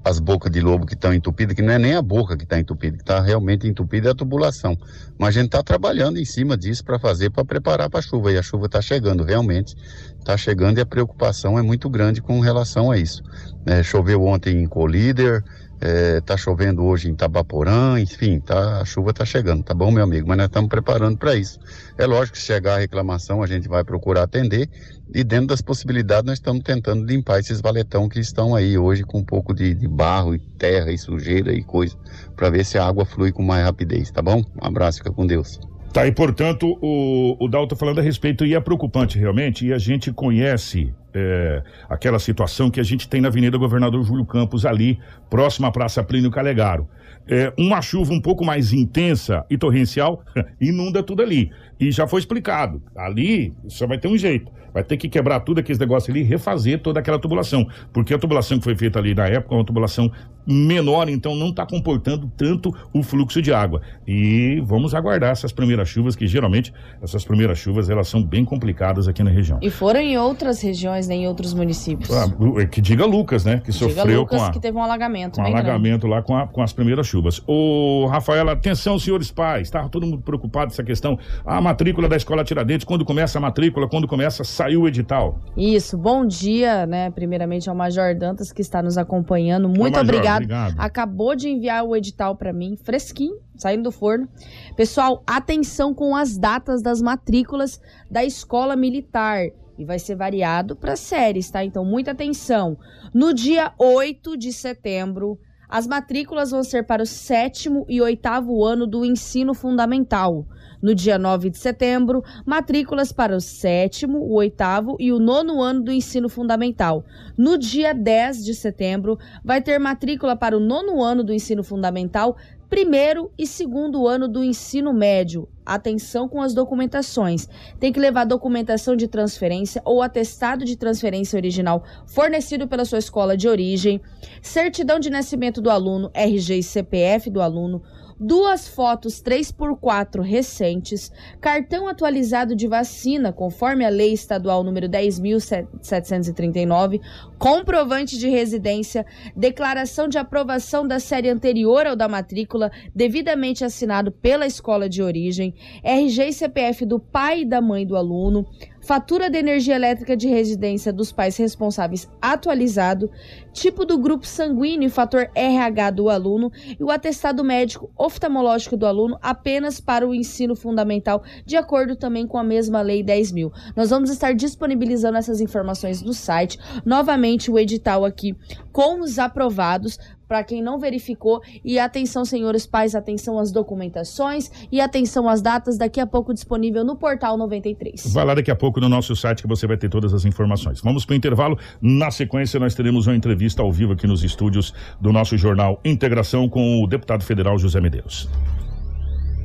as 0.09 0.19
bocas 0.19 0.51
de 0.51 0.61
lobo 0.61 0.87
que 0.87 0.95
estão 0.95 1.13
entupidas, 1.13 1.55
que 1.55 1.63
não 1.63 1.73
é 1.73 1.79
nem 1.79 1.95
a 1.95 2.03
boca 2.03 2.37
que 2.37 2.45
está 2.45 2.59
entupida, 2.59 2.97
que 2.97 3.03
está 3.03 3.21
realmente 3.21 3.67
entupida 3.67 4.09
é 4.09 4.13
a 4.13 4.15
tubulação. 4.15 4.77
Mas 5.19 5.29
a 5.29 5.33
gente 5.33 5.47
está 5.47 5.63
trabalhando 5.63 6.19
em 6.19 6.25
cima 6.25 6.57
disso 6.57 6.85
para 6.85 6.99
fazer, 6.99 7.31
para 7.31 7.45
preparar 7.45 7.91
para 7.91 8.01
a 8.01 8.03
chuva. 8.03 8.33
E 8.33 8.39
a 8.39 8.43
chuva 8.43 8.67
está 8.67 8.81
chegando, 8.81 9.23
realmente 9.23 9.75
está 10.19 10.37
chegando 10.37 10.79
e 10.79 10.81
a 10.81 10.87
preocupação 10.87 11.59
é 11.59 11.63
muito 11.63 11.89
grande 11.91 12.23
com 12.23 12.41
relação 12.41 12.91
a 12.91 12.99
isso. 12.99 13.23
É, 13.67 13.83
choveu 13.83 14.23
ontem 14.25 14.63
em 14.63 14.67
Colíder, 14.67 15.43
é, 15.81 16.21
tá 16.21 16.37
chovendo 16.37 16.85
hoje 16.85 17.09
em 17.09 17.15
Tabaporã, 17.15 18.01
enfim, 18.01 18.41
tá, 18.41 18.81
a 18.81 18.85
chuva 18.85 19.13
tá 19.13 19.25
chegando, 19.25 19.63
tá 19.63 19.75
bom, 19.75 19.91
meu 19.91 20.03
amigo? 20.03 20.29
Mas 20.29 20.37
nós 20.37 20.47
estamos 20.47 20.69
preparando 20.69 21.17
para 21.17 21.35
isso. 21.37 21.59
É 21.97 22.07
lógico 22.07 22.37
que 22.37 22.43
chegar 22.43 22.75
a 22.75 22.79
reclamação, 22.79 23.43
a 23.43 23.47
gente 23.47 23.69
vai 23.69 23.85
procurar 23.85 24.25
atender 24.25 24.69
e 25.15 25.25
dentro 25.25 25.49
das 25.49 25.63
possibilidades 25.63 26.25
nós 26.25 26.39
estamos 26.39 26.63
tentando 26.63 27.05
limpar 27.05 27.39
esses 27.41 27.61
valetão 27.61 28.09
que 28.09 28.21
estão 28.21 28.55
aí 28.55 28.77
hoje 28.77 29.05
com 29.05 29.19
um 29.19 29.25
pouco 29.25 29.55
de, 29.55 29.75
de 29.75 29.89
barro 29.89 30.35
e 30.35 30.39
terra 30.39 30.93
e 30.93 30.99
sujeira 30.99 31.53
e 31.53 31.63
coisa, 31.63 31.97
para 32.37 32.51
ver 32.51 32.65
se 32.65 32.77
a 32.77 32.87
água 32.87 33.05
flui 33.05 33.33
com 33.33 33.43
mais 33.43 33.65
rapidez, 33.65 34.11
tá 34.11 34.21
bom? 34.21 34.45
Um 34.61 34.67
abraço, 34.67 34.99
fica 34.99 35.11
com 35.11 35.27
Deus. 35.27 35.59
Tá, 35.93 36.07
e 36.07 36.13
portanto, 36.13 36.79
o, 36.83 37.37
o 37.43 37.49
Dalton 37.49 37.75
falando 37.75 38.01
a 38.01 38.03
respeito, 38.03 38.45
e 38.45 38.55
é 38.55 38.61
preocupante 38.61 39.19
realmente, 39.19 39.67
e 39.67 39.73
a 39.73 39.79
gente 39.79 40.13
conhece 40.13 40.93
é, 41.19 41.63
aquela 41.89 42.19
situação 42.19 42.71
que 42.71 42.81
a 42.81 42.83
gente 42.83 43.09
tem 43.09 43.21
na 43.21 43.29
Avenida 43.29 43.59
Governador 43.59 44.03
Júlio 44.05 44.25
Campos, 44.25 44.65
ali, 44.65 44.99
próximo 45.29 45.67
à 45.67 45.73
Praça 45.73 46.03
Plínio 46.03 46.31
Calegaro. 46.31 46.89
É, 47.27 47.53
uma 47.59 47.83
chuva 47.83 48.13
um 48.13 48.21
pouco 48.21 48.45
mais 48.45 48.73
intensa 48.73 49.45
e 49.51 49.59
torrencial 49.59 50.23
inunda 50.61 51.03
tudo 51.03 51.23
ali. 51.23 51.51
E 51.79 51.91
já 51.91 52.07
foi 52.07 52.21
explicado. 52.21 52.83
Ali 52.97 53.53
só 53.67 53.87
vai 53.87 53.99
ter 53.99 54.09
um 54.09 54.17
jeito. 54.17 54.51
Vai 54.79 54.85
ter 54.85 54.97
que 54.97 55.09
quebrar 55.09 55.41
tudo 55.41 55.59
aqueles 55.59 55.77
negócios 55.77 56.09
ali 56.09 56.21
e 56.21 56.23
refazer 56.23 56.81
toda 56.81 57.01
aquela 57.01 57.19
tubulação. 57.19 57.67
Porque 57.93 58.15
a 58.15 58.19
tubulação 58.19 58.59
que 58.59 58.65
foi 58.65 58.77
feita 58.77 59.01
ali 59.01 59.13
na 59.13 59.27
época 59.27 59.57
é 59.57 59.59
uma 59.59 59.65
tubulação 59.65 60.09
menor, 60.47 61.09
então 61.09 61.35
não 61.35 61.49
está 61.49 61.67
comportando 61.67 62.31
tanto 62.37 62.73
o 62.93 63.03
fluxo 63.03 63.43
de 63.43 63.53
água. 63.53 63.83
E 64.07 64.63
vamos 64.65 64.95
aguardar 64.95 65.33
essas 65.33 65.51
primeiras 65.51 65.89
chuvas, 65.89 66.15
que 66.15 66.29
geralmente 66.29 66.73
essas 67.03 67.25
primeiras 67.25 67.59
chuvas 67.59 67.91
elas 67.91 68.09
são 68.09 68.23
bem 68.23 68.45
complicadas 68.45 69.09
aqui 69.09 69.23
na 69.23 69.31
região. 69.31 69.59
E 69.61 69.69
foram 69.69 70.01
em 70.01 70.17
outras 70.17 70.63
regiões, 70.63 71.09
né, 71.09 71.17
em 71.17 71.27
outros 71.27 71.53
municípios. 71.53 72.11
Ah, 72.13 72.29
que 72.71 72.81
diga 72.81 73.05
Lucas, 73.05 73.45
né? 73.45 73.59
Que, 73.59 73.65
que 73.67 73.73
sofreu 73.73 74.21
Lucas, 74.21 74.39
com 74.39 74.47
a, 74.47 74.51
que 74.53 74.61
teve 74.61 74.79
um 74.79 74.83
alagamento. 74.83 75.41
Um 75.41 75.45
alagamento 75.45 76.07
grande. 76.07 76.15
lá 76.15 76.23
com, 76.23 76.37
a, 76.37 76.47
com 76.47 76.63
as 76.63 76.73
primeiras 76.73 77.07
chuvas. 77.07 77.43
Ô, 77.47 78.07
Rafaela, 78.07 78.53
atenção, 78.53 78.97
senhores 78.97 79.33
pais, 79.33 79.69
tá 79.69 79.89
todo 79.89 80.07
mundo 80.07 80.23
preocupado 80.23 80.67
com 80.67 80.73
essa 80.73 80.85
questão. 80.85 81.19
A 81.45 81.61
matrícula 81.61 82.09
da 82.09 82.17
escola 82.17 82.45
Tiradentes, 82.45 82.85
quando 82.85 83.05
começa 83.05 83.39
a 83.39 83.41
matrícula, 83.41 83.89
quando 83.89 84.07
começa, 84.07 84.45
saiu 84.69 84.83
o 84.83 84.89
edital. 84.89 85.41
Isso, 85.57 85.97
bom 85.97 86.27
dia, 86.27 86.87
né? 86.87 87.11
Primeiramente 87.11 87.71
ao 87.71 87.75
Major 87.75 88.15
Dantas 88.15 88.53
que 88.53 88.61
está 88.61 88.83
nos 88.83 88.99
acompanhando. 88.99 89.67
Muito 89.67 89.95
Major, 89.95 90.01
obrigado. 90.03 90.43
obrigado. 90.43 90.75
Acabou 90.79 91.35
de 91.35 91.49
enviar 91.49 91.85
o 91.85 91.97
edital 91.97 92.37
para 92.37 92.53
mim, 92.53 92.77
fresquinho, 92.77 93.39
saindo 93.57 93.85
do 93.85 93.93
forno. 93.93 94.29
Pessoal, 94.77 95.23
atenção 95.27 95.95
com 95.95 96.15
as 96.15 96.37
datas 96.37 96.83
das 96.83 97.01
matrículas 97.01 97.81
da 98.11 98.23
escola 98.23 98.77
militar 98.77 99.47
e 99.79 99.85
vai 99.85 99.99
ser 99.99 100.17
variado 100.17 100.77
para 100.77 100.97
séries, 100.97 101.51
tá? 101.51 101.65
Então, 101.65 101.85
muita 101.85 102.11
atenção. 102.11 102.77
No 103.15 103.33
dia 103.33 103.73
8 103.79 104.37
de 104.37 104.53
setembro, 104.53 105.39
as 105.69 105.87
matrículas 105.87 106.51
vão 106.51 106.63
ser 106.63 106.85
para 106.85 107.03
o 107.03 107.07
sétimo 107.07 107.87
e 107.89 108.01
oitavo 108.03 108.65
ano 108.65 108.87
do 108.87 109.05
ensino 109.05 109.55
fundamental. 109.55 110.47
No 110.81 110.95
dia 110.95 111.19
9 111.19 111.51
de 111.51 111.59
setembro, 111.59 112.23
matrículas 112.47 113.11
para 113.11 113.37
o 113.37 113.41
sétimo, 113.41 114.19
o 114.19 114.35
oitavo 114.35 114.97
e 115.01 115.13
o 115.13 115.19
nono 115.19 115.61
ano 115.61 115.83
do 115.83 115.93
ensino 115.93 116.29
fundamental. 116.29 117.05
No 117.37 117.59
dia 117.59 117.93
10 117.93 118.45
de 118.45 118.55
setembro, 118.55 119.19
vai 119.45 119.61
ter 119.61 119.79
matrícula 119.79 120.37
para 120.37 120.57
o 120.57 120.61
nono 120.61 121.03
ano 121.03 121.25
do 121.25 121.33
ensino 121.33 121.65
fundamental, 121.65 122.37
primeiro 122.69 123.33
e 123.37 123.47
segundo 123.47 124.07
ano 124.07 124.29
do 124.29 124.45
ensino 124.45 124.93
médio. 124.93 125.49
Atenção 125.65 126.29
com 126.29 126.41
as 126.41 126.55
documentações. 126.55 127.49
Tem 127.81 127.93
que 127.93 128.01
levar 128.01 128.25
documentação 128.25 128.95
de 128.95 129.09
transferência 129.09 129.83
ou 129.85 130.01
atestado 130.01 130.65
de 130.65 130.77
transferência 130.77 131.37
original 131.37 131.83
fornecido 132.07 132.69
pela 132.69 132.85
sua 132.85 132.99
escola 132.99 133.37
de 133.37 133.49
origem, 133.49 134.01
certidão 134.41 134.99
de 134.99 135.11
nascimento 135.11 135.61
do 135.61 135.71
aluno, 135.71 136.11
RG 136.15 136.59
e 136.59 136.63
CPF 136.63 137.31
do 137.31 137.41
aluno, 137.41 137.83
duas 138.19 138.67
fotos 138.67 139.23
3x4 139.23 140.23
recentes, 140.23 141.13
cartão 141.41 141.87
atualizado 141.87 142.57
de 142.57 142.67
vacina, 142.67 143.33
conforme 143.33 143.85
a 143.85 143.89
Lei 143.89 144.13
Estadual 144.13 144.65
número 144.65 144.89
10.739, 144.89 147.01
comprovante 147.39 148.19
de 148.19 148.29
residência, 148.29 149.07
declaração 149.37 150.09
de 150.09 150.19
aprovação 150.19 150.85
da 150.87 150.99
série 150.99 151.29
anterior 151.29 151.87
ao 151.87 151.95
da 151.95 152.09
matrícula, 152.09 152.73
devidamente 152.95 153.63
assinado 153.65 154.11
pela 154.11 154.47
escola 154.47 154.89
de 154.89 155.03
origem, 155.03 155.55
RG 155.85 156.29
e 156.29 156.33
CPF 156.33 156.85
do 156.85 156.99
pai 156.99 157.43
e 157.43 157.45
da 157.45 157.61
mãe 157.61 157.87
do 157.87 157.97
aluno, 157.97 158.45
fatura 158.89 159.29
de 159.29 159.37
energia 159.37 159.75
elétrica 159.77 160.17
de 160.17 160.27
residência 160.29 160.91
dos 160.91 161.13
pais 161.13 161.37
responsáveis 161.37 162.09
atualizado, 162.23 163.11
tipo 163.53 163.85
do 163.85 163.99
grupo 163.99 164.27
sanguíneo 164.27 164.87
e 164.87 164.91
fator 164.91 165.29
RH 165.35 165.91
do 165.91 166.09
aluno 166.09 166.51
e 166.81 166.83
o 166.83 166.91
atestado 166.91 167.45
médico 167.45 167.91
oftalmológico 167.99 168.79
do 168.79 168.87
aluno 168.87 169.19
apenas 169.21 169.79
para 169.79 170.09
o 170.09 170.15
ensino 170.15 170.57
fundamental, 170.57 171.23
de 171.45 171.55
acordo 171.55 171.97
também 171.97 172.27
com 172.27 172.39
a 172.39 172.43
mesma 172.43 172.81
lei 172.81 173.03
10 173.03 173.33
mil. 173.33 173.53
Nós 173.77 173.91
vamos 173.91 174.09
estar 174.09 174.33
disponibilizando 174.33 175.19
essas 175.19 175.43
informações 175.43 176.01
no 176.01 176.15
site. 176.15 176.59
Novamente, 176.83 177.51
o 177.51 177.59
edital 177.59 178.07
aqui 178.07 178.35
com 178.73 179.01
os 179.03 179.19
aprovados 179.19 179.99
para 180.29 180.45
quem 180.45 180.63
não 180.63 180.79
verificou. 180.79 181.43
E 181.65 181.79
atenção, 181.79 182.25
senhores 182.25 182.67
pais, 182.67 182.95
atenção 182.95 183.39
às 183.39 183.51
documentações 183.51 184.51
e 184.71 184.81
atenção 184.81 185.29
às 185.29 185.41
datas, 185.41 185.79
daqui 185.79 185.99
a 185.99 186.07
pouco 186.07 186.35
disponível 186.35 186.85
no 186.85 186.95
Portal 186.95 187.37
93. 187.39 188.13
Vai 188.13 188.25
lá 188.25 188.35
daqui 188.35 188.51
a 188.51 188.57
pouco 188.57 188.79
no 188.81 188.89
nosso 188.89 189.17
site 189.17 189.43
que 189.43 189.49
você 189.49 189.67
vai 189.67 189.77
ter 189.77 189.89
todas 189.89 190.13
as 190.13 190.25
informações. 190.25 190.81
Vamos 190.83 191.05
para 191.05 191.15
o 191.15 191.17
intervalo. 191.17 191.59
Na 191.81 192.11
sequência, 192.11 192.61
nós 192.61 192.75
teremos 192.75 193.07
uma 193.07 193.17
entrevista 193.17 193.63
ao 193.63 193.73
vivo 193.73 193.95
aqui 193.95 194.07
nos 194.07 194.23
estúdios 194.23 194.75
do 195.01 195.13
nosso 195.13 195.37
jornal 195.37 195.81
Integração 195.85 196.49
com 196.49 196.83
o 196.83 196.87
deputado 196.87 197.25
federal 197.25 197.59
José 197.59 197.81
Medeiros. 197.81 198.29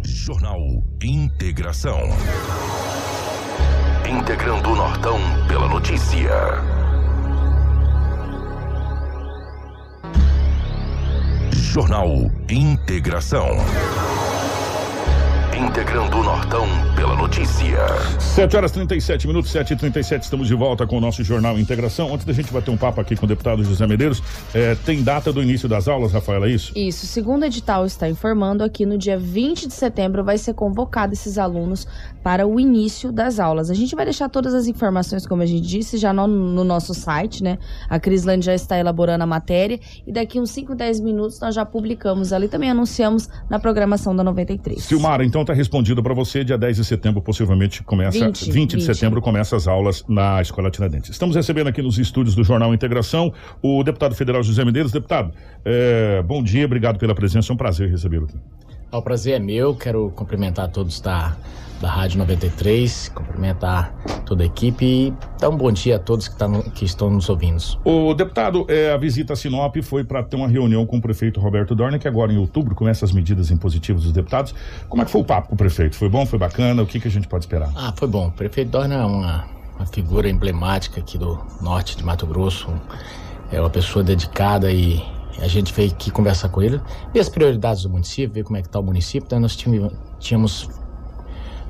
Jornal 0.03 0.59
Integração. 1.01 1.99
Integrando 4.09 4.69
o 4.69 4.75
Nortão 4.75 5.17
pela 5.47 5.67
notícia. 5.67 6.82
Jornal 11.53 12.31
Integração. 12.49 13.57
Integrando 15.55 16.17
o 16.17 16.23
Nortão 16.23 16.65
pela 16.95 17.15
notícia. 17.15 17.77
7 18.19 18.57
horas 18.57 18.71
37 18.71 19.27
minutos, 19.27 19.51
7 19.51 19.73
e 19.73 19.75
37 19.75 20.23
estamos 20.23 20.47
de 20.47 20.55
volta 20.55 20.87
com 20.87 20.97
o 20.97 21.01
nosso 21.01 21.23
Jornal 21.23 21.59
Integração. 21.59 22.11
Antes 22.13 22.25
da 22.25 22.33
gente 22.33 22.51
bater 22.51 22.71
um 22.71 22.77
papo 22.77 22.99
aqui 22.99 23.15
com 23.15 23.25
o 23.25 23.29
deputado 23.29 23.63
José 23.63 23.85
Medeiros, 23.85 24.21
é, 24.53 24.75
tem 24.75 25.03
data 25.03 25.31
do 25.31 25.43
início 25.43 25.69
das 25.69 25.87
aulas, 25.87 26.11
Rafaela, 26.11 26.47
é 26.47 26.51
isso? 26.51 26.73
Isso, 26.75 27.05
segundo 27.05 27.45
edital 27.45 27.85
está 27.85 28.09
informando 28.09 28.63
aqui 28.63 28.85
no 28.85 28.97
dia 28.97 29.17
20 29.17 29.67
de 29.67 29.73
setembro 29.73 30.23
vai 30.23 30.37
ser 30.37 30.53
convocado 30.53 31.13
esses 31.13 31.37
alunos 31.37 31.87
para 32.23 32.47
o 32.47 32.59
início 32.59 33.11
das 33.11 33.39
aulas. 33.39 33.69
A 33.69 33.73
gente 33.73 33.95
vai 33.95 34.05
deixar 34.05 34.29
todas 34.29 34.53
as 34.53 34.65
informações, 34.65 35.27
como 35.27 35.43
a 35.43 35.45
gente 35.45 35.67
disse, 35.67 35.97
já 35.97 36.11
no, 36.13 36.27
no 36.27 36.63
nosso 36.63 36.93
site, 36.93 37.43
né? 37.43 37.59
A 37.89 37.99
Crislane 37.99 38.41
já 38.41 38.55
está 38.55 38.77
elaborando 38.79 39.23
a 39.23 39.27
matéria 39.27 39.79
e 40.07 40.11
daqui 40.11 40.39
uns 40.39 40.51
5, 40.51 40.73
10 40.73 40.99
minutos 41.01 41.39
nós 41.39 41.53
já 41.53 41.65
publicamos 41.65 42.33
ali, 42.33 42.47
também 42.47 42.71
anunciamos 42.71 43.29
na 43.49 43.59
programação 43.59 44.15
da 44.15 44.23
93. 44.23 44.83
Silmara, 44.83 45.23
então 45.23 45.43
tá 45.43 45.52
respondido 45.53 46.01
para 46.01 46.13
você, 46.13 46.43
dia 46.43 46.57
10 46.57 46.77
de 46.77 46.85
setembro 46.85 47.21
possivelmente 47.21 47.83
começa, 47.83 48.25
20, 48.25 48.51
20 48.51 48.69
de 48.71 48.75
20. 48.77 48.95
setembro 48.95 49.21
começa 49.21 49.55
as 49.55 49.67
aulas 49.67 50.03
na 50.07 50.41
Escola 50.41 50.69
Tiradentes. 50.69 51.09
Estamos 51.09 51.35
recebendo 51.35 51.67
aqui 51.67 51.81
nos 51.81 51.97
estúdios 51.97 52.35
do 52.35 52.43
Jornal 52.43 52.73
Integração 52.73 53.33
o 53.61 53.83
deputado 53.83 54.15
federal 54.15 54.43
José 54.43 54.63
Medeiros. 54.65 54.91
Deputado, 54.91 55.33
é, 55.63 56.21
bom 56.23 56.43
dia, 56.43 56.65
obrigado 56.65 56.97
pela 56.97 57.15
presença, 57.15 57.51
é 57.51 57.53
um 57.53 57.57
prazer 57.57 57.89
recebê-lo 57.89 58.25
aqui. 58.25 58.37
O 58.91 59.01
prazer 59.01 59.35
é 59.35 59.39
meu, 59.39 59.75
quero 59.75 60.11
cumprimentar 60.15 60.69
todos 60.69 61.01
da, 61.01 61.35
da 61.83 61.89
Rádio 61.89 62.17
93, 62.19 63.09
cumprimentar 63.09 63.93
toda 64.25 64.41
a 64.41 64.45
equipe 64.45 64.85
e 64.85 65.13
dar 65.37 65.49
um 65.49 65.57
bom 65.57 65.69
dia 65.69 65.97
a 65.97 65.99
todos 65.99 66.29
que, 66.29 66.37
tá 66.37 66.47
no, 66.47 66.63
que 66.71 66.85
estão 66.85 67.09
nos 67.09 67.27
ouvindo. 67.27 67.61
O 67.83 68.13
deputado, 68.13 68.65
é, 68.69 68.93
a 68.93 68.97
visita 68.97 69.33
a 69.33 69.35
Sinop 69.35 69.75
foi 69.83 70.05
para 70.05 70.23
ter 70.23 70.37
uma 70.37 70.47
reunião 70.47 70.85
com 70.85 70.95
o 70.95 71.01
prefeito 71.01 71.41
Roberto 71.41 71.75
Dorna, 71.75 71.99
que 71.99 72.07
agora 72.07 72.31
em 72.31 72.37
outubro 72.37 72.73
começa 72.73 73.03
as 73.03 73.11
medidas 73.11 73.51
impositivas 73.51 74.03
dos 74.03 74.13
deputados. 74.13 74.55
Como 74.87 75.01
é 75.01 75.05
que 75.05 75.11
foi 75.11 75.19
o 75.19 75.25
papo 75.25 75.49
com 75.49 75.55
o 75.55 75.57
prefeito? 75.57 75.97
Foi 75.97 76.07
bom? 76.07 76.25
Foi 76.25 76.39
bacana? 76.39 76.81
O 76.81 76.85
que, 76.85 77.01
que 77.01 77.07
a 77.09 77.11
gente 77.11 77.27
pode 77.27 77.43
esperar? 77.43 77.69
Ah, 77.75 77.93
foi 77.93 78.07
bom. 78.07 78.29
O 78.29 78.31
prefeito 78.31 78.71
Dorna 78.71 78.95
é 78.95 79.03
uma, 79.03 79.45
uma 79.75 79.85
figura 79.85 80.29
emblemática 80.29 81.01
aqui 81.01 81.17
do 81.17 81.37
norte 81.61 81.97
de 81.97 82.03
Mato 82.05 82.25
Grosso, 82.25 82.69
é 83.51 83.59
uma 83.59 83.69
pessoa 83.69 84.01
dedicada 84.01 84.71
e 84.71 85.03
a 85.37 85.49
gente 85.49 85.73
veio 85.73 85.91
aqui 85.91 86.09
conversar 86.11 86.47
com 86.47 86.61
ele, 86.61 86.79
ver 87.13 87.19
as 87.19 87.27
prioridades 87.27 87.83
do 87.83 87.89
município, 87.89 88.33
ver 88.33 88.43
como 88.45 88.55
é 88.55 88.61
que 88.61 88.69
está 88.69 88.79
o 88.79 88.83
município. 88.83 89.25
Então 89.25 89.39
nós 89.41 89.57
tínhamos 90.19 90.69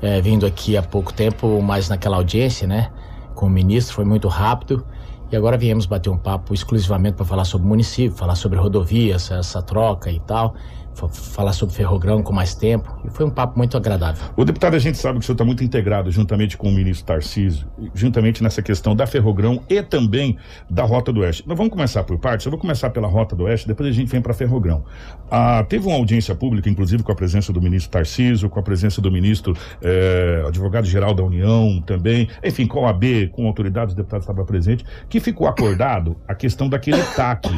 é, 0.02 0.20
vindo 0.20 0.46
aqui 0.46 0.76
há 0.76 0.82
pouco 0.82 1.12
tempo, 1.12 1.60
mais 1.62 1.88
naquela 1.88 2.16
audiência, 2.16 2.66
né? 2.66 2.90
Com 3.34 3.46
o 3.46 3.50
ministro, 3.50 3.94
foi 3.94 4.04
muito 4.04 4.28
rápido. 4.28 4.84
E 5.32 5.36
agora 5.36 5.56
viemos 5.56 5.86
bater 5.86 6.10
um 6.10 6.18
papo 6.18 6.54
exclusivamente 6.54 7.14
para 7.14 7.24
falar 7.24 7.44
sobre 7.44 7.66
o 7.66 7.68
município, 7.68 8.16
falar 8.16 8.36
sobre 8.36 8.58
rodovias, 8.58 9.30
essa 9.30 9.60
troca 9.62 10.10
e 10.10 10.20
tal 10.20 10.54
falar 10.94 11.52
sobre 11.52 11.74
ferrogrão 11.74 12.22
com 12.22 12.32
mais 12.32 12.54
tempo 12.54 12.96
e 13.04 13.10
foi 13.10 13.26
um 13.26 13.30
papo 13.30 13.58
muito 13.58 13.76
agradável. 13.76 14.24
O 14.36 14.44
deputado, 14.44 14.74
a 14.74 14.78
gente 14.78 14.98
sabe 14.98 15.18
que 15.18 15.24
o 15.24 15.26
senhor 15.26 15.34
está 15.34 15.44
muito 15.44 15.64
integrado 15.64 16.10
juntamente 16.10 16.56
com 16.56 16.68
o 16.68 16.72
ministro 16.72 17.06
Tarcísio, 17.06 17.66
juntamente 17.94 18.42
nessa 18.42 18.62
questão 18.62 18.94
da 18.94 19.06
ferrogrão 19.06 19.62
e 19.68 19.82
também 19.82 20.36
da 20.70 20.84
Rota 20.84 21.12
do 21.12 21.20
Oeste. 21.20 21.44
Nós 21.46 21.56
vamos 21.56 21.72
começar 21.72 22.04
por 22.04 22.18
partes, 22.18 22.46
eu 22.46 22.50
vou 22.50 22.60
começar 22.60 22.90
pela 22.90 23.08
Rota 23.08 23.34
do 23.34 23.44
Oeste, 23.44 23.66
depois 23.66 23.88
a 23.88 23.92
gente 23.92 24.10
vem 24.10 24.20
para 24.20 24.32
ferrogrão. 24.32 24.84
Ah, 25.30 25.64
teve 25.68 25.86
uma 25.86 25.96
audiência 25.96 26.34
pública, 26.34 26.68
inclusive 26.68 27.02
com 27.02 27.12
a 27.12 27.14
presença 27.14 27.52
do 27.52 27.60
ministro 27.60 27.90
Tarcísio, 27.90 28.48
com 28.48 28.60
a 28.60 28.62
presença 28.62 29.00
do 29.00 29.10
ministro 29.10 29.56
eh, 29.82 30.44
advogado-geral 30.46 31.14
da 31.14 31.22
União 31.22 31.82
também, 31.84 32.28
enfim, 32.42 32.66
com 32.66 32.86
a 32.86 32.90
AB, 32.90 33.28
com 33.28 33.46
autoridades, 33.46 33.94
o 33.94 33.96
deputado 33.96 34.20
estava 34.20 34.44
presente, 34.44 34.84
que 35.08 35.20
ficou 35.20 35.46
acordado 35.46 36.16
a 36.28 36.34
questão 36.34 36.68
daquele 36.68 37.02
TAC 37.14 37.48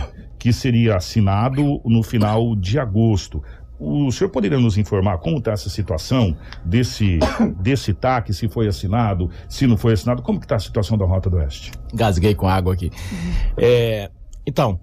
que 0.46 0.52
seria 0.52 0.94
assinado 0.94 1.80
no 1.84 2.04
final 2.04 2.54
de 2.54 2.78
agosto. 2.78 3.42
O 3.80 4.12
senhor 4.12 4.30
poderia 4.30 4.60
nos 4.60 4.78
informar 4.78 5.18
como 5.18 5.38
está 5.38 5.50
essa 5.50 5.68
situação 5.68 6.36
desse, 6.64 7.18
desse 7.58 7.92
TAC, 7.92 8.32
se 8.32 8.48
foi 8.48 8.68
assinado, 8.68 9.28
se 9.48 9.66
não 9.66 9.76
foi 9.76 9.94
assinado? 9.94 10.22
Como 10.22 10.38
que 10.38 10.44
está 10.44 10.54
a 10.54 10.60
situação 10.60 10.96
da 10.96 11.04
Rota 11.04 11.28
do 11.28 11.38
Oeste? 11.38 11.72
Gasguei 11.92 12.32
com 12.32 12.46
água 12.46 12.74
aqui. 12.74 12.92
É, 13.56 14.08
então, 14.46 14.78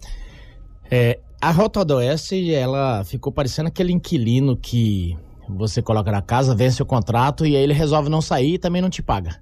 é, 0.91 1.21
a 1.39 1.51
Rota 1.51 1.85
do 1.85 1.95
Oeste, 1.95 2.53
ela 2.53 3.05
ficou 3.05 3.31
parecendo 3.31 3.69
aquele 3.69 3.93
inquilino 3.93 4.57
que 4.57 5.17
você 5.47 5.81
coloca 5.81 6.11
na 6.11 6.21
casa, 6.21 6.53
vence 6.53 6.83
o 6.83 6.85
contrato 6.85 7.45
e 7.45 7.55
aí 7.55 7.63
ele 7.63 7.73
resolve 7.73 8.09
não 8.09 8.19
sair 8.19 8.55
e 8.55 8.59
também 8.59 8.81
não 8.81 8.89
te 8.89 9.01
paga. 9.01 9.39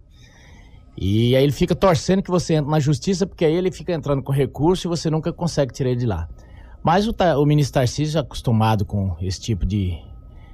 E 0.97 1.35
aí 1.35 1.43
ele 1.43 1.51
fica 1.51 1.75
torcendo 1.75 2.21
que 2.21 2.29
você 2.29 2.55
entre 2.55 2.69
na 2.69 2.79
justiça, 2.79 3.25
porque 3.25 3.45
aí 3.45 3.53
ele 3.53 3.71
fica 3.71 3.93
entrando 3.93 4.21
com 4.21 4.31
recurso 4.31 4.87
e 4.87 4.89
você 4.89 5.09
nunca 5.09 5.31
consegue 5.31 5.73
tirar 5.73 5.89
ele 5.89 5.99
de 5.99 6.05
lá. 6.05 6.27
Mas 6.83 7.07
o, 7.07 7.15
o 7.39 7.45
ministro 7.45 7.75
Tarcísio, 7.75 8.19
acostumado 8.19 8.85
com 8.85 9.15
esse 9.21 9.39
tipo 9.39 9.65
de, 9.65 9.97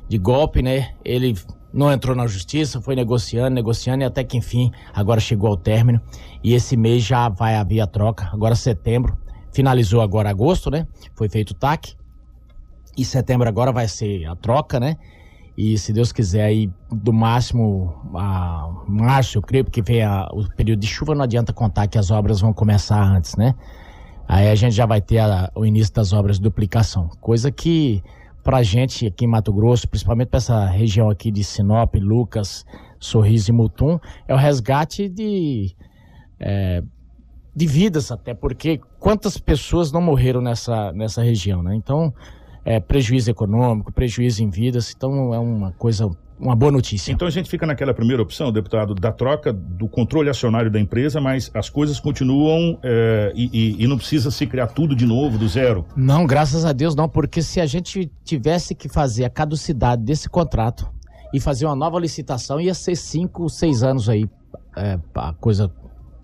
de 0.08 0.18
golpe, 0.18 0.62
né? 0.62 0.94
Ele 1.04 1.36
não 1.74 1.92
entrou 1.92 2.16
na 2.16 2.28
justiça, 2.28 2.82
foi 2.82 2.96
negociando, 2.96 3.56
negociando 3.56 4.04
e 4.04 4.06
até 4.06 4.24
que 4.24 4.38
enfim 4.38 4.72
agora 4.94 5.20
chegou 5.20 5.50
ao 5.50 5.58
término. 5.58 6.02
E 6.44 6.54
esse 6.54 6.78
mês 6.78 7.04
já 7.04 7.30
vai 7.30 7.56
haver 7.56 7.80
a 7.80 7.88
troca, 7.88 8.30
agora 8.32 8.56
setembro. 8.56 9.18
Finalizou 9.54 10.02
agora 10.02 10.30
agosto, 10.30 10.70
né? 10.70 10.86
Foi 11.16 11.30
feito 11.30 11.52
o 11.52 11.54
TAC. 11.54 11.96
E 12.98 13.06
setembro 13.06 13.48
agora 13.48 13.72
vai 13.72 13.88
ser 13.88 14.26
a 14.26 14.36
troca, 14.36 14.80
né? 14.80 14.98
E 15.58 15.76
se 15.76 15.92
Deus 15.92 16.12
quiser, 16.12 16.44
aí 16.44 16.72
do 16.92 17.12
máximo 17.12 17.92
a 18.14 18.70
março, 18.88 19.40
eu 19.40 19.42
creio, 19.42 19.64
porque 19.64 19.82
vem 19.82 20.04
a, 20.04 20.28
o 20.32 20.48
período 20.56 20.80
de 20.82 20.88
chuva, 20.88 21.16
não 21.16 21.24
adianta 21.24 21.52
contar 21.52 21.88
que 21.88 21.98
as 21.98 22.12
obras 22.12 22.40
vão 22.40 22.54
começar 22.54 23.02
antes, 23.02 23.36
né? 23.36 23.56
Aí 24.28 24.50
a 24.50 24.56
gente 24.56 24.76
já 24.76 24.86
vai 24.86 25.02
ter 25.02 25.18
a, 25.18 25.52
o 25.56 25.66
início 25.66 25.92
das 25.92 26.14
obras 26.14 26.36
de 26.36 26.44
duplicação. 26.44 27.10
Coisa 27.20 27.52
que, 27.52 28.04
pra 28.44 28.62
gente 28.62 29.08
aqui 29.08 29.26
em 29.26 29.28
Mato 29.28 29.52
Grosso, 29.52 29.88
principalmente 29.88 30.28
para 30.28 30.38
essa 30.38 30.66
região 30.68 31.10
aqui 31.10 31.32
de 31.32 31.44
Sinop, 31.44 31.96
Lucas, 31.96 32.64
Sorriso 33.00 33.50
e 33.50 33.54
Mutum, 33.54 34.00
é 34.28 34.36
o 34.36 34.38
resgate 34.38 35.10
de. 35.10 35.76
É, 36.40 36.84
de 37.56 37.66
vidas 37.66 38.12
até, 38.12 38.36
porque 38.36 38.80
quantas 39.00 39.40
pessoas 39.40 39.92
não 39.92 40.00
morreram 40.00 40.40
nessa, 40.40 40.92
nessa 40.92 41.24
região, 41.24 41.64
né? 41.64 41.74
Então, 41.74 42.14
é, 42.68 42.82
prejuízo 42.82 43.32
econômico, 43.32 43.94
prejuízo 43.94 44.44
em 44.44 44.50
vidas. 44.50 44.94
Então 44.96 45.34
é 45.34 45.40
uma 45.40 45.72
coisa 45.72 46.10
uma 46.38 46.56
boa 46.56 46.72
notícia. 46.72 47.12
Então 47.12 47.28
a 47.28 47.32
gente 47.32 47.50
fica 47.50 47.66
naquela 47.66 47.94
primeira 47.94 48.22
opção, 48.22 48.52
deputado, 48.52 48.94
da 48.94 49.12
troca 49.12 49.52
do 49.52 49.88
controle 49.88 50.30
acionário 50.30 50.70
da 50.70 50.80
empresa, 50.80 51.20
mas 51.20 51.50
as 51.54 51.68
coisas 51.68 52.00
continuam 52.00 52.78
é, 52.84 53.32
e, 53.34 53.84
e, 53.84 53.88
não 53.88 53.98
precisa 53.98 54.30
se 54.30 54.46
criar 54.46 54.68
tudo 54.68 54.96
de 54.96 55.06
novo, 55.06 55.38
do 55.38 55.48
zero. 55.48 55.86
Não, 55.96 56.28
graças 56.28 56.64
a 56.64 56.74
Deus 56.74 56.94
não, 56.94 57.10
porque 57.10 57.42
se 57.42 57.60
a 57.60 57.66
gente 57.66 58.12
tivesse 58.24 58.76
que 58.76 58.88
fazer 58.88 59.26
a 59.26 59.32
caducidade 59.32 60.04
desse 60.04 60.30
contrato 60.30 60.88
e 61.34 61.40
fazer 61.40 61.66
uma 61.66 61.76
nova 61.76 62.00
licitação, 62.00 62.62
ia 62.62 62.74
ser 62.76 62.96
cinco, 62.96 63.50
seis 63.50 63.82
anos 63.82 64.08
aí 64.08 64.30
é, 64.76 65.00
a 65.16 65.34
coisa 65.34 65.72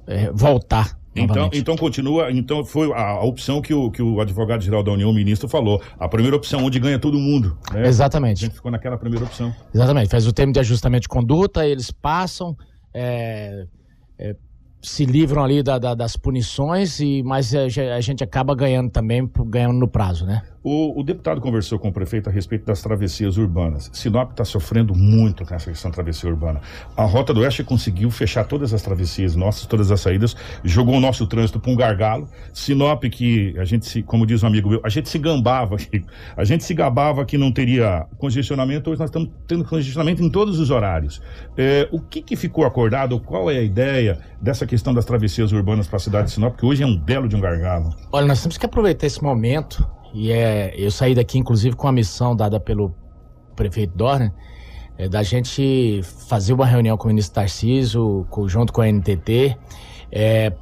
é, 0.05 0.29
voltar 0.31 0.95
então, 1.15 1.49
então 1.53 1.77
continua, 1.77 2.31
então 2.31 2.65
foi 2.65 2.91
a, 2.91 3.11
a, 3.11 3.23
opção 3.23 3.61
que 3.61 3.73
o, 3.73 3.91
que 3.91 4.01
o 4.01 4.19
advogado-geral 4.19 4.83
da 4.83 4.91
União, 4.91 5.09
o 5.09 5.13
ministro, 5.13 5.47
falou. 5.47 5.81
A 5.99 6.07
primeira 6.07 6.35
opção, 6.35 6.63
onde 6.63 6.79
ganha 6.79 6.97
todo 6.97 7.19
mundo. 7.19 7.57
Né? 7.71 7.87
Exatamente. 7.87 8.43
A 8.43 8.47
gente 8.47 8.55
ficou 8.55 8.71
naquela 8.71 8.97
primeira 8.97 9.25
opção. 9.25 9.53
Exatamente. 9.73 10.09
Faz 10.09 10.25
o 10.25 10.33
termo 10.33 10.51
de 10.51 10.59
ajustamento 10.59 11.03
de 11.03 11.07
conduta, 11.07 11.67
eles 11.67 11.91
passam, 11.91 12.57
é, 12.93 13.65
é, 14.17 14.35
se 14.81 15.05
livram 15.05 15.43
ali 15.43 15.61
da, 15.61 15.77
da, 15.77 15.93
das 15.93 16.17
punições, 16.17 16.99
e 16.99 17.21
mas 17.23 17.53
a, 17.53 17.65
a, 17.95 18.01
gente 18.01 18.23
acaba 18.23 18.55
ganhando 18.55 18.89
também, 18.89 19.29
ganhando 19.47 19.77
no 19.77 19.87
prazo, 19.87 20.25
né? 20.25 20.41
O, 20.63 21.01
o 21.01 21.03
deputado 21.03 21.41
conversou 21.41 21.77
com 21.77 21.89
o 21.89 21.91
prefeito 21.91 22.29
a 22.29 22.31
respeito 22.31 22.65
das 22.65 22.81
travessias 22.81 23.37
urbanas. 23.37 23.89
Sinop 23.91 24.31
está 24.31 24.45
sofrendo 24.45 24.95
muito 24.95 25.45
com 25.45 25.53
essa 25.53 25.69
questão 25.69 25.91
da 25.91 25.95
travessia 25.95 26.29
urbana. 26.29 26.61
A 26.95 27.03
Rota 27.03 27.33
do 27.33 27.41
Oeste 27.41 27.65
conseguiu 27.65 28.09
fechar 28.09 28.45
todas 28.45 28.73
as 28.73 28.81
travessias 28.81 29.35
nossas, 29.35 29.65
todas 29.65 29.91
as 29.91 29.99
saídas, 29.99 30.37
jogou 30.63 30.95
o 30.95 31.01
nosso 31.01 31.27
trânsito 31.27 31.59
para 31.59 31.69
um 31.69 31.75
gargalo. 31.75 32.29
Sinop, 32.53 33.03
que 33.03 33.53
a 33.59 33.65
gente 33.65 33.85
se, 33.85 34.01
como 34.01 34.25
diz 34.25 34.41
um 34.41 34.47
amigo 34.47 34.69
meu, 34.69 34.81
a 34.85 34.89
gente 34.89 35.09
se 35.09 35.19
gambava, 35.19 35.75
a 36.37 36.45
gente 36.45 36.63
se 36.63 36.73
gabava 36.73 37.25
que 37.25 37.37
não 37.37 37.51
teria 37.51 38.07
congestionamento, 38.17 38.89
hoje 38.89 39.01
nós 39.01 39.09
estamos 39.09 39.29
tendo 39.45 39.65
congestionamento 39.65 40.23
em 40.23 40.29
todos 40.29 40.59
os 40.59 40.69
horários. 40.69 41.21
É, 41.57 41.89
o 41.91 41.99
que, 41.99 42.21
que 42.21 42.37
ficou 42.37 42.63
acordado? 42.63 43.19
Qual 43.19 43.51
é 43.51 43.57
a 43.57 43.63
ideia 43.63 44.17
dessa 44.41 44.65
questão 44.65 44.93
das 44.93 45.03
travessias 45.03 45.51
urbanas 45.51 45.87
para 45.87 45.97
a 45.97 45.99
cidade 45.99 46.27
de 46.27 46.33
Sinop, 46.33 46.55
que 46.55 46.65
hoje 46.65 46.83
é 46.83 46.85
um 46.85 46.97
belo 46.97 47.27
de 47.27 47.35
um 47.35 47.41
gargalo? 47.41 47.93
Olha, 48.13 48.27
nós 48.27 48.41
temos 48.41 48.57
que 48.57 48.65
aproveitar 48.65 49.07
esse 49.07 49.21
momento 49.21 49.85
e 50.13 50.31
é, 50.31 50.73
eu 50.77 50.91
saí 50.91 51.15
daqui, 51.15 51.39
inclusive, 51.39 51.75
com 51.75 51.87
a 51.87 51.91
missão 51.91 52.35
dada 52.35 52.59
pelo 52.59 52.93
prefeito 53.55 53.97
Dorner, 53.97 54.31
é, 54.97 55.09
da 55.09 55.23
gente 55.23 56.01
fazer 56.03 56.53
uma 56.53 56.65
reunião 56.65 56.95
com 56.95 57.05
o 57.05 57.07
ministro 57.07 57.35
Tarcísio, 57.35 58.25
com, 58.29 58.47
junto 58.47 58.71
com 58.71 58.81
a 58.81 58.87
NTT, 58.87 59.57
é, 60.11 60.53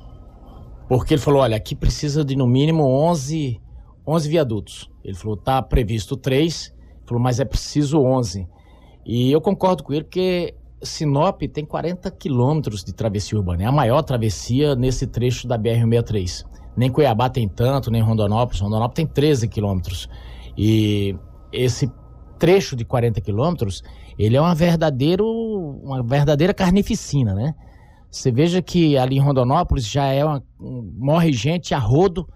porque 0.88 1.14
ele 1.14 1.22
falou, 1.22 1.42
olha, 1.42 1.58
aqui 1.58 1.76
precisa 1.76 2.24
de 2.24 2.36
no 2.36 2.48
mínimo 2.48 2.84
11, 2.84 3.60
11 4.08 4.30
viadutos. 4.30 4.90
Ele 5.04 5.16
falou, 5.16 5.36
tá 5.36 5.62
previsto 5.62 6.16
três, 6.16 6.74
falou, 7.06 7.22
mas 7.22 7.40
é 7.40 7.46
preciso 7.46 8.02
11. 8.02 8.48
E 9.06 9.32
eu 9.32 9.42
concordo 9.42 9.84
com 9.84 9.94
ele, 9.94 10.04
porque 10.04 10.56
Sinop 10.82 11.42
tem 11.54 11.66
40 11.66 12.10
quilômetros 12.12 12.84
de 12.84 12.94
travessia 12.94 13.38
urbana, 13.38 13.64
é 13.64 13.66
a 13.66 13.72
maior 13.72 14.02
travessia 14.02 14.76
nesse 14.76 15.08
trecho 15.08 15.48
da 15.48 15.58
BR-163. 15.58 16.46
Nem 16.76 16.92
Cuiabá 16.92 17.30
tem 17.30 17.48
tanto, 17.48 17.92
nem 17.92 18.02
Rondonópolis. 18.02 18.62
Rondonópolis 18.62 18.96
tem 18.96 19.08
13 19.08 19.48
quilômetros. 19.48 20.10
E 20.58 21.16
esse 21.52 21.92
trecho 22.40 22.76
de 22.76 22.84
40 22.84 23.22
quilômetros, 23.22 23.84
ele 24.18 24.36
é 24.36 24.42
uma, 24.42 24.56
verdadeiro, 24.56 25.26
uma 25.84 26.02
verdadeira 26.02 26.54
carnificina, 26.54 27.34
né? 27.34 27.54
Você 28.10 28.32
veja 28.32 28.62
que 28.62 28.98
ali 28.98 29.18
em 29.18 29.22
Rondonópolis 29.22 29.88
já 29.88 30.06
é 30.08 30.26
uma, 30.26 30.44
morre 30.60 31.32
gente 31.32 31.74
a 31.74 31.80
rodo 31.80 32.28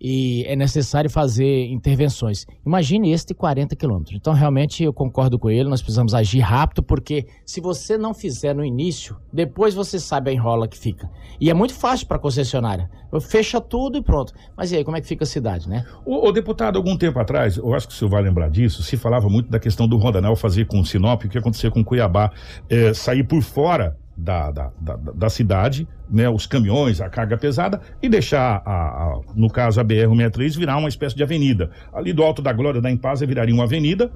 e 0.00 0.44
é 0.46 0.54
necessário 0.54 1.10
fazer 1.10 1.66
intervenções. 1.66 2.46
Imagine 2.64 3.12
esse 3.12 3.26
de 3.26 3.34
40 3.34 3.74
quilômetros. 3.76 4.16
Então, 4.16 4.32
realmente, 4.32 4.82
eu 4.82 4.92
concordo 4.92 5.38
com 5.38 5.50
ele, 5.50 5.68
nós 5.68 5.82
precisamos 5.82 6.14
agir 6.14 6.40
rápido, 6.40 6.82
porque 6.82 7.26
se 7.44 7.60
você 7.60 7.98
não 7.98 8.14
fizer 8.14 8.54
no 8.54 8.64
início, 8.64 9.16
depois 9.32 9.74
você 9.74 9.98
sabe 9.98 10.30
a 10.30 10.32
enrola 10.32 10.68
que 10.68 10.78
fica. 10.78 11.10
E 11.40 11.50
é 11.50 11.54
muito 11.54 11.74
fácil 11.74 12.06
para 12.06 12.16
a 12.16 12.20
concessionária. 12.20 12.90
Fecha 13.20 13.60
tudo 13.60 13.98
e 13.98 14.02
pronto. 14.02 14.32
Mas 14.56 14.70
e 14.70 14.76
aí, 14.76 14.84
como 14.84 14.96
é 14.96 15.00
que 15.00 15.06
fica 15.06 15.24
a 15.24 15.26
cidade, 15.26 15.68
né? 15.68 15.84
O, 16.04 16.28
o, 16.28 16.32
deputado, 16.32 16.76
algum 16.76 16.96
tempo 16.96 17.18
atrás, 17.18 17.56
eu 17.56 17.74
acho 17.74 17.88
que 17.88 17.94
o 17.94 17.96
senhor 17.96 18.10
vai 18.10 18.22
lembrar 18.22 18.50
disso, 18.50 18.82
se 18.82 18.96
falava 18.96 19.28
muito 19.28 19.50
da 19.50 19.58
questão 19.58 19.88
do 19.88 19.96
Rodanel 19.96 20.36
fazer 20.36 20.66
com 20.66 20.84
Sinop, 20.84 21.24
o 21.24 21.28
que 21.28 21.38
acontecia 21.38 21.70
com 21.70 21.84
Cuiabá, 21.84 22.30
é, 22.68 22.92
sair 22.92 23.24
por 23.24 23.42
fora 23.42 23.96
da, 24.18 24.50
da, 24.50 24.72
da, 24.80 24.96
da, 24.96 25.30
cidade, 25.30 25.86
né, 26.10 26.28
os 26.28 26.44
caminhões, 26.44 27.00
a 27.00 27.08
carga 27.08 27.38
pesada, 27.38 27.80
e 28.02 28.08
deixar, 28.08 28.60
a, 28.66 28.72
a 28.72 29.20
no 29.36 29.48
caso, 29.48 29.80
a 29.80 29.84
BR-163 29.84 30.58
virar 30.58 30.76
uma 30.76 30.88
espécie 30.88 31.14
de 31.14 31.22
avenida. 31.22 31.70
Ali 31.92 32.12
do 32.12 32.24
Alto 32.24 32.42
da 32.42 32.52
Glória 32.52 32.80
da 32.80 32.90
Impasa 32.90 33.24
viraria 33.24 33.54
uma 33.54 33.64
avenida. 33.64 34.10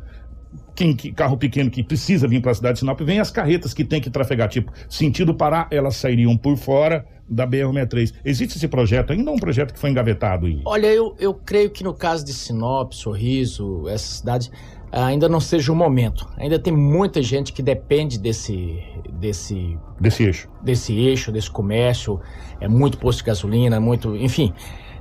Quem, 0.74 0.94
que, 0.94 1.12
carro 1.12 1.36
pequeno 1.36 1.70
que 1.70 1.82
precisa 1.82 2.26
vir 2.26 2.42
para 2.42 2.50
a 2.50 2.54
cidade 2.54 2.74
de 2.74 2.80
Sinop, 2.80 3.00
vem 3.00 3.20
as 3.20 3.30
carretas 3.30 3.72
que 3.72 3.84
tem 3.84 4.00
que 4.00 4.10
trafegar, 4.10 4.48
tipo, 4.48 4.72
sentido 4.88 5.34
Pará, 5.34 5.68
elas 5.70 5.96
sairiam 5.96 6.36
por 6.36 6.56
fora 6.56 7.06
da 7.28 7.46
BR-163. 7.46 8.12
Existe 8.24 8.56
esse 8.56 8.68
projeto 8.68 9.12
ainda 9.12 9.30
ou 9.30 9.36
um 9.36 9.40
projeto 9.40 9.72
que 9.72 9.78
foi 9.78 9.90
engavetado? 9.90 10.48
E... 10.48 10.60
Olha, 10.64 10.88
eu, 10.88 11.14
eu 11.18 11.32
creio 11.32 11.70
que 11.70 11.84
no 11.84 11.94
caso 11.94 12.24
de 12.24 12.32
Sinop, 12.32 12.92
Sorriso, 12.92 13.88
essas 13.88 14.18
cidades, 14.18 14.50
ainda 14.92 15.28
não 15.28 15.40
seja 15.40 15.72
o 15.72 15.76
momento. 15.76 16.28
Ainda 16.36 16.58
tem 16.58 16.72
muita 16.72 17.22
gente 17.22 17.52
que 17.52 17.62
depende 17.62 18.18
desse 18.18 18.78
desse 19.12 19.78
desse 20.00 20.24
eixo, 20.24 20.48
desse 20.62 20.92
eixo, 20.94 21.32
desse 21.32 21.50
comércio. 21.50 22.20
É 22.60 22.68
muito 22.68 22.98
posto 22.98 23.18
de 23.20 23.24
gasolina, 23.24 23.80
muito, 23.80 24.16
enfim. 24.16 24.52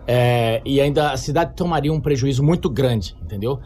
É, 0.07 0.61
e 0.65 0.79
ainda 0.79 1.11
a 1.11 1.17
cidade 1.17 1.53
tomaria 1.55 1.91
um 1.91 1.99
prejuízo 1.99 2.43
muito 2.43 2.69
grande, 2.69 3.15
entendeu? 3.21 3.59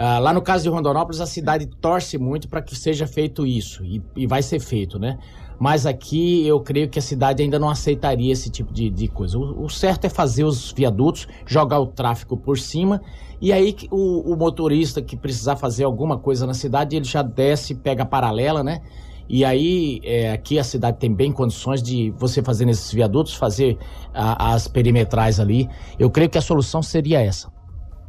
Ah, 0.00 0.20
lá 0.20 0.32
no 0.32 0.40
caso 0.40 0.62
de 0.62 0.68
Rondonópolis, 0.68 1.20
a 1.20 1.26
cidade 1.26 1.66
torce 1.66 2.16
muito 2.18 2.48
para 2.48 2.62
que 2.62 2.76
seja 2.76 3.04
feito 3.04 3.44
isso 3.44 3.84
e, 3.84 4.00
e, 4.14 4.28
vai 4.28 4.42
ser 4.42 4.60
feito, 4.60 4.96
né? 4.96 5.18
Mas 5.58 5.86
aqui 5.86 6.46
eu 6.46 6.60
creio 6.60 6.88
que 6.88 6.98
a 6.98 7.02
cidade 7.02 7.42
ainda 7.42 7.58
não 7.58 7.68
aceitaria 7.68 8.32
esse 8.32 8.48
tipo 8.48 8.72
de, 8.72 8.88
de 8.90 9.08
coisa. 9.08 9.38
O, 9.38 9.64
o 9.64 9.68
certo 9.68 10.04
é 10.04 10.08
fazer 10.08 10.44
os 10.44 10.72
viadutos, 10.72 11.26
jogar 11.46 11.80
o 11.80 11.86
tráfego 11.86 12.36
por 12.36 12.58
cima 12.58 13.00
e 13.40 13.52
aí 13.52 13.74
o, 13.90 14.32
o 14.32 14.36
motorista 14.36 15.00
que 15.00 15.16
precisar 15.16 15.56
fazer 15.56 15.84
alguma 15.84 16.18
coisa 16.18 16.46
na 16.46 16.54
cidade, 16.54 16.96
ele 16.96 17.04
já 17.04 17.22
desce, 17.22 17.74
pega 17.74 18.02
a 18.02 18.06
paralela, 18.06 18.64
né? 18.64 18.80
E 19.28 19.44
aí, 19.44 20.00
é, 20.04 20.32
aqui 20.32 20.58
a 20.58 20.64
cidade 20.64 20.98
tem 20.98 21.14
bem 21.14 21.30
condições 21.30 21.82
de 21.82 22.10
você 22.12 22.42
fazer 22.42 22.64
nesses 22.64 22.92
viadutos, 22.92 23.34
fazer 23.34 23.76
a, 24.12 24.54
as 24.54 24.66
perimetrais 24.66 25.38
ali. 25.38 25.68
Eu 25.98 26.10
creio 26.10 26.30
que 26.30 26.38
a 26.38 26.40
solução 26.42 26.82
seria 26.82 27.20
essa. 27.20 27.52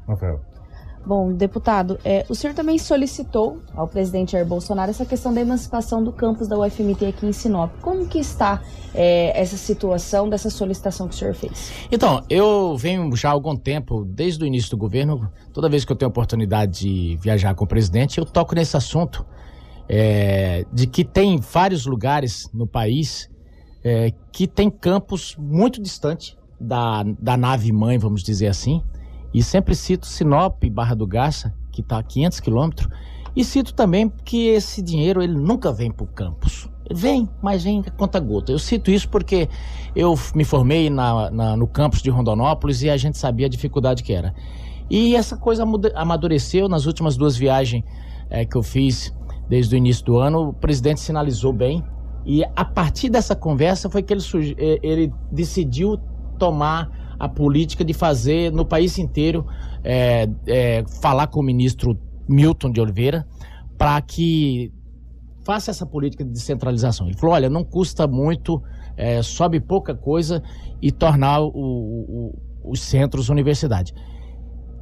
Rafael. 0.07 0.39
Bom, 1.09 1.33
deputado, 1.33 1.97
é, 2.05 2.23
o 2.29 2.35
senhor 2.35 2.53
também 2.53 2.77
solicitou 2.77 3.57
ao 3.73 3.87
presidente 3.87 4.33
Jair 4.33 4.45
Bolsonaro 4.45 4.91
essa 4.91 5.07
questão 5.07 5.33
da 5.33 5.41
emancipação 5.41 6.03
do 6.03 6.13
campus 6.13 6.47
da 6.47 6.55
UFMT 6.55 7.03
aqui 7.07 7.25
em 7.25 7.31
Sinop. 7.31 7.71
Como 7.81 8.07
que 8.07 8.19
está 8.19 8.61
é, 8.93 9.41
essa 9.41 9.57
situação 9.57 10.29
dessa 10.29 10.51
solicitação 10.51 11.07
que 11.07 11.15
o 11.15 11.17
senhor 11.17 11.33
fez? 11.33 11.71
Então, 11.91 12.21
eu 12.29 12.77
venho 12.77 13.15
já 13.15 13.29
há 13.29 13.31
algum 13.31 13.55
tempo, 13.55 14.05
desde 14.05 14.43
o 14.43 14.45
início 14.45 14.69
do 14.69 14.77
governo, 14.77 15.27
toda 15.51 15.67
vez 15.67 15.83
que 15.83 15.91
eu 15.91 15.95
tenho 15.95 16.09
oportunidade 16.09 16.81
de 16.81 17.17
viajar 17.19 17.55
com 17.55 17.63
o 17.63 17.67
presidente, 17.67 18.19
eu 18.19 18.25
toco 18.25 18.53
nesse 18.53 18.77
assunto 18.77 19.25
é, 19.89 20.63
de 20.71 20.85
que 20.85 21.03
tem 21.03 21.39
vários 21.39 21.87
lugares 21.87 22.47
no 22.53 22.67
país 22.67 23.27
é, 23.83 24.13
que 24.31 24.45
tem 24.45 24.69
campos 24.69 25.35
muito 25.39 25.81
distantes 25.81 26.37
da, 26.61 27.01
da 27.19 27.35
nave 27.35 27.71
mãe, 27.71 27.97
vamos 27.97 28.21
dizer 28.21 28.45
assim, 28.45 28.83
e 29.33 29.43
sempre 29.43 29.75
cito 29.75 30.05
Sinop, 30.05 30.63
Barra 30.71 30.95
do 30.95 31.05
Garça, 31.05 31.53
que 31.71 31.81
está 31.81 31.99
a 31.99 32.03
500 32.03 32.39
quilômetros, 32.39 32.89
e 33.35 33.43
cito 33.43 33.73
também 33.73 34.11
que 34.25 34.47
esse 34.47 34.81
dinheiro 34.81 35.21
ele 35.21 35.33
nunca 35.33 35.71
vem 35.71 35.91
para 35.91 36.03
o 36.03 36.07
campus. 36.07 36.67
Vem, 36.91 37.29
mas 37.41 37.63
vem 37.63 37.83
a 37.85 37.91
conta 37.91 38.19
gota. 38.19 38.51
Eu 38.51 38.57
cito 38.57 38.89
isso 38.89 39.07
porque 39.07 39.47
eu 39.95 40.17
me 40.33 40.43
formei 40.43 40.89
na, 40.89 41.29
na, 41.29 41.55
no 41.55 41.67
campus 41.67 42.01
de 42.01 42.09
Rondonópolis 42.09 42.81
e 42.81 42.89
a 42.89 42.97
gente 42.97 43.17
sabia 43.17 43.45
a 43.45 43.49
dificuldade 43.49 44.01
que 44.01 44.11
era. 44.11 44.33
E 44.89 45.15
essa 45.15 45.37
coisa 45.37 45.63
amadureceu 45.93 46.67
nas 46.67 46.87
últimas 46.87 47.15
duas 47.15 47.37
viagens 47.37 47.83
é, 48.27 48.43
que 48.43 48.55
eu 48.55 48.63
fiz 48.63 49.13
desde 49.47 49.75
o 49.75 49.77
início 49.77 50.03
do 50.03 50.17
ano. 50.17 50.49
O 50.49 50.53
presidente 50.53 50.99
sinalizou 50.99 51.53
bem. 51.53 51.83
E 52.25 52.43
a 52.55 52.65
partir 52.65 53.09
dessa 53.09 53.35
conversa 53.35 53.89
foi 53.89 54.01
que 54.01 54.11
ele, 54.11 54.23
eh, 54.57 54.79
ele 54.81 55.13
decidiu 55.31 55.97
tomar 56.37 56.89
a 57.19 57.27
política 57.27 57.83
de 57.83 57.93
fazer 57.93 58.51
no 58.51 58.65
país 58.65 58.97
inteiro, 58.97 59.45
é, 59.83 60.27
é, 60.47 60.83
falar 61.01 61.27
com 61.27 61.41
o 61.41 61.43
ministro 61.43 61.99
Milton 62.27 62.71
de 62.71 62.79
Oliveira, 62.79 63.27
para 63.77 64.01
que 64.01 64.71
faça 65.43 65.71
essa 65.71 65.85
política 65.85 66.23
de 66.23 66.31
descentralização. 66.31 67.07
Ele 67.07 67.17
falou: 67.17 67.35
olha, 67.35 67.49
não 67.49 67.63
custa 67.63 68.07
muito, 68.07 68.61
é, 68.95 69.21
sobe 69.21 69.59
pouca 69.59 69.93
coisa 69.93 70.41
e 70.81 70.91
tornar 70.91 71.41
o, 71.41 71.51
o, 71.53 72.41
os 72.63 72.81
centros 72.81 73.29
universidade. 73.29 73.93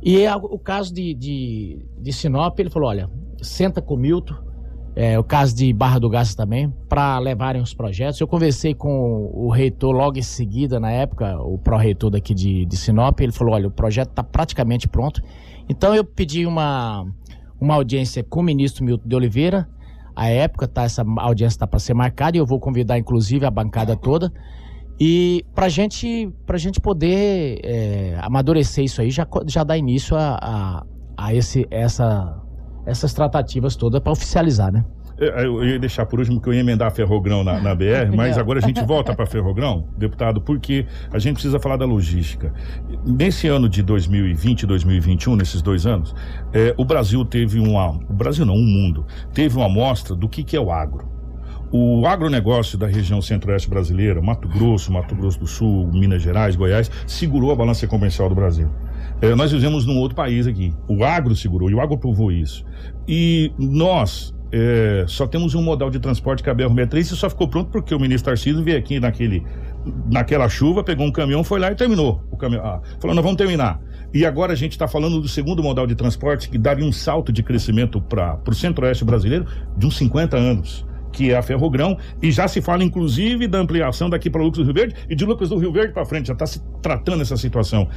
E 0.04 0.22
é 0.22 0.36
o 0.36 0.60
caso 0.60 0.94
de, 0.94 1.14
de, 1.14 1.86
de 2.00 2.14
Sinop, 2.14 2.60
ele 2.60 2.70
falou: 2.70 2.90
olha, 2.90 3.10
senta 3.42 3.82
com 3.82 3.96
o 3.96 3.98
Milton, 3.98 4.36
é, 5.00 5.20
o 5.20 5.24
caso 5.24 5.56
de 5.56 5.72
Barra 5.72 6.00
do 6.00 6.10
Garça 6.10 6.36
também, 6.36 6.74
para 6.90 7.20
levarem 7.20 7.62
os 7.62 7.72
projetos. 7.72 8.20
Eu 8.20 8.28
conversei 8.28 8.74
com 8.74 9.30
o 9.32 9.48
reitor 9.52 9.96
logo 9.96 10.18
em 10.18 10.24
seguida, 10.24 10.80
na 10.80 10.90
época, 10.90 11.40
o 11.40 11.60
pró-reitor 11.60 12.10
daqui 12.10 12.34
de, 12.34 12.66
de 12.66 12.76
Sinop, 12.76 13.20
ele 13.20 13.32
falou, 13.32 13.54
olha, 13.54 13.68
o 13.68 13.72
projeto 13.72 14.10
está 14.10 14.24
praticamente 14.24 14.88
pronto. 14.88 15.22
Então 15.70 15.94
eu 15.94 16.04
pedi 16.04 16.48
uma, 16.48 17.06
uma 17.62 17.76
audiência 17.76 18.24
com 18.24 18.40
o 18.40 18.44
ministro 18.44 18.84
Milton 18.84 19.08
de 19.08 19.16
Oliveira, 19.16 19.70
a 20.16 20.30
época, 20.30 20.68
tá, 20.68 20.82
essa 20.82 21.06
audiência 21.18 21.58
está 21.58 21.68
para 21.68 21.78
ser 21.78 21.94
marcada 21.94 22.36
e 22.36 22.40
eu 22.40 22.46
vou 22.48 22.60
convidar 22.60 22.98
inclusive 22.98 23.46
a 23.46 23.52
bancada 23.52 23.96
toda. 23.96 24.34
E 25.00 25.46
para 25.54 25.70
gente, 25.70 26.34
a 26.50 26.58
gente 26.58 26.82
poder 26.82 27.60
é, 27.64 28.18
amadurecer 28.20 28.84
isso 28.84 29.00
aí, 29.00 29.12
já, 29.12 29.28
já 29.46 29.64
dá 29.64 29.78
início 29.78 30.18
a, 30.18 30.40
a, 30.42 30.86
a 31.16 31.36
esse, 31.36 31.68
essa 31.70 32.47
essas 32.88 33.14
tratativas 33.14 33.76
todas 33.76 34.02
para 34.02 34.12
oficializar, 34.12 34.72
né? 34.72 34.84
É, 35.20 35.46
eu 35.46 35.64
ia 35.66 35.80
deixar 35.80 36.06
por 36.06 36.20
último 36.20 36.40
que 36.40 36.48
eu 36.48 36.54
ia 36.54 36.60
emendar 36.60 36.92
Ferrogrão 36.92 37.44
na, 37.44 37.60
na 37.60 37.74
BR, 37.74 38.16
mas 38.16 38.38
agora 38.40 38.60
a 38.60 38.62
gente 38.62 38.84
volta 38.86 39.16
para 39.16 39.26
Ferrogrão, 39.26 39.88
deputado, 39.98 40.40
porque 40.40 40.86
a 41.12 41.18
gente 41.18 41.34
precisa 41.34 41.60
falar 41.60 41.76
da 41.76 41.86
logística. 41.86 42.54
Nesse 43.06 43.48
ano 43.48 43.68
de 43.68 43.82
2020 43.82 44.62
e 44.62 44.66
2021, 44.68 45.36
nesses 45.36 45.62
dois 45.62 45.86
anos, 45.88 46.16
é, 46.54 46.74
o 46.78 46.86
Brasil 46.86 47.26
teve 47.26 47.60
uma. 47.60 47.90
O 48.10 48.14
Brasil 48.14 48.46
não, 48.46 48.54
o 48.54 48.64
mundo, 48.64 49.06
teve 49.34 49.58
uma 49.58 49.66
amostra 49.66 50.16
do 50.16 50.30
que, 50.30 50.44
que 50.44 50.56
é 50.56 50.60
o 50.60 50.72
agro. 50.72 51.18
O 51.70 52.06
agronegócio 52.06 52.78
da 52.78 52.88
região 52.88 53.22
centro-oeste 53.22 53.70
brasileira, 53.70 54.22
Mato 54.22 54.48
Grosso, 54.48 54.94
Mato 54.94 55.14
Grosso 55.14 55.40
do 55.40 55.48
Sul, 55.48 55.90
Minas 55.92 56.22
Gerais, 56.22 56.56
Goiás, 56.56 56.90
segurou 57.06 57.52
a 57.52 57.56
balança 57.56 57.86
comercial 57.88 58.30
do 58.30 58.36
Brasil. 58.36 58.70
É, 59.22 59.34
nós 59.34 59.52
vivemos 59.52 59.86
num 59.86 59.98
outro 59.98 60.16
país 60.16 60.46
aqui. 60.46 60.74
O 60.88 61.04
agro 61.04 61.36
segurou 61.36 61.70
e 61.70 61.74
o 61.74 61.82
agro 61.82 61.98
provou 61.98 62.32
isso. 62.32 62.64
E 63.08 63.52
nós 63.58 64.34
é, 64.52 65.06
só 65.08 65.26
temos 65.28 65.56
um 65.56 65.62
modal 65.62 65.90
de 65.90 66.00
transporte 66.00 66.44
que 66.44 66.50
é 66.50 66.52
a 66.52 66.56
BR-63 66.56 67.00
e 67.00 67.04
só 67.04 67.30
ficou 67.30 67.48
pronto 67.48 67.72
porque 67.72 67.94
o 67.94 68.00
ministro 68.00 68.32
Tarcísio 68.32 68.64
veio 68.64 68.78
aqui 68.78 69.00
naquele, 69.00 69.44
naquela 70.12 70.48
chuva, 70.48 70.84
pegou 70.84 71.06
um 71.06 71.12
caminhão, 71.12 71.44
foi 71.44 71.60
lá 71.60 71.72
e 71.72 71.76
terminou. 71.76 72.22
O 72.32 72.38
caminhão, 72.38 72.64
ah, 72.64 72.82
falou, 73.00 73.16
nós 73.16 73.24
vamos 73.24 73.38
terminar. 73.38 73.82
E 74.14 74.26
agora 74.26 74.54
a 74.54 74.56
gente 74.56 74.72
está 74.72 74.88
falando 74.88 75.20
do 75.20 75.28
segundo 75.28 75.62
modal 75.62 75.86
de 75.88 75.96
transporte 75.96 76.50
que 76.50 76.58
daria 76.58 76.86
um 76.86 76.92
salto 76.92 77.32
de 77.32 77.44
crescimento 77.44 78.00
para 78.00 78.40
o 78.48 78.54
centro-oeste 78.54 79.04
brasileiro 79.04 79.46
de 79.76 79.86
uns 79.86 79.98
50 79.98 80.38
anos 80.38 80.86
que 81.12 81.32
é 81.32 81.38
a 81.38 81.42
Ferrogrão, 81.42 81.98
e 82.22 82.32
já 82.32 82.48
se 82.48 82.62
fala 82.62 82.84
inclusive 82.84 83.48
da 83.48 83.58
ampliação 83.58 84.08
daqui 84.08 84.30
para 84.30 84.40
Lucas 84.40 84.60
do 84.60 84.66
Rio 84.66 84.74
Verde 84.74 84.96
e 85.10 85.16
de 85.16 85.26
Lucas 85.26 85.50
do 85.50 85.58
Rio 85.58 85.72
Verde 85.72 85.92
para 85.92 86.06
frente, 86.06 86.28
já 86.28 86.34
está 86.34 86.46
se 86.46 86.62
tratando 86.80 87.24
essa 87.24 87.36
situação. 87.36 87.90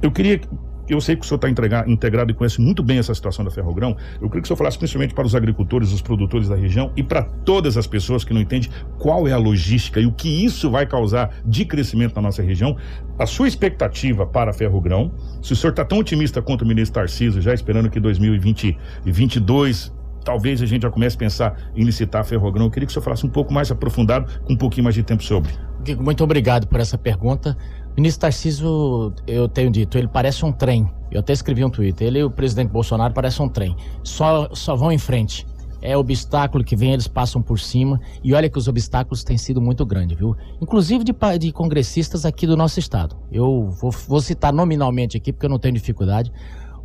Eu 0.00 0.12
queria 0.12 0.40
eu 0.88 1.00
sei 1.00 1.16
que 1.16 1.24
o 1.24 1.28
senhor 1.28 1.36
está 1.36 1.84
integrado 1.86 2.30
e 2.30 2.34
conhece 2.34 2.60
muito 2.60 2.82
bem 2.82 2.98
essa 2.98 3.14
situação 3.14 3.44
da 3.44 3.50
Ferrogrão. 3.50 3.96
Eu 4.20 4.28
queria 4.28 4.42
que 4.42 4.46
o 4.46 4.46
senhor 4.46 4.56
falasse 4.56 4.78
principalmente 4.78 5.14
para 5.14 5.26
os 5.26 5.34
agricultores, 5.34 5.92
os 5.92 6.00
produtores 6.00 6.48
da 6.48 6.56
região 6.56 6.92
e 6.96 7.02
para 7.02 7.22
todas 7.22 7.76
as 7.76 7.86
pessoas 7.86 8.24
que 8.24 8.32
não 8.32 8.40
entendem 8.40 8.70
qual 8.98 9.28
é 9.28 9.32
a 9.32 9.38
logística 9.38 10.00
e 10.00 10.06
o 10.06 10.12
que 10.12 10.44
isso 10.44 10.70
vai 10.70 10.86
causar 10.86 11.30
de 11.44 11.64
crescimento 11.64 12.14
na 12.16 12.22
nossa 12.22 12.42
região. 12.42 12.76
A 13.18 13.26
sua 13.26 13.48
expectativa 13.48 14.26
para 14.26 14.50
a 14.50 14.54
Ferrogrão, 14.54 15.12
se 15.42 15.52
o 15.52 15.56
senhor 15.56 15.70
está 15.70 15.84
tão 15.84 15.98
otimista 15.98 16.40
quanto 16.40 16.62
o 16.62 16.66
ministro 16.66 17.00
Tarcísio, 17.00 17.42
já 17.42 17.52
esperando 17.52 17.90
que 17.90 18.00
2022 18.00 19.92
talvez 20.24 20.60
a 20.60 20.66
gente 20.66 20.82
já 20.82 20.90
comece 20.90 21.16
a 21.16 21.18
pensar 21.18 21.56
em 21.74 21.82
licitar 21.82 22.20
a 22.20 22.24
Ferrogrão. 22.24 22.66
Eu 22.66 22.70
queria 22.70 22.86
que 22.86 22.90
o 22.90 22.92
senhor 22.92 23.02
falasse 23.02 23.24
um 23.24 23.30
pouco 23.30 23.52
mais 23.52 23.70
aprofundado, 23.70 24.30
com 24.44 24.52
um 24.52 24.56
pouquinho 24.56 24.84
mais 24.84 24.94
de 24.94 25.02
tempo 25.02 25.22
sobre. 25.22 25.50
Muito 25.98 26.22
obrigado 26.22 26.66
por 26.66 26.80
essa 26.80 26.98
pergunta. 26.98 27.56
Ministro 27.98 28.20
Tarcísio, 28.20 29.12
eu 29.26 29.48
tenho 29.48 29.72
dito, 29.72 29.98
ele 29.98 30.06
parece 30.06 30.44
um 30.44 30.52
trem. 30.52 30.88
Eu 31.10 31.18
até 31.18 31.32
escrevi 31.32 31.64
um 31.64 31.68
tweet. 31.68 32.04
Ele 32.04 32.20
e 32.20 32.22
o 32.22 32.30
presidente 32.30 32.70
Bolsonaro 32.70 33.12
parecem 33.12 33.44
um 33.44 33.48
trem. 33.48 33.76
Só, 34.04 34.48
só 34.52 34.76
vão 34.76 34.92
em 34.92 34.98
frente. 34.98 35.44
É 35.82 35.96
obstáculo 35.96 36.62
que 36.62 36.76
vem, 36.76 36.92
eles 36.92 37.08
passam 37.08 37.42
por 37.42 37.58
cima. 37.58 38.00
E 38.22 38.32
olha 38.34 38.48
que 38.48 38.56
os 38.56 38.68
obstáculos 38.68 39.24
têm 39.24 39.36
sido 39.36 39.60
muito 39.60 39.84
grandes, 39.84 40.16
viu? 40.16 40.36
Inclusive 40.62 41.02
de, 41.02 41.12
de 41.40 41.50
congressistas 41.50 42.24
aqui 42.24 42.46
do 42.46 42.56
nosso 42.56 42.78
estado. 42.78 43.16
Eu 43.32 43.68
vou, 43.70 43.90
vou 43.90 44.20
citar 44.20 44.52
nominalmente 44.52 45.16
aqui, 45.16 45.32
porque 45.32 45.46
eu 45.46 45.50
não 45.50 45.58
tenho 45.58 45.74
dificuldade. 45.74 46.30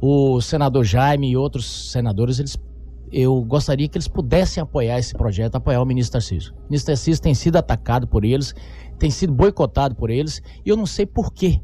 O 0.01 0.41
senador 0.41 0.83
Jaime 0.83 1.29
e 1.29 1.37
outros 1.37 1.91
senadores, 1.91 2.39
eles 2.39 2.57
eu 3.13 3.41
gostaria 3.43 3.87
que 3.87 3.97
eles 3.97 4.07
pudessem 4.07 4.61
apoiar 4.61 4.97
esse 4.97 5.13
projeto, 5.13 5.55
apoiar 5.55 5.81
o 5.81 5.85
ministro 5.85 6.13
Tarcísio. 6.13 6.53
O 6.53 6.63
ministro 6.65 6.87
Tarcísio 6.87 7.21
tem 7.21 7.35
sido 7.35 7.57
atacado 7.57 8.07
por 8.07 8.25
eles, 8.25 8.55
tem 8.97 9.11
sido 9.11 9.31
boicotado 9.31 9.95
por 9.95 10.09
eles, 10.09 10.41
e 10.65 10.69
eu 10.69 10.75
não 10.75 10.87
sei 10.87 11.05
por 11.05 11.31
quê. 11.31 11.61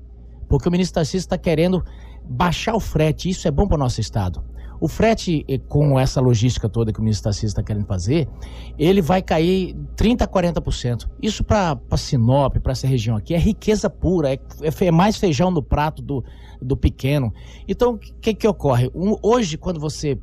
Porque 0.48 0.70
o 0.70 0.72
ministro 0.72 0.96
Tarcísio 0.96 1.26
está 1.26 1.38
querendo 1.38 1.84
baixar 2.24 2.76
o 2.76 2.80
frete, 2.80 3.30
isso 3.30 3.48
é 3.48 3.52
bom 3.52 3.68
para 3.68 3.76
o 3.76 3.80
nosso 3.80 4.00
estado. 4.00 4.44
O 4.80 4.88
frete, 4.88 5.44
eh, 5.50 5.58
com 5.58 6.00
essa 6.00 6.22
logística 6.22 6.70
toda 6.70 6.94
que 6.94 7.00
o 7.00 7.04
ministro 7.04 7.26
Tarcísio 7.26 7.48
está 7.48 7.64
querendo 7.64 7.86
fazer, 7.86 8.30
ele 8.78 9.02
vai 9.02 9.22
cair 9.22 9.76
30% 9.98 10.22
a 10.22 10.28
40%. 10.28 11.10
Isso 11.22 11.44
para 11.44 11.78
Sinop, 11.98 12.58
para 12.58 12.72
essa 12.72 12.88
região 12.88 13.18
aqui, 13.18 13.34
é 13.34 13.38
riqueza 13.38 13.90
pura, 13.90 14.34
é, 14.34 14.40
é, 14.62 14.92
mais 14.92 15.18
feijão 15.18 15.52
no 15.52 15.62
prato 15.62 16.02
do, 16.02 16.24
do 16.62 16.78
pequeno. 16.78 17.34
Então, 17.68 17.96
o 17.96 17.98
que, 17.98 18.34
que 18.34 18.48
ocorre? 18.48 18.90
Um, 18.96 19.18
hoje, 19.22 19.58
quando 19.58 19.80
você 19.80 20.18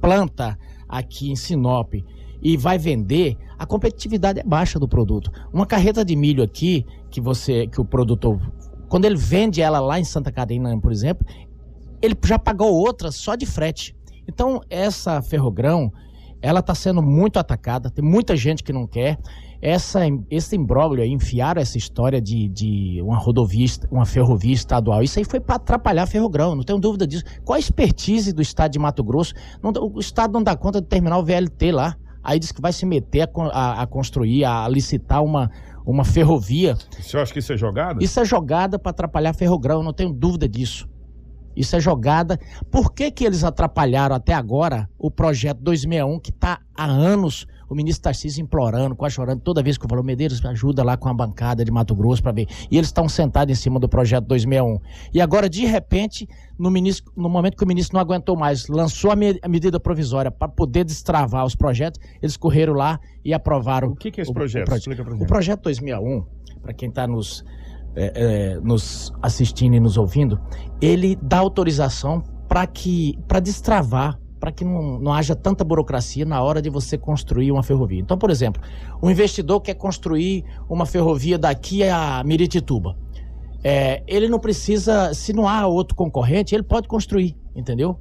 planta 0.00 0.58
aqui 0.92 1.30
em 1.30 1.36
Sinop 1.36 1.94
e 2.42 2.56
vai 2.56 2.76
vender, 2.76 3.38
a 3.58 3.64
competitividade 3.64 4.40
é 4.40 4.42
baixa 4.42 4.78
do 4.78 4.86
produto. 4.86 5.30
Uma 5.52 5.64
carreta 5.64 6.04
de 6.04 6.14
milho 6.14 6.42
aqui, 6.42 6.84
que 7.10 7.20
você, 7.20 7.66
que 7.66 7.80
o 7.80 7.84
produtor, 7.84 8.38
quando 8.88 9.06
ele 9.06 9.16
vende 9.16 9.62
ela 9.62 9.80
lá 9.80 9.98
em 9.98 10.04
Santa 10.04 10.30
Catarina, 10.30 10.78
por 10.78 10.92
exemplo, 10.92 11.26
ele 12.02 12.16
já 12.24 12.38
pagou 12.38 12.72
outra 12.74 13.10
só 13.10 13.36
de 13.36 13.46
frete. 13.46 13.96
Então, 14.28 14.60
essa 14.68 15.22
ferrogrão, 15.22 15.90
ela 16.42 16.60
está 16.60 16.74
sendo 16.74 17.00
muito 17.00 17.38
atacada, 17.38 17.90
tem 17.90 18.04
muita 18.04 18.36
gente 18.36 18.62
que 18.62 18.72
não 18.72 18.86
quer. 18.86 19.18
Essa, 19.62 20.00
esse 20.28 20.56
imbróglio 20.56 21.04
aí, 21.04 21.10
enfiaram 21.10 21.62
essa 21.62 21.78
história 21.78 22.20
de, 22.20 22.48
de 22.48 23.00
uma 23.00 23.16
rodovia, 23.16 23.64
uma 23.92 24.04
ferrovia 24.04 24.52
estadual, 24.52 25.04
isso 25.04 25.20
aí 25.20 25.24
foi 25.24 25.38
para 25.38 25.54
atrapalhar 25.54 26.04
Ferrogrão, 26.06 26.56
não 26.56 26.64
tenho 26.64 26.80
dúvida 26.80 27.06
disso. 27.06 27.22
Qual 27.44 27.54
a 27.54 27.60
expertise 27.60 28.32
do 28.32 28.42
estado 28.42 28.72
de 28.72 28.80
Mato 28.80 29.04
Grosso? 29.04 29.34
Não, 29.62 29.72
o 29.94 30.00
estado 30.00 30.32
não 30.32 30.42
dá 30.42 30.56
conta 30.56 30.80
de 30.80 30.88
terminar 30.88 31.16
o 31.16 31.24
VLT 31.24 31.70
lá. 31.70 31.96
Aí 32.24 32.40
diz 32.40 32.50
que 32.50 32.60
vai 32.60 32.72
se 32.72 32.84
meter 32.84 33.22
a, 33.22 33.28
a, 33.50 33.82
a 33.82 33.86
construir, 33.86 34.44
a, 34.44 34.66
licitar 34.68 35.22
uma, 35.22 35.48
uma 35.86 36.04
ferrovia. 36.04 36.76
Você 37.00 37.16
acha 37.16 37.32
que 37.32 37.38
isso 37.38 37.52
é 37.52 37.56
jogada? 37.56 38.02
Isso 38.02 38.18
é 38.18 38.24
jogada 38.24 38.80
para 38.80 38.90
atrapalhar 38.90 39.32
Ferrogrão, 39.32 39.80
não 39.80 39.92
tenho 39.92 40.12
dúvida 40.12 40.48
disso. 40.48 40.88
Isso 41.54 41.76
é 41.76 41.80
jogada. 41.80 42.38
Por 42.70 42.92
que, 42.92 43.12
que 43.12 43.24
eles 43.24 43.44
atrapalharam 43.44 44.16
até 44.16 44.34
agora 44.34 44.88
o 44.98 45.10
projeto 45.10 45.60
261, 45.60 46.18
que 46.18 46.30
está 46.30 46.58
há 46.76 46.84
anos 46.84 47.46
o 47.72 47.74
ministro 47.74 48.02
Tarcísio 48.02 48.42
implorando, 48.42 48.94
quase 48.94 49.14
chorando, 49.14 49.40
toda 49.40 49.62
vez 49.62 49.78
que 49.78 49.84
eu 49.84 49.88
falo, 49.88 50.02
Medeiros, 50.02 50.44
ajuda 50.44 50.84
lá 50.84 50.94
com 50.96 51.08
a 51.08 51.14
bancada 51.14 51.64
de 51.64 51.70
Mato 51.70 51.94
Grosso 51.94 52.22
para 52.22 52.32
ver. 52.32 52.46
E 52.70 52.76
eles 52.76 52.88
estão 52.88 53.08
sentados 53.08 53.50
em 53.50 53.60
cima 53.60 53.80
do 53.80 53.88
projeto 53.88 54.26
261. 54.26 54.78
E 55.14 55.20
agora, 55.20 55.48
de 55.48 55.64
repente, 55.64 56.28
no, 56.58 56.70
ministro, 56.70 57.10
no 57.16 57.30
momento 57.30 57.56
que 57.56 57.64
o 57.64 57.66
ministro 57.66 57.94
não 57.94 58.02
aguentou 58.02 58.36
mais, 58.36 58.68
lançou 58.68 59.10
a, 59.10 59.16
me, 59.16 59.38
a 59.42 59.48
medida 59.48 59.80
provisória 59.80 60.30
para 60.30 60.48
poder 60.48 60.84
destravar 60.84 61.46
os 61.46 61.54
projetos, 61.54 61.98
eles 62.20 62.36
correram 62.36 62.74
lá 62.74 63.00
e 63.24 63.32
aprovaram. 63.32 63.88
O 63.88 63.96
que, 63.96 64.10
que 64.10 64.20
é 64.20 64.22
esse 64.22 64.32
projeto? 64.32 64.64
O, 64.64 64.70
proje 64.70 64.90
o 64.90 65.26
projeto 65.26 65.62
261, 65.62 66.26
para 66.60 66.74
quem 66.74 66.90
está 66.90 67.06
nos 67.06 67.42
é, 67.94 68.12
é, 68.54 68.60
nos 68.60 69.12
assistindo 69.22 69.74
e 69.74 69.80
nos 69.80 69.96
ouvindo, 69.96 70.38
ele 70.80 71.16
dá 71.22 71.38
autorização 71.38 72.22
para 72.48 72.66
que 72.66 73.18
para 73.26 73.40
destravar, 73.40 74.18
para 74.42 74.50
que 74.50 74.64
não, 74.64 74.98
não 74.98 75.12
haja 75.12 75.36
tanta 75.36 75.62
burocracia 75.62 76.24
na 76.24 76.42
hora 76.42 76.60
de 76.60 76.68
você 76.68 76.98
construir 76.98 77.52
uma 77.52 77.62
ferrovia. 77.62 78.00
Então, 78.00 78.18
por 78.18 78.28
exemplo, 78.28 78.60
um 79.00 79.08
investidor 79.08 79.60
quer 79.60 79.74
construir 79.74 80.44
uma 80.68 80.84
ferrovia 80.84 81.38
daqui 81.38 81.84
a 81.84 82.24
Miritituba. 82.24 82.96
É, 83.62 84.02
ele 84.04 84.28
não 84.28 84.40
precisa, 84.40 85.14
se 85.14 85.32
não 85.32 85.46
há 85.46 85.64
outro 85.68 85.94
concorrente, 85.94 86.56
ele 86.56 86.64
pode 86.64 86.88
construir, 86.88 87.36
entendeu? 87.54 88.00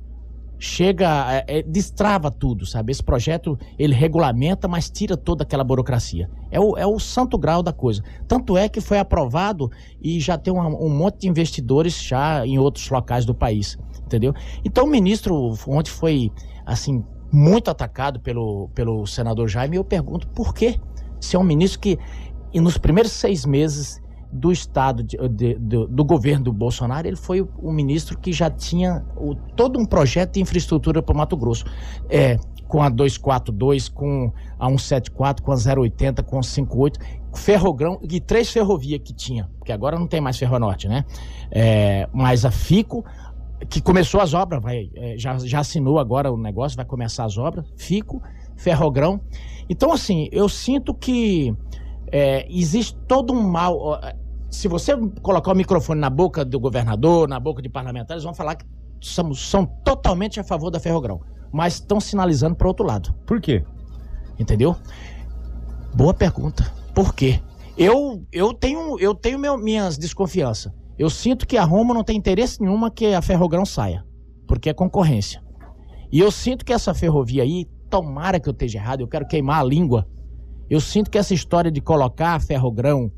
Chega, 0.61 1.33
é, 1.33 1.57
é, 1.57 1.63
destrava 1.63 2.29
tudo, 2.29 2.67
sabe? 2.67 2.91
Esse 2.91 3.01
projeto, 3.01 3.57
ele 3.79 3.95
regulamenta, 3.95 4.67
mas 4.67 4.91
tira 4.91 5.17
toda 5.17 5.41
aquela 5.41 5.63
burocracia. 5.63 6.29
É 6.51 6.59
o, 6.59 6.77
é 6.77 6.85
o 6.85 6.99
santo 6.99 7.35
grau 7.35 7.63
da 7.63 7.73
coisa. 7.73 8.03
Tanto 8.27 8.55
é 8.55 8.69
que 8.69 8.79
foi 8.79 8.99
aprovado 8.99 9.71
e 9.99 10.19
já 10.19 10.37
tem 10.37 10.53
um, 10.53 10.59
um 10.59 10.89
monte 10.95 11.21
de 11.21 11.27
investidores 11.27 11.99
já 11.99 12.45
em 12.45 12.59
outros 12.59 12.87
locais 12.91 13.25
do 13.25 13.33
país, 13.33 13.75
entendeu? 14.05 14.35
Então 14.63 14.85
o 14.85 14.87
ministro 14.87 15.51
ontem 15.67 15.89
foi, 15.89 16.31
assim, 16.63 17.03
muito 17.33 17.71
atacado 17.71 18.19
pelo, 18.19 18.69
pelo 18.75 19.07
senador 19.07 19.47
Jaime 19.47 19.77
e 19.77 19.79
eu 19.79 19.83
pergunto 19.83 20.27
por 20.27 20.53
quê? 20.53 20.79
Se 21.19 21.35
é 21.35 21.39
um 21.39 21.43
ministro 21.43 21.79
que, 21.79 21.97
nos 22.53 22.77
primeiros 22.77 23.13
seis 23.13 23.47
meses, 23.47 23.99
do 24.31 24.51
Estado, 24.51 25.03
de, 25.03 25.17
de, 25.29 25.55
de, 25.55 25.87
do 25.87 26.05
governo 26.05 26.45
do 26.45 26.53
Bolsonaro, 26.53 27.07
ele 27.07 27.17
foi 27.17 27.41
o, 27.41 27.71
ministro 27.71 28.17
que 28.17 28.31
já 28.31 28.49
tinha 28.49 29.03
o, 29.17 29.35
todo 29.35 29.79
um 29.79 29.85
projeto 29.85 30.33
de 30.33 30.41
infraestrutura 30.41 31.01
para 31.01 31.13
o 31.13 31.17
Mato 31.17 31.35
Grosso. 31.35 31.65
É, 32.09 32.37
com 32.67 32.81
a 32.81 32.87
242, 32.87 33.89
com 33.89 34.31
a 34.57 34.67
174, 34.69 35.43
com 35.43 35.51
a 35.51 35.55
080, 35.55 36.23
com 36.23 36.39
a 36.39 36.43
58, 36.43 36.99
Ferrogrão 37.33 37.99
e 38.01 38.19
três 38.21 38.49
ferrovias 38.49 39.01
que 39.03 39.13
tinha, 39.13 39.49
porque 39.57 39.73
agora 39.73 39.99
não 39.99 40.07
tem 40.07 40.21
mais 40.21 40.37
Ferronorte, 40.37 40.87
né? 40.87 41.03
É, 41.51 42.07
mas 42.13 42.45
a 42.45 42.51
FICO, 42.51 43.03
que 43.69 43.81
começou 43.81 44.21
as 44.21 44.33
obras, 44.33 44.61
vai, 44.61 44.89
é, 44.95 45.17
já, 45.17 45.37
já 45.39 45.59
assinou 45.59 45.99
agora 45.99 46.31
o 46.31 46.37
negócio, 46.37 46.77
vai 46.77 46.85
começar 46.85 47.25
as 47.25 47.37
obras, 47.37 47.65
FICO, 47.75 48.21
Ferrogrão. 48.55 49.19
Então, 49.69 49.91
assim, 49.91 50.29
eu 50.31 50.47
sinto 50.47 50.93
que 50.93 51.53
é, 52.11 52.45
existe 52.49 52.97
todo 53.07 53.33
um 53.33 53.49
mal 53.49 53.99
se 54.51 54.67
você 54.67 54.95
colocar 55.21 55.53
o 55.53 55.55
microfone 55.55 56.01
na 56.01 56.09
boca 56.09 56.43
do 56.43 56.59
governador, 56.59 57.27
na 57.27 57.39
boca 57.39 57.61
de 57.61 57.69
parlamentares, 57.69 58.23
vão 58.23 58.33
falar 58.33 58.55
que 58.55 58.65
somos, 58.99 59.49
são 59.49 59.65
totalmente 59.65 60.41
a 60.41 60.43
favor 60.43 60.69
da 60.69 60.79
Ferrogrão, 60.79 61.21
mas 61.53 61.75
estão 61.75 62.01
sinalizando 62.01 62.55
para 62.55 62.67
outro 62.67 62.85
lado. 62.85 63.13
Por 63.25 63.39
quê? 63.39 63.63
Entendeu? 64.37 64.75
Boa 65.95 66.13
pergunta. 66.13 66.69
Por 66.93 67.15
quê? 67.15 67.41
Eu, 67.77 68.25
eu 68.29 68.53
tenho, 68.53 68.99
eu 68.99 69.15
tenho 69.15 69.39
meu, 69.39 69.57
minhas 69.57 69.97
desconfianças. 69.97 70.71
Eu 70.99 71.09
sinto 71.09 71.47
que 71.47 71.57
a 71.57 71.63
Roma 71.63 71.93
não 71.93 72.03
tem 72.03 72.17
interesse 72.17 72.61
nenhuma 72.61 72.91
que 72.91 73.13
a 73.13 73.21
Ferrogrão 73.21 73.65
saia, 73.65 74.05
porque 74.45 74.69
é 74.69 74.73
concorrência. 74.73 75.41
E 76.11 76.19
eu 76.19 76.29
sinto 76.29 76.65
que 76.65 76.73
essa 76.73 76.93
ferrovia 76.93 77.43
aí, 77.43 77.65
tomara 77.89 78.37
que 78.37 78.49
eu 78.49 78.51
esteja 78.51 78.79
errado, 78.79 78.99
eu 78.99 79.07
quero 79.07 79.25
queimar 79.25 79.61
a 79.61 79.63
língua. 79.63 80.05
Eu 80.69 80.81
sinto 80.81 81.09
que 81.09 81.17
essa 81.17 81.33
história 81.33 81.71
de 81.71 81.79
colocar 81.79 82.35
a 82.35 82.39
Ferrogrão 82.39 83.09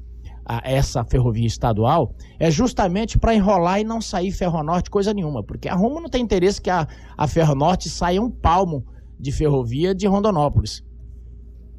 a 0.46 0.62
essa 0.64 1.04
ferrovia 1.04 1.48
estadual 1.48 2.14
é 2.40 2.52
justamente 2.52 3.18
para 3.18 3.34
enrolar 3.34 3.80
e 3.80 3.84
não 3.84 4.02
sair 4.02 4.32
Ferronorte 4.32 4.90
coisa 4.90 5.14
nenhuma, 5.14 5.44
porque 5.44 5.70
a 5.70 5.76
Roma 5.76 6.02
não 6.02 6.10
tem 6.10 6.22
interesse 6.22 6.62
que 6.62 6.70
a, 6.70 6.88
a 7.18 7.28
Ferronorte 7.28 7.90
saia 7.90 8.22
um 8.22 8.30
palmo 8.30 8.86
de 9.20 9.32
ferrovia 9.32 9.96
de 9.96 10.06
Rondonópolis, 10.06 10.84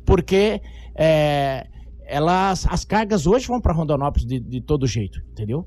porque 0.06 0.62
é, 0.94 1.66
elas, 2.06 2.66
as 2.70 2.84
cargas 2.84 3.26
hoje 3.26 3.46
vão 3.46 3.60
para 3.60 3.72
Rondonópolis 3.72 4.26
de, 4.26 4.40
de 4.40 4.60
todo 4.60 4.86
jeito, 4.86 5.20
entendeu? 5.30 5.66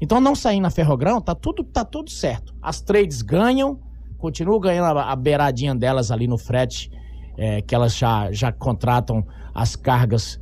Então, 0.00 0.18
não 0.18 0.34
sair 0.34 0.60
na 0.60 0.70
Ferrogrão, 0.70 1.20
tá 1.20 1.34
tudo, 1.34 1.62
tá 1.62 1.84
tudo 1.84 2.08
certo. 2.08 2.54
As 2.62 2.80
trades 2.80 3.20
ganham, 3.20 3.78
continuam 4.16 4.58
ganhando 4.58 4.98
a, 4.98 5.12
a 5.12 5.16
beiradinha 5.16 5.74
delas 5.74 6.10
ali 6.10 6.26
no 6.26 6.38
frete, 6.38 6.90
é, 7.36 7.60
que 7.60 7.74
elas 7.74 7.96
já, 7.96 8.32
já 8.32 8.50
contratam 8.50 9.26
as 9.54 9.76
cargas 9.76 10.39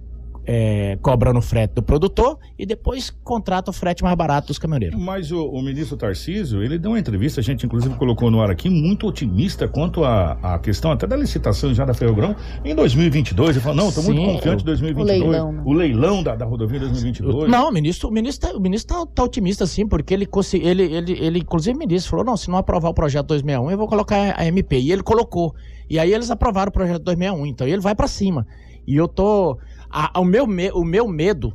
é, 0.50 0.96
cobrando 1.02 1.38
o 1.38 1.42
frete 1.42 1.74
do 1.74 1.82
produtor 1.82 2.38
e 2.58 2.64
depois 2.64 3.10
contrata 3.22 3.70
o 3.70 3.74
frete 3.74 4.02
mais 4.02 4.16
barato 4.16 4.46
dos 4.46 4.58
caminhoneiros. 4.58 4.98
Mas 4.98 5.30
o, 5.30 5.44
o, 5.44 5.60
ministro 5.60 5.94
Tarcísio, 5.94 6.62
ele 6.62 6.78
deu 6.78 6.92
uma 6.92 6.98
entrevista, 6.98 7.40
a 7.40 7.42
gente 7.42 7.66
inclusive 7.66 7.94
colocou 7.96 8.30
no 8.30 8.40
ar 8.40 8.50
aqui, 8.50 8.70
muito 8.70 9.06
otimista 9.06 9.68
quanto 9.68 10.04
à 10.04 10.38
a, 10.42 10.58
questão 10.58 10.90
até 10.90 11.06
da 11.06 11.16
licitação 11.16 11.74
já 11.74 11.84
da 11.84 11.92
Ferrogrão 11.92 12.34
em 12.64 12.74
2022. 12.74 13.50
Ele 13.50 13.60
falou, 13.60 13.76
não, 13.76 13.88
estou 13.90 14.02
muito 14.02 14.22
confiante 14.22 14.62
em 14.62 14.64
2022. 14.64 15.20
O 15.20 15.26
leilão, 15.26 15.52
né? 15.52 15.62
o 15.66 15.72
leilão 15.74 16.22
da, 16.22 16.34
da 16.34 16.46
rodovia 16.46 16.80
2022. 16.80 17.50
Não, 17.50 17.68
o 17.68 17.72
ministro, 17.72 18.08
o 18.08 18.12
ministro, 18.12 18.48
tá, 18.48 18.56
o 18.56 18.60
ministro 18.60 18.96
tá, 18.96 19.06
tá 19.16 19.24
otimista 19.24 19.66
sim, 19.66 19.86
porque 19.86 20.14
ele, 20.14 20.26
ele, 20.62 20.82
ele, 20.82 21.12
ele 21.12 21.38
inclusive 21.40 21.78
me 21.78 21.86
disse, 21.86 22.08
falou, 22.08 22.24
não, 22.24 22.38
se 22.38 22.48
não 22.48 22.56
aprovar 22.56 22.88
o 22.88 22.94
projeto 22.94 23.26
261, 23.26 23.70
eu 23.70 23.76
vou 23.76 23.86
colocar 23.86 24.34
a 24.34 24.46
MP. 24.46 24.78
E 24.78 24.92
ele 24.92 25.02
colocou. 25.02 25.54
E 25.90 25.98
aí 25.98 26.10
eles 26.10 26.30
aprovaram 26.30 26.70
o 26.70 26.72
projeto 26.72 27.02
261, 27.02 27.46
então 27.46 27.66
ele 27.68 27.82
vai 27.82 27.94
para 27.94 28.08
cima. 28.08 28.46
E 28.86 28.96
eu 28.96 29.06
tô 29.06 29.58
a, 29.90 30.20
o, 30.20 30.24
meu 30.24 30.46
me, 30.46 30.70
o 30.72 30.84
meu 30.84 31.08
medo 31.08 31.54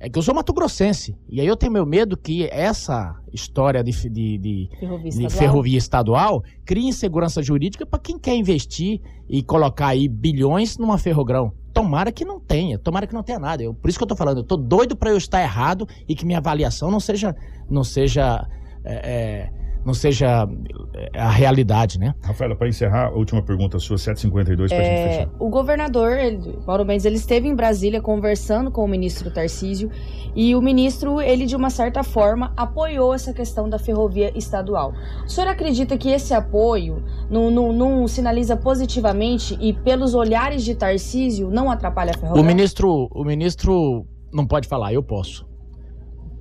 é 0.00 0.08
que 0.08 0.16
eu 0.16 0.22
sou 0.22 0.34
mato-grossense. 0.34 1.16
E 1.28 1.40
aí 1.40 1.46
eu 1.46 1.56
tenho 1.56 1.72
meu 1.72 1.84
medo 1.84 2.16
que 2.16 2.48
essa 2.52 3.16
história 3.32 3.82
de, 3.82 3.92
de, 4.08 4.38
de, 4.38 4.70
ferrovia, 4.78 5.02
de 5.02 5.08
estadual. 5.08 5.30
ferrovia 5.30 5.78
estadual 5.78 6.44
crie 6.64 6.86
insegurança 6.86 7.42
jurídica 7.42 7.84
para 7.84 7.98
quem 7.98 8.18
quer 8.18 8.36
investir 8.36 9.00
e 9.28 9.42
colocar 9.42 9.88
aí 9.88 10.08
bilhões 10.08 10.78
numa 10.78 10.98
ferrogrão. 10.98 11.52
Tomara 11.74 12.12
que 12.12 12.24
não 12.24 12.40
tenha, 12.40 12.78
tomara 12.78 13.06
que 13.06 13.14
não 13.14 13.22
tenha 13.22 13.38
nada. 13.38 13.62
Eu, 13.62 13.74
por 13.74 13.88
isso 13.88 13.98
que 13.98 14.02
eu 14.02 14.08
tô 14.08 14.16
falando, 14.16 14.38
eu 14.38 14.44
tô 14.44 14.56
doido 14.56 14.96
para 14.96 15.10
eu 15.10 15.16
estar 15.16 15.42
errado 15.42 15.86
e 16.08 16.14
que 16.14 16.24
minha 16.24 16.38
avaliação 16.38 16.90
não 16.90 17.00
seja, 17.00 17.34
não 17.68 17.84
seja 17.84 18.48
é, 18.84 18.94
é, 18.94 19.52
não 19.84 19.94
seja 19.94 20.48
eh, 20.94 21.10
a 21.14 21.30
realidade, 21.30 21.98
né? 21.98 22.14
Rafaela, 22.22 22.54
para 22.54 22.68
encerrar, 22.68 23.06
a 23.06 23.10
última 23.10 23.42
pergunta 23.42 23.78
sua, 23.78 23.98
752, 23.98 24.70
para 24.70 24.78
a 24.78 24.82
é, 24.82 24.84
gente 24.84 25.14
fechar. 25.14 25.30
O 25.38 25.48
governador, 25.48 26.18
ele, 26.18 26.58
Mauro 26.66 26.84
Mendes, 26.84 27.06
ele 27.06 27.16
esteve 27.16 27.48
em 27.48 27.54
Brasília 27.54 28.00
conversando 28.00 28.70
com 28.70 28.84
o 28.84 28.88
ministro 28.88 29.30
Tarcísio 29.30 29.90
e 30.34 30.54
o 30.54 30.60
ministro, 30.60 31.20
ele 31.20 31.46
de 31.46 31.56
uma 31.56 31.70
certa 31.70 32.02
forma, 32.02 32.52
apoiou 32.56 33.14
essa 33.14 33.32
questão 33.32 33.68
da 33.68 33.78
ferrovia 33.78 34.36
estadual. 34.36 34.92
O 35.24 35.28
senhor 35.28 35.48
acredita 35.48 35.96
que 35.96 36.10
esse 36.10 36.34
apoio 36.34 37.02
não, 37.30 37.50
não, 37.50 37.72
não 37.72 38.08
sinaliza 38.08 38.56
positivamente 38.56 39.56
e 39.60 39.72
pelos 39.72 40.14
olhares 40.14 40.62
de 40.62 40.74
Tarcísio 40.74 41.50
não 41.50 41.70
atrapalha 41.70 42.12
a 42.14 42.18
ferrovia? 42.18 42.42
O 42.42 42.44
ministro, 42.44 43.08
o 43.10 43.24
ministro 43.24 44.06
não 44.32 44.46
pode 44.46 44.68
falar, 44.68 44.92
eu 44.92 45.02
posso. 45.02 45.46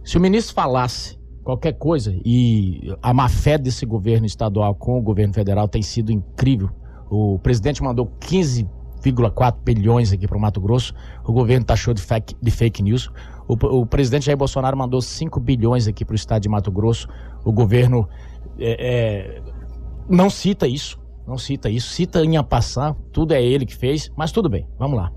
Se 0.03 0.17
o 0.17 0.21
ministro 0.21 0.53
falasse 0.53 1.16
qualquer 1.47 1.73
coisa. 1.77 2.13
E 2.25 2.93
a 3.01 3.13
má 3.13 3.29
fé 3.29 3.57
desse 3.57 3.85
governo 3.85 4.25
estadual 4.25 4.75
com 4.75 4.99
o 4.99 5.01
governo 5.01 5.33
federal 5.33 5.65
tem 5.65 5.81
sido 5.81 6.11
incrível. 6.11 6.69
O 7.09 7.39
presidente 7.39 7.81
mandou 7.81 8.05
15,4 8.19 9.55
bilhões 9.63 10.11
aqui 10.11 10.27
para 10.27 10.37
o 10.37 10.41
Mato 10.41 10.59
Grosso. 10.59 10.93
O 11.25 11.31
governo 11.31 11.65
taxou 11.65 11.93
de 11.93 12.01
fake, 12.01 12.35
de 12.41 12.51
fake 12.51 12.83
news. 12.83 13.09
O, 13.47 13.53
o, 13.53 13.85
presidente 13.85 14.25
Jair 14.25 14.37
Bolsonaro 14.37 14.77
mandou 14.77 15.01
5 15.01 15.39
bilhões 15.39 15.87
aqui 15.87 16.03
para 16.03 16.11
o 16.11 16.15
estado 16.17 16.41
de 16.41 16.49
Mato 16.49 16.69
Grosso. 16.69 17.07
O 17.45 17.53
governo 17.53 18.09
é, 18.59 19.39
é, 19.39 19.41
não 20.09 20.29
cita 20.29 20.67
isso. 20.67 20.99
Não 21.25 21.37
cita 21.37 21.69
isso. 21.69 21.87
Cita 21.91 22.25
em 22.25 22.43
passar. 22.43 22.93
Tudo 23.13 23.31
é 23.31 23.41
ele 23.41 23.65
que 23.65 23.73
fez. 23.75 24.11
Mas 24.17 24.33
tudo 24.33 24.49
bem. 24.49 24.67
Vamos 24.77 24.97
lá. 24.97 25.13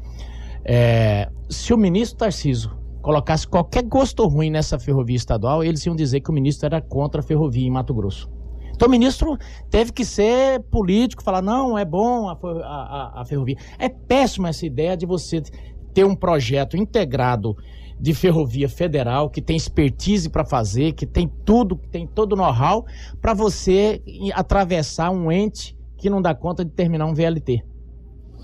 É, 0.64 1.28
se 1.48 1.74
o 1.74 1.76
ministro 1.76 2.18
Tarciso 2.18 2.78
colocasse 3.00 3.46
qualquer 3.46 3.82
gosto 3.84 4.26
ruim 4.26 4.50
nessa 4.50 4.78
ferrovia 4.78 5.16
estadual, 5.16 5.64
eles 5.64 5.84
iam 5.86 5.96
dizer 5.96 6.20
que 6.20 6.30
o 6.30 6.32
ministro 6.32 6.66
era 6.66 6.80
contra 6.80 7.20
a 7.20 7.24
ferrovia 7.24 7.66
em 7.66 7.70
Mato 7.70 7.94
Grosso. 7.94 8.30
Então 8.74 8.88
o 8.88 8.90
ministro 8.90 9.36
teve 9.68 9.92
que 9.92 10.04
ser 10.04 10.60
político, 10.70 11.22
falar, 11.22 11.42
não, 11.42 11.76
é 11.76 11.84
bom 11.84 12.28
a, 12.28 12.32
a, 12.32 13.20
a 13.20 13.24
ferrovia. 13.26 13.56
É 13.78 13.88
péssima 13.88 14.48
essa 14.48 14.64
ideia 14.64 14.96
de 14.96 15.04
você 15.04 15.42
ter 15.92 16.04
um 16.04 16.14
projeto 16.14 16.76
integrado 16.76 17.56
de 18.00 18.14
ferrovia 18.14 18.68
federal, 18.68 19.28
que 19.28 19.42
tem 19.42 19.56
expertise 19.56 20.30
para 20.30 20.46
fazer, 20.46 20.92
que 20.92 21.04
tem 21.04 21.30
tudo, 21.44 21.76
que 21.76 21.88
tem 21.88 22.06
todo 22.06 22.32
o 22.32 22.36
know-how, 22.36 22.86
para 23.20 23.34
você 23.34 24.02
atravessar 24.34 25.10
um 25.10 25.30
ente 25.30 25.76
que 25.98 26.08
não 26.08 26.22
dá 26.22 26.34
conta 26.34 26.64
de 26.64 26.70
terminar 26.70 27.04
um 27.04 27.12
VLT. 27.12 27.62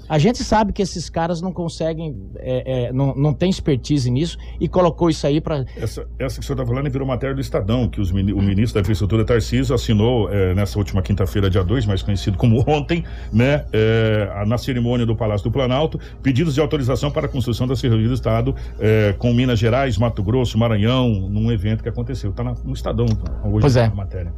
A 0.09 0.19
gente 0.19 0.43
sabe 0.45 0.73
que 0.73 0.83
esses 0.83 1.11
caras 1.11 1.41
não 1.41 1.53
conseguem, 1.53 2.31
é, 2.37 2.87
é, 2.87 2.93
não, 2.93 3.15
não 3.15 3.35
tem 3.35 3.51
expertise 3.51 4.11
nisso 4.11 4.39
e 4.61 4.69
colocou 4.69 5.11
isso 5.11 5.27
aí 5.27 5.41
para. 5.41 5.65
Essa, 5.77 6.07
essa 6.19 6.39
que 6.39 6.45
o 6.45 6.47
senhor 6.47 6.61
está 6.61 6.67
falando 6.67 6.91
virou 6.91 7.07
matéria 7.07 7.35
do 7.35 7.41
Estadão, 7.41 7.89
que 7.89 8.01
os, 8.01 8.11
o 8.11 8.15
ministro 8.15 8.75
da 8.75 8.81
Infraestrutura, 8.81 9.25
Tarcísio, 9.25 9.75
assinou 9.75 10.31
é, 10.31 10.55
nessa 10.55 10.79
última 10.79 11.03
quinta-feira, 11.03 11.51
dia 11.51 11.65
2, 11.65 11.87
mais 11.87 12.03
conhecido 12.03 12.39
como 12.39 12.65
ontem, 12.67 13.05
né, 13.33 13.65
é, 13.73 14.45
na 14.47 14.59
cerimônia 14.59 15.05
do 15.05 15.17
Palácio 15.17 15.45
do 15.49 15.53
Planalto, 15.53 15.99
pedidos 16.23 16.55
de 16.55 16.61
autorização 16.61 17.11
para 17.11 17.27
a 17.27 17.29
construção 17.29 17.67
da 17.67 17.75
ferrovia 17.77 18.09
do 18.09 18.15
Estado 18.15 18.55
é, 18.79 19.15
com 19.19 19.33
Minas 19.33 19.59
Gerais, 19.59 19.99
Mato 19.99 20.23
Grosso, 20.23 20.57
Maranhão, 20.59 21.09
num 21.09 21.51
evento 21.51 21.83
que 21.83 21.89
aconteceu. 21.89 22.31
Está 22.31 22.45
no 22.45 22.73
Estadão 22.73 23.07
hoje 23.45 23.61
pois 23.61 23.77
é. 23.77 23.87
a 23.87 23.95
matéria. 23.95 24.33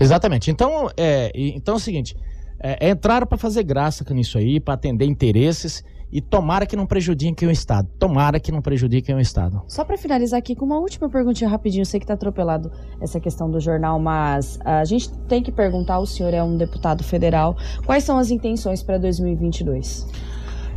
Exatamente. 0.00 0.50
Então, 0.50 0.90
é, 0.96 1.30
então 1.34 1.74
é 1.74 1.76
o 1.76 1.80
seguinte 1.80 2.16
é, 2.62 2.90
entraram 2.90 3.26
para 3.26 3.36
fazer 3.36 3.62
graça 3.64 4.04
nisso 4.14 4.38
aí, 4.38 4.60
para 4.60 4.74
atender 4.74 5.04
interesses 5.04 5.84
e 6.12 6.20
tomara 6.20 6.66
que 6.66 6.76
não 6.76 6.86
prejudiquem 6.86 7.48
o 7.48 7.50
Estado. 7.50 7.88
Tomara 7.98 8.38
que 8.38 8.52
não 8.52 8.60
prejudiquem 8.60 9.14
o 9.14 9.20
Estado. 9.20 9.62
Só 9.66 9.82
para 9.82 9.96
finalizar 9.96 10.38
aqui 10.38 10.54
com 10.54 10.66
uma 10.66 10.78
última 10.78 11.08
perguntinha 11.08 11.48
rapidinho, 11.48 11.80
eu 11.80 11.86
sei 11.86 11.98
que 11.98 12.04
está 12.04 12.14
atropelado 12.14 12.70
essa 13.00 13.18
questão 13.18 13.50
do 13.50 13.58
jornal, 13.58 13.98
mas 13.98 14.58
a 14.62 14.84
gente 14.84 15.10
tem 15.26 15.42
que 15.42 15.50
perguntar, 15.50 15.98
o 15.98 16.06
senhor 16.06 16.34
é 16.34 16.42
um 16.42 16.56
deputado 16.56 17.02
federal, 17.02 17.56
quais 17.86 18.04
são 18.04 18.18
as 18.18 18.30
intenções 18.30 18.82
para 18.82 18.98
2022? 18.98 20.06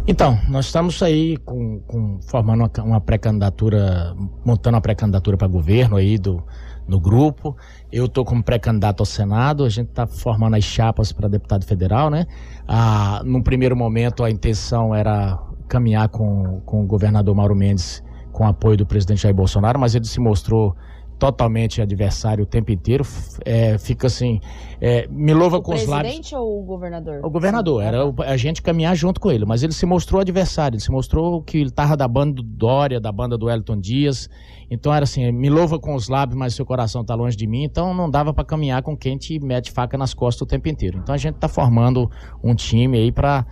Então, 0.08 0.38
nós 0.48 0.68
estamos 0.68 1.02
aí 1.04 1.36
com, 1.38 1.82
com 1.82 2.20
formando 2.22 2.62
uma, 2.62 2.86
uma 2.86 3.02
pré-candidatura, 3.02 4.16
montando 4.46 4.76
uma 4.76 4.82
pré-candidatura 4.82 5.36
para 5.36 5.48
governo 5.48 5.98
aí 5.98 6.18
do, 6.18 6.42
no 6.88 7.00
grupo. 7.00 7.56
Eu 7.92 8.06
estou 8.06 8.24
como 8.24 8.44
pré-candidato 8.44 9.02
ao 9.02 9.06
Senado, 9.06 9.64
a 9.64 9.70
gente 9.70 9.90
está 9.90 10.06
formando 10.06 10.56
as 10.56 10.64
chapas 10.64 11.12
para 11.12 11.28
deputado 11.28 11.66
federal, 11.66 12.10
né? 12.10 12.26
Ah, 12.68 13.22
num 13.26 13.42
primeiro 13.42 13.76
momento, 13.76 14.24
a 14.24 14.30
intenção 14.30 14.94
era 14.94 15.40
caminhar 15.68 16.10
com, 16.10 16.62
com 16.66 16.84
o 16.84 16.86
governador 16.86 17.36
Mauro 17.36 17.56
Mendes 17.56 18.04
com 18.32 18.46
apoio 18.46 18.78
do 18.78 18.86
presidente 18.86 19.22
Jair 19.22 19.34
Bolsonaro, 19.34 19.80
mas 19.80 19.96
ele 19.96 20.06
se 20.06 20.20
mostrou 20.20 20.76
totalmente 21.18 21.82
adversário 21.82 22.44
o 22.44 22.48
tempo 22.48 22.72
inteiro. 22.72 23.06
É, 23.44 23.78
fica 23.78 24.08
assim, 24.08 24.40
é, 24.80 25.08
me 25.10 25.34
louva 25.34 25.58
o 25.58 25.62
com 25.62 25.74
os 25.74 25.86
lábios. 25.86 26.14
O 26.16 26.18
presidente 26.20 26.36
ou 26.36 26.62
o 26.62 26.64
governador? 26.64 27.20
O 27.24 27.30
governador, 27.30 27.84
era 27.84 28.14
a 28.26 28.38
gente 28.38 28.62
caminhar 28.62 28.96
junto 28.96 29.20
com 29.20 29.32
ele, 29.32 29.46
mas 29.46 29.64
ele 29.64 29.74
se 29.74 29.86
mostrou 29.86 30.22
adversário, 30.22 30.76
ele 30.76 30.84
se 30.84 30.92
mostrou 30.92 31.42
que 31.42 31.58
ele 31.58 31.70
estava 31.70 31.96
da 31.96 32.08
banda 32.08 32.34
do 32.34 32.44
Dória, 32.44 33.00
da 33.00 33.12
banda 33.12 33.38
do 33.38 33.50
Elton 33.50 33.80
Dias. 33.80 34.30
Então 34.70 34.94
era 34.94 35.04
assim, 35.04 35.32
me 35.32 35.50
louva 35.50 35.80
com 35.80 35.96
os 35.96 36.10
lábios, 36.10 36.38
mas 36.38 36.56
seu 36.56 36.66
coração 36.66 37.02
está 37.02 37.16
longe 37.16 37.38
de 37.38 37.46
mim, 37.46 37.64
então 37.64 37.94
não 37.94 38.10
dava 38.10 38.34
para 38.34 38.44
caminhar 38.44 38.82
com 38.82 38.98
quem 38.98 39.18
te 39.18 39.40
mete 39.40 39.72
faca 39.72 39.98
nas 39.98 40.14
costas 40.14 40.42
o 40.42 40.46
tempo 40.46 40.68
inteiro. 40.68 41.00
Então 41.02 41.14
a 41.14 41.18
gente 41.18 41.36
está 41.36 41.48
formando 41.48 42.10
um 42.44 42.56
time 42.56 42.98
aí 42.98 43.12
para 43.12 43.46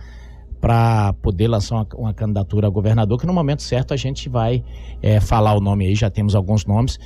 para 0.60 1.12
poder 1.20 1.46
lançar 1.46 1.74
uma, 1.74 1.86
uma, 1.94 2.14
candidatura 2.14 2.68
a 2.68 2.70
governador, 2.70 3.20
que 3.20 3.26
no 3.26 3.34
momento 3.34 3.62
certo 3.62 3.92
a 3.92 3.98
gente 3.98 4.30
vai 4.30 4.64
é, 5.02 5.20
falar 5.20 5.52
o 5.52 5.60
nome 5.60 5.84
aí, 5.84 5.94
já 5.94 6.08
temos 6.08 6.34
alguns 6.34 6.64
nomes, 6.64 6.98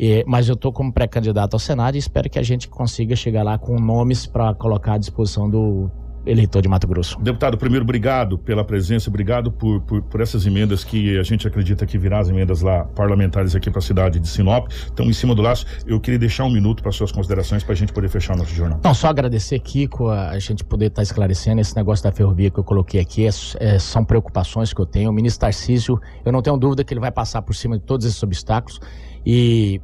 é, 0.00 0.24
mas 0.26 0.48
eu 0.48 0.54
estou 0.54 0.72
como 0.72 0.92
pré-candidato 0.92 1.54
ao 1.54 1.60
Senado 1.60 1.94
e 1.94 1.98
espero 1.98 2.30
que 2.30 2.38
a 2.38 2.42
gente 2.42 2.68
consiga 2.68 3.14
chegar 3.14 3.42
lá 3.42 3.58
com 3.58 3.78
nomes 3.78 4.26
para 4.26 4.54
colocar 4.54 4.94
à 4.94 4.98
disposição 4.98 5.48
do 5.48 5.90
eleitor 6.26 6.62
de 6.62 6.68
Mato 6.68 6.86
Grosso. 6.86 7.18
Deputado, 7.20 7.56
primeiro, 7.56 7.84
obrigado 7.84 8.38
pela 8.38 8.64
presença, 8.64 9.08
obrigado 9.08 9.50
por, 9.50 9.80
por, 9.82 10.02
por, 10.02 10.20
essas 10.20 10.46
emendas 10.46 10.84
que 10.84 11.18
a 11.18 11.22
gente 11.22 11.46
acredita 11.46 11.86
que 11.86 11.98
virá 11.98 12.20
as 12.20 12.28
emendas 12.28 12.60
lá 12.62 12.84
parlamentares 12.84 13.54
aqui 13.54 13.70
para 13.70 13.78
a 13.78 13.82
cidade 13.82 14.18
de 14.20 14.28
Sinop. 14.28 14.68
Estão 14.70 15.06
em 15.06 15.12
cima 15.12 15.34
do 15.34 15.42
laço. 15.42 15.64
Eu 15.86 16.00
queria 16.00 16.18
deixar 16.18 16.44
um 16.44 16.50
minuto 16.50 16.82
para 16.82 16.92
suas 16.92 17.10
considerações 17.10 17.62
para 17.62 17.72
a 17.72 17.76
gente 17.76 17.92
poder 17.92 18.08
fechar 18.08 18.34
o 18.34 18.38
nosso 18.38 18.54
jornal. 18.54 18.80
Não, 18.82 18.94
só 18.94 19.08
agradecer, 19.08 19.58
Kiko, 19.58 20.08
a, 20.08 20.30
a 20.30 20.38
gente 20.38 20.64
poder 20.64 20.86
estar 20.86 20.96
tá 20.96 21.02
esclarecendo 21.02 21.60
esse 21.60 21.74
negócio 21.74 22.04
da 22.04 22.12
ferrovia 22.12 22.50
que 22.50 22.58
eu 22.58 22.64
coloquei 22.64 23.00
aqui. 23.00 23.26
É, 23.26 23.30
é, 23.58 23.78
são 23.78 24.04
preocupações 24.04 24.72
que 24.72 24.80
eu 24.80 24.86
tenho. 24.86 25.10
O 25.10 25.12
ministro 25.12 25.40
Tarcísio, 25.40 26.00
eu 26.24 26.32
não 26.32 26.42
tenho 26.42 26.56
dúvida 26.56 26.84
que 26.84 26.92
ele 26.92 27.00
vai 27.00 27.10
passar 27.10 27.42
por 27.42 27.54
cima 27.54 27.78
de 27.78 27.84
todos 27.84 28.06
esses 28.06 28.22
obstáculos 28.22 28.80
e, 29.24 29.80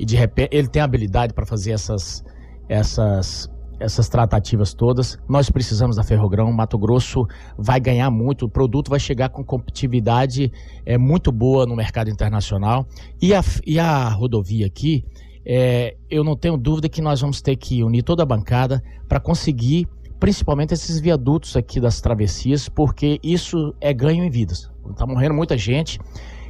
e 0.00 0.04
de 0.06 0.16
repente 0.16 0.56
ele 0.56 0.66
tem 0.66 0.80
habilidade 0.80 1.34
para 1.34 1.44
fazer 1.44 1.72
essas, 1.72 2.24
essas, 2.66 3.50
essas 3.78 4.08
tratativas 4.08 4.72
todas. 4.72 5.18
Nós 5.28 5.50
precisamos 5.50 5.96
da 5.96 6.02
Ferrogrão. 6.02 6.50
Mato 6.50 6.78
Grosso 6.78 7.26
vai 7.58 7.78
ganhar 7.78 8.10
muito, 8.10 8.46
o 8.46 8.48
produto 8.48 8.88
vai 8.88 8.98
chegar 8.98 9.28
com 9.28 9.44
competitividade 9.44 10.50
é, 10.86 10.96
muito 10.96 11.30
boa 11.30 11.66
no 11.66 11.76
mercado 11.76 12.08
internacional. 12.08 12.86
E 13.20 13.34
a, 13.34 13.42
e 13.66 13.78
a 13.78 14.08
rodovia 14.08 14.66
aqui, 14.66 15.04
é, 15.44 15.94
eu 16.10 16.24
não 16.24 16.34
tenho 16.34 16.56
dúvida 16.56 16.88
que 16.88 17.02
nós 17.02 17.20
vamos 17.20 17.42
ter 17.42 17.56
que 17.56 17.84
unir 17.84 18.02
toda 18.02 18.22
a 18.22 18.26
bancada 18.26 18.82
para 19.06 19.20
conseguir 19.20 19.86
principalmente 20.18 20.72
esses 20.72 20.98
viadutos 20.98 21.58
aqui 21.58 21.78
das 21.78 22.00
travessias, 22.00 22.70
porque 22.70 23.20
isso 23.22 23.74
é 23.82 23.92
ganho 23.92 24.24
em 24.24 24.30
vidas. 24.30 24.70
Está 24.90 25.06
morrendo 25.06 25.34
muita 25.34 25.58
gente. 25.58 26.00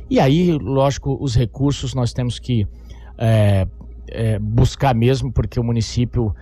E 0.09 0.21
aí, 0.21 0.53
lógico, 0.53 1.19
os 1.21 1.35
recursos 1.35 1.95
nós 1.95 2.13
temos 2.13 2.39
que 2.39 2.65
é, 3.21 3.69
é, 4.09 4.39
buscar 4.39 4.95
mesmo, 4.95 5.31
porque 5.31 5.61
o 5.61 5.65
município 5.65 6.35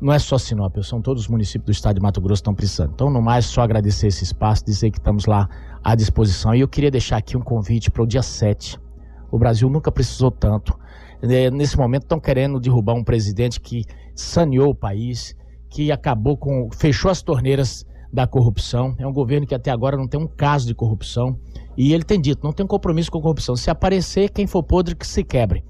não 0.00 0.12
é 0.12 0.18
só 0.18 0.38
Sinop, 0.38 0.76
são 0.82 1.00
todos 1.00 1.24
os 1.24 1.28
municípios 1.28 1.66
do 1.66 1.72
estado 1.72 1.96
de 1.96 2.00
Mato 2.00 2.20
Grosso 2.20 2.40
estão 2.40 2.54
precisando. 2.54 2.92
Então, 2.94 3.10
no 3.10 3.20
mais, 3.20 3.44
só 3.46 3.62
agradecer 3.62 4.06
esse 4.06 4.24
espaço, 4.24 4.64
dizer 4.64 4.90
que 4.90 4.98
estamos 4.98 5.26
lá 5.26 5.48
à 5.82 5.94
disposição. 5.94 6.54
E 6.54 6.60
eu 6.60 6.68
queria 6.68 6.90
deixar 6.90 7.16
aqui 7.16 7.36
um 7.36 7.40
convite 7.40 7.90
para 7.90 8.02
o 8.02 8.06
dia 8.06 8.22
7. 8.22 8.78
O 9.30 9.38
Brasil 9.38 9.68
nunca 9.68 9.90
precisou 9.90 10.30
tanto. 10.30 10.78
É, 11.22 11.50
nesse 11.50 11.76
momento 11.76 12.02
estão 12.02 12.20
querendo 12.20 12.60
derrubar 12.60 12.94
um 12.94 13.04
presidente 13.04 13.60
que 13.60 13.84
saneou 14.14 14.70
o 14.70 14.74
país, 14.74 15.36
que 15.68 15.90
acabou 15.90 16.36
com. 16.36 16.68
fechou 16.72 17.10
as 17.10 17.22
torneiras 17.22 17.84
da 18.12 18.26
corrupção. 18.26 18.94
É 18.98 19.06
um 19.06 19.12
governo 19.12 19.46
que 19.46 19.54
até 19.54 19.70
agora 19.70 19.96
não 19.96 20.06
tem 20.06 20.20
um 20.20 20.26
caso 20.26 20.66
de 20.66 20.74
corrupção. 20.74 21.38
E 21.76 21.92
ele 21.92 22.04
tem 22.04 22.20
dito, 22.20 22.44
não 22.44 22.52
tem 22.52 22.64
compromisso 22.66 23.10
com 23.10 23.20
corrupção. 23.20 23.56
Se 23.56 23.70
aparecer, 23.70 24.30
quem 24.30 24.46
for 24.46 24.62
podre 24.62 24.94
que 24.94 25.06
se 25.06 25.24
quebre. 25.24 25.64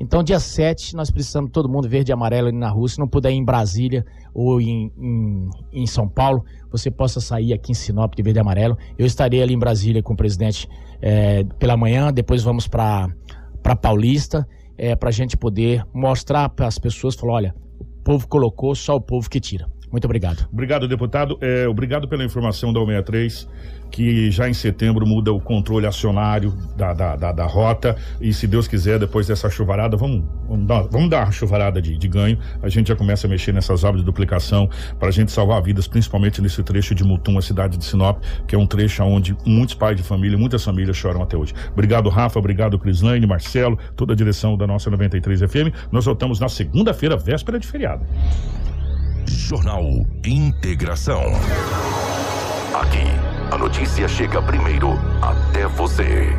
Então, 0.00 0.22
dia 0.22 0.40
7, 0.40 0.96
nós 0.96 1.10
precisamos 1.10 1.50
todo 1.52 1.68
mundo 1.68 1.88
verde 1.88 2.10
e 2.10 2.12
amarelo 2.12 2.48
ali 2.48 2.56
na 2.56 2.68
rua. 2.68 2.88
Se 2.88 2.98
não 2.98 3.06
puder 3.06 3.30
ir 3.30 3.36
em 3.36 3.44
Brasília 3.44 4.04
ou 4.34 4.60
em, 4.60 4.92
em, 4.98 5.50
em, 5.72 5.86
São 5.86 6.08
Paulo, 6.08 6.44
você 6.70 6.90
possa 6.90 7.20
sair 7.20 7.52
aqui 7.52 7.72
em 7.72 7.74
Sinop 7.74 8.14
de 8.14 8.22
verde 8.22 8.38
e 8.38 8.40
amarelo. 8.40 8.76
Eu 8.98 9.06
estarei 9.06 9.42
ali 9.42 9.54
em 9.54 9.58
Brasília 9.58 10.02
com 10.02 10.14
o 10.14 10.16
presidente 10.16 10.68
é, 11.00 11.44
pela 11.58 11.76
manhã, 11.76 12.12
depois 12.12 12.42
vamos 12.42 12.66
para 12.66 13.08
Paulista, 13.80 14.46
é, 14.76 14.96
para 14.96 15.10
a 15.10 15.12
gente 15.12 15.36
poder 15.36 15.84
mostrar 15.94 16.48
para 16.48 16.66
as 16.66 16.78
pessoas, 16.78 17.14
falar, 17.14 17.34
olha, 17.34 17.54
o 17.78 17.84
povo 18.02 18.26
colocou, 18.26 18.74
só 18.74 18.96
o 18.96 19.00
povo 19.00 19.30
que 19.30 19.38
tira. 19.38 19.66
Muito 19.92 20.06
obrigado. 20.06 20.48
Obrigado, 20.50 20.88
deputado. 20.88 21.36
É, 21.40 21.68
obrigado 21.68 22.08
pela 22.08 22.24
informação 22.24 22.72
da 22.72 22.80
163 22.80 23.46
que 23.92 24.30
já 24.30 24.48
em 24.48 24.54
setembro 24.54 25.06
muda 25.06 25.32
o 25.32 25.38
controle 25.38 25.86
acionário 25.86 26.52
da, 26.76 26.94
da, 26.94 27.14
da, 27.14 27.30
da 27.30 27.44
rota 27.44 27.94
e 28.20 28.32
se 28.32 28.46
Deus 28.46 28.66
quiser, 28.66 28.98
depois 28.98 29.26
dessa 29.26 29.50
chuvarada, 29.50 29.96
vamos, 29.96 30.24
vamos, 30.48 30.66
dar, 30.66 30.82
vamos 30.84 31.10
dar 31.10 31.24
uma 31.24 31.30
chuvarada 31.30 31.80
de, 31.80 31.96
de 31.96 32.08
ganho, 32.08 32.38
a 32.62 32.68
gente 32.70 32.88
já 32.88 32.96
começa 32.96 33.26
a 33.26 33.30
mexer 33.30 33.52
nessas 33.52 33.84
obras 33.84 34.00
de 34.00 34.06
duplicação 34.06 34.68
para 34.98 35.08
a 35.08 35.12
gente 35.12 35.30
salvar 35.30 35.62
vidas, 35.62 35.86
principalmente 35.86 36.40
nesse 36.40 36.62
trecho 36.62 36.94
de 36.94 37.04
Mutum, 37.04 37.36
a 37.36 37.42
cidade 37.42 37.76
de 37.76 37.84
Sinop, 37.84 38.22
que 38.48 38.54
é 38.54 38.58
um 38.58 38.66
trecho 38.66 39.02
onde 39.04 39.36
muitos 39.44 39.74
pais 39.74 39.96
de 39.96 40.02
família, 40.02 40.38
muitas 40.38 40.64
famílias 40.64 40.96
choram 40.96 41.22
até 41.22 41.36
hoje. 41.36 41.52
Obrigado, 41.72 42.08
Rafa, 42.08 42.38
obrigado, 42.38 42.78
Crislaine, 42.78 43.26
Marcelo, 43.26 43.78
toda 43.94 44.14
a 44.14 44.16
direção 44.16 44.56
da 44.56 44.66
nossa 44.66 44.90
93 44.90 45.40
FM. 45.40 45.92
Nós 45.92 46.06
voltamos 46.06 46.40
na 46.40 46.48
segunda-feira, 46.48 47.16
véspera 47.16 47.58
de 47.58 47.66
feriado. 47.66 48.06
Jornal 49.26 49.84
Integração. 50.24 51.22
Aqui 52.74 53.04
a 53.50 53.58
notícia 53.58 54.08
chega 54.08 54.40
primeiro 54.40 54.98
até 55.20 55.66
você. 55.66 56.34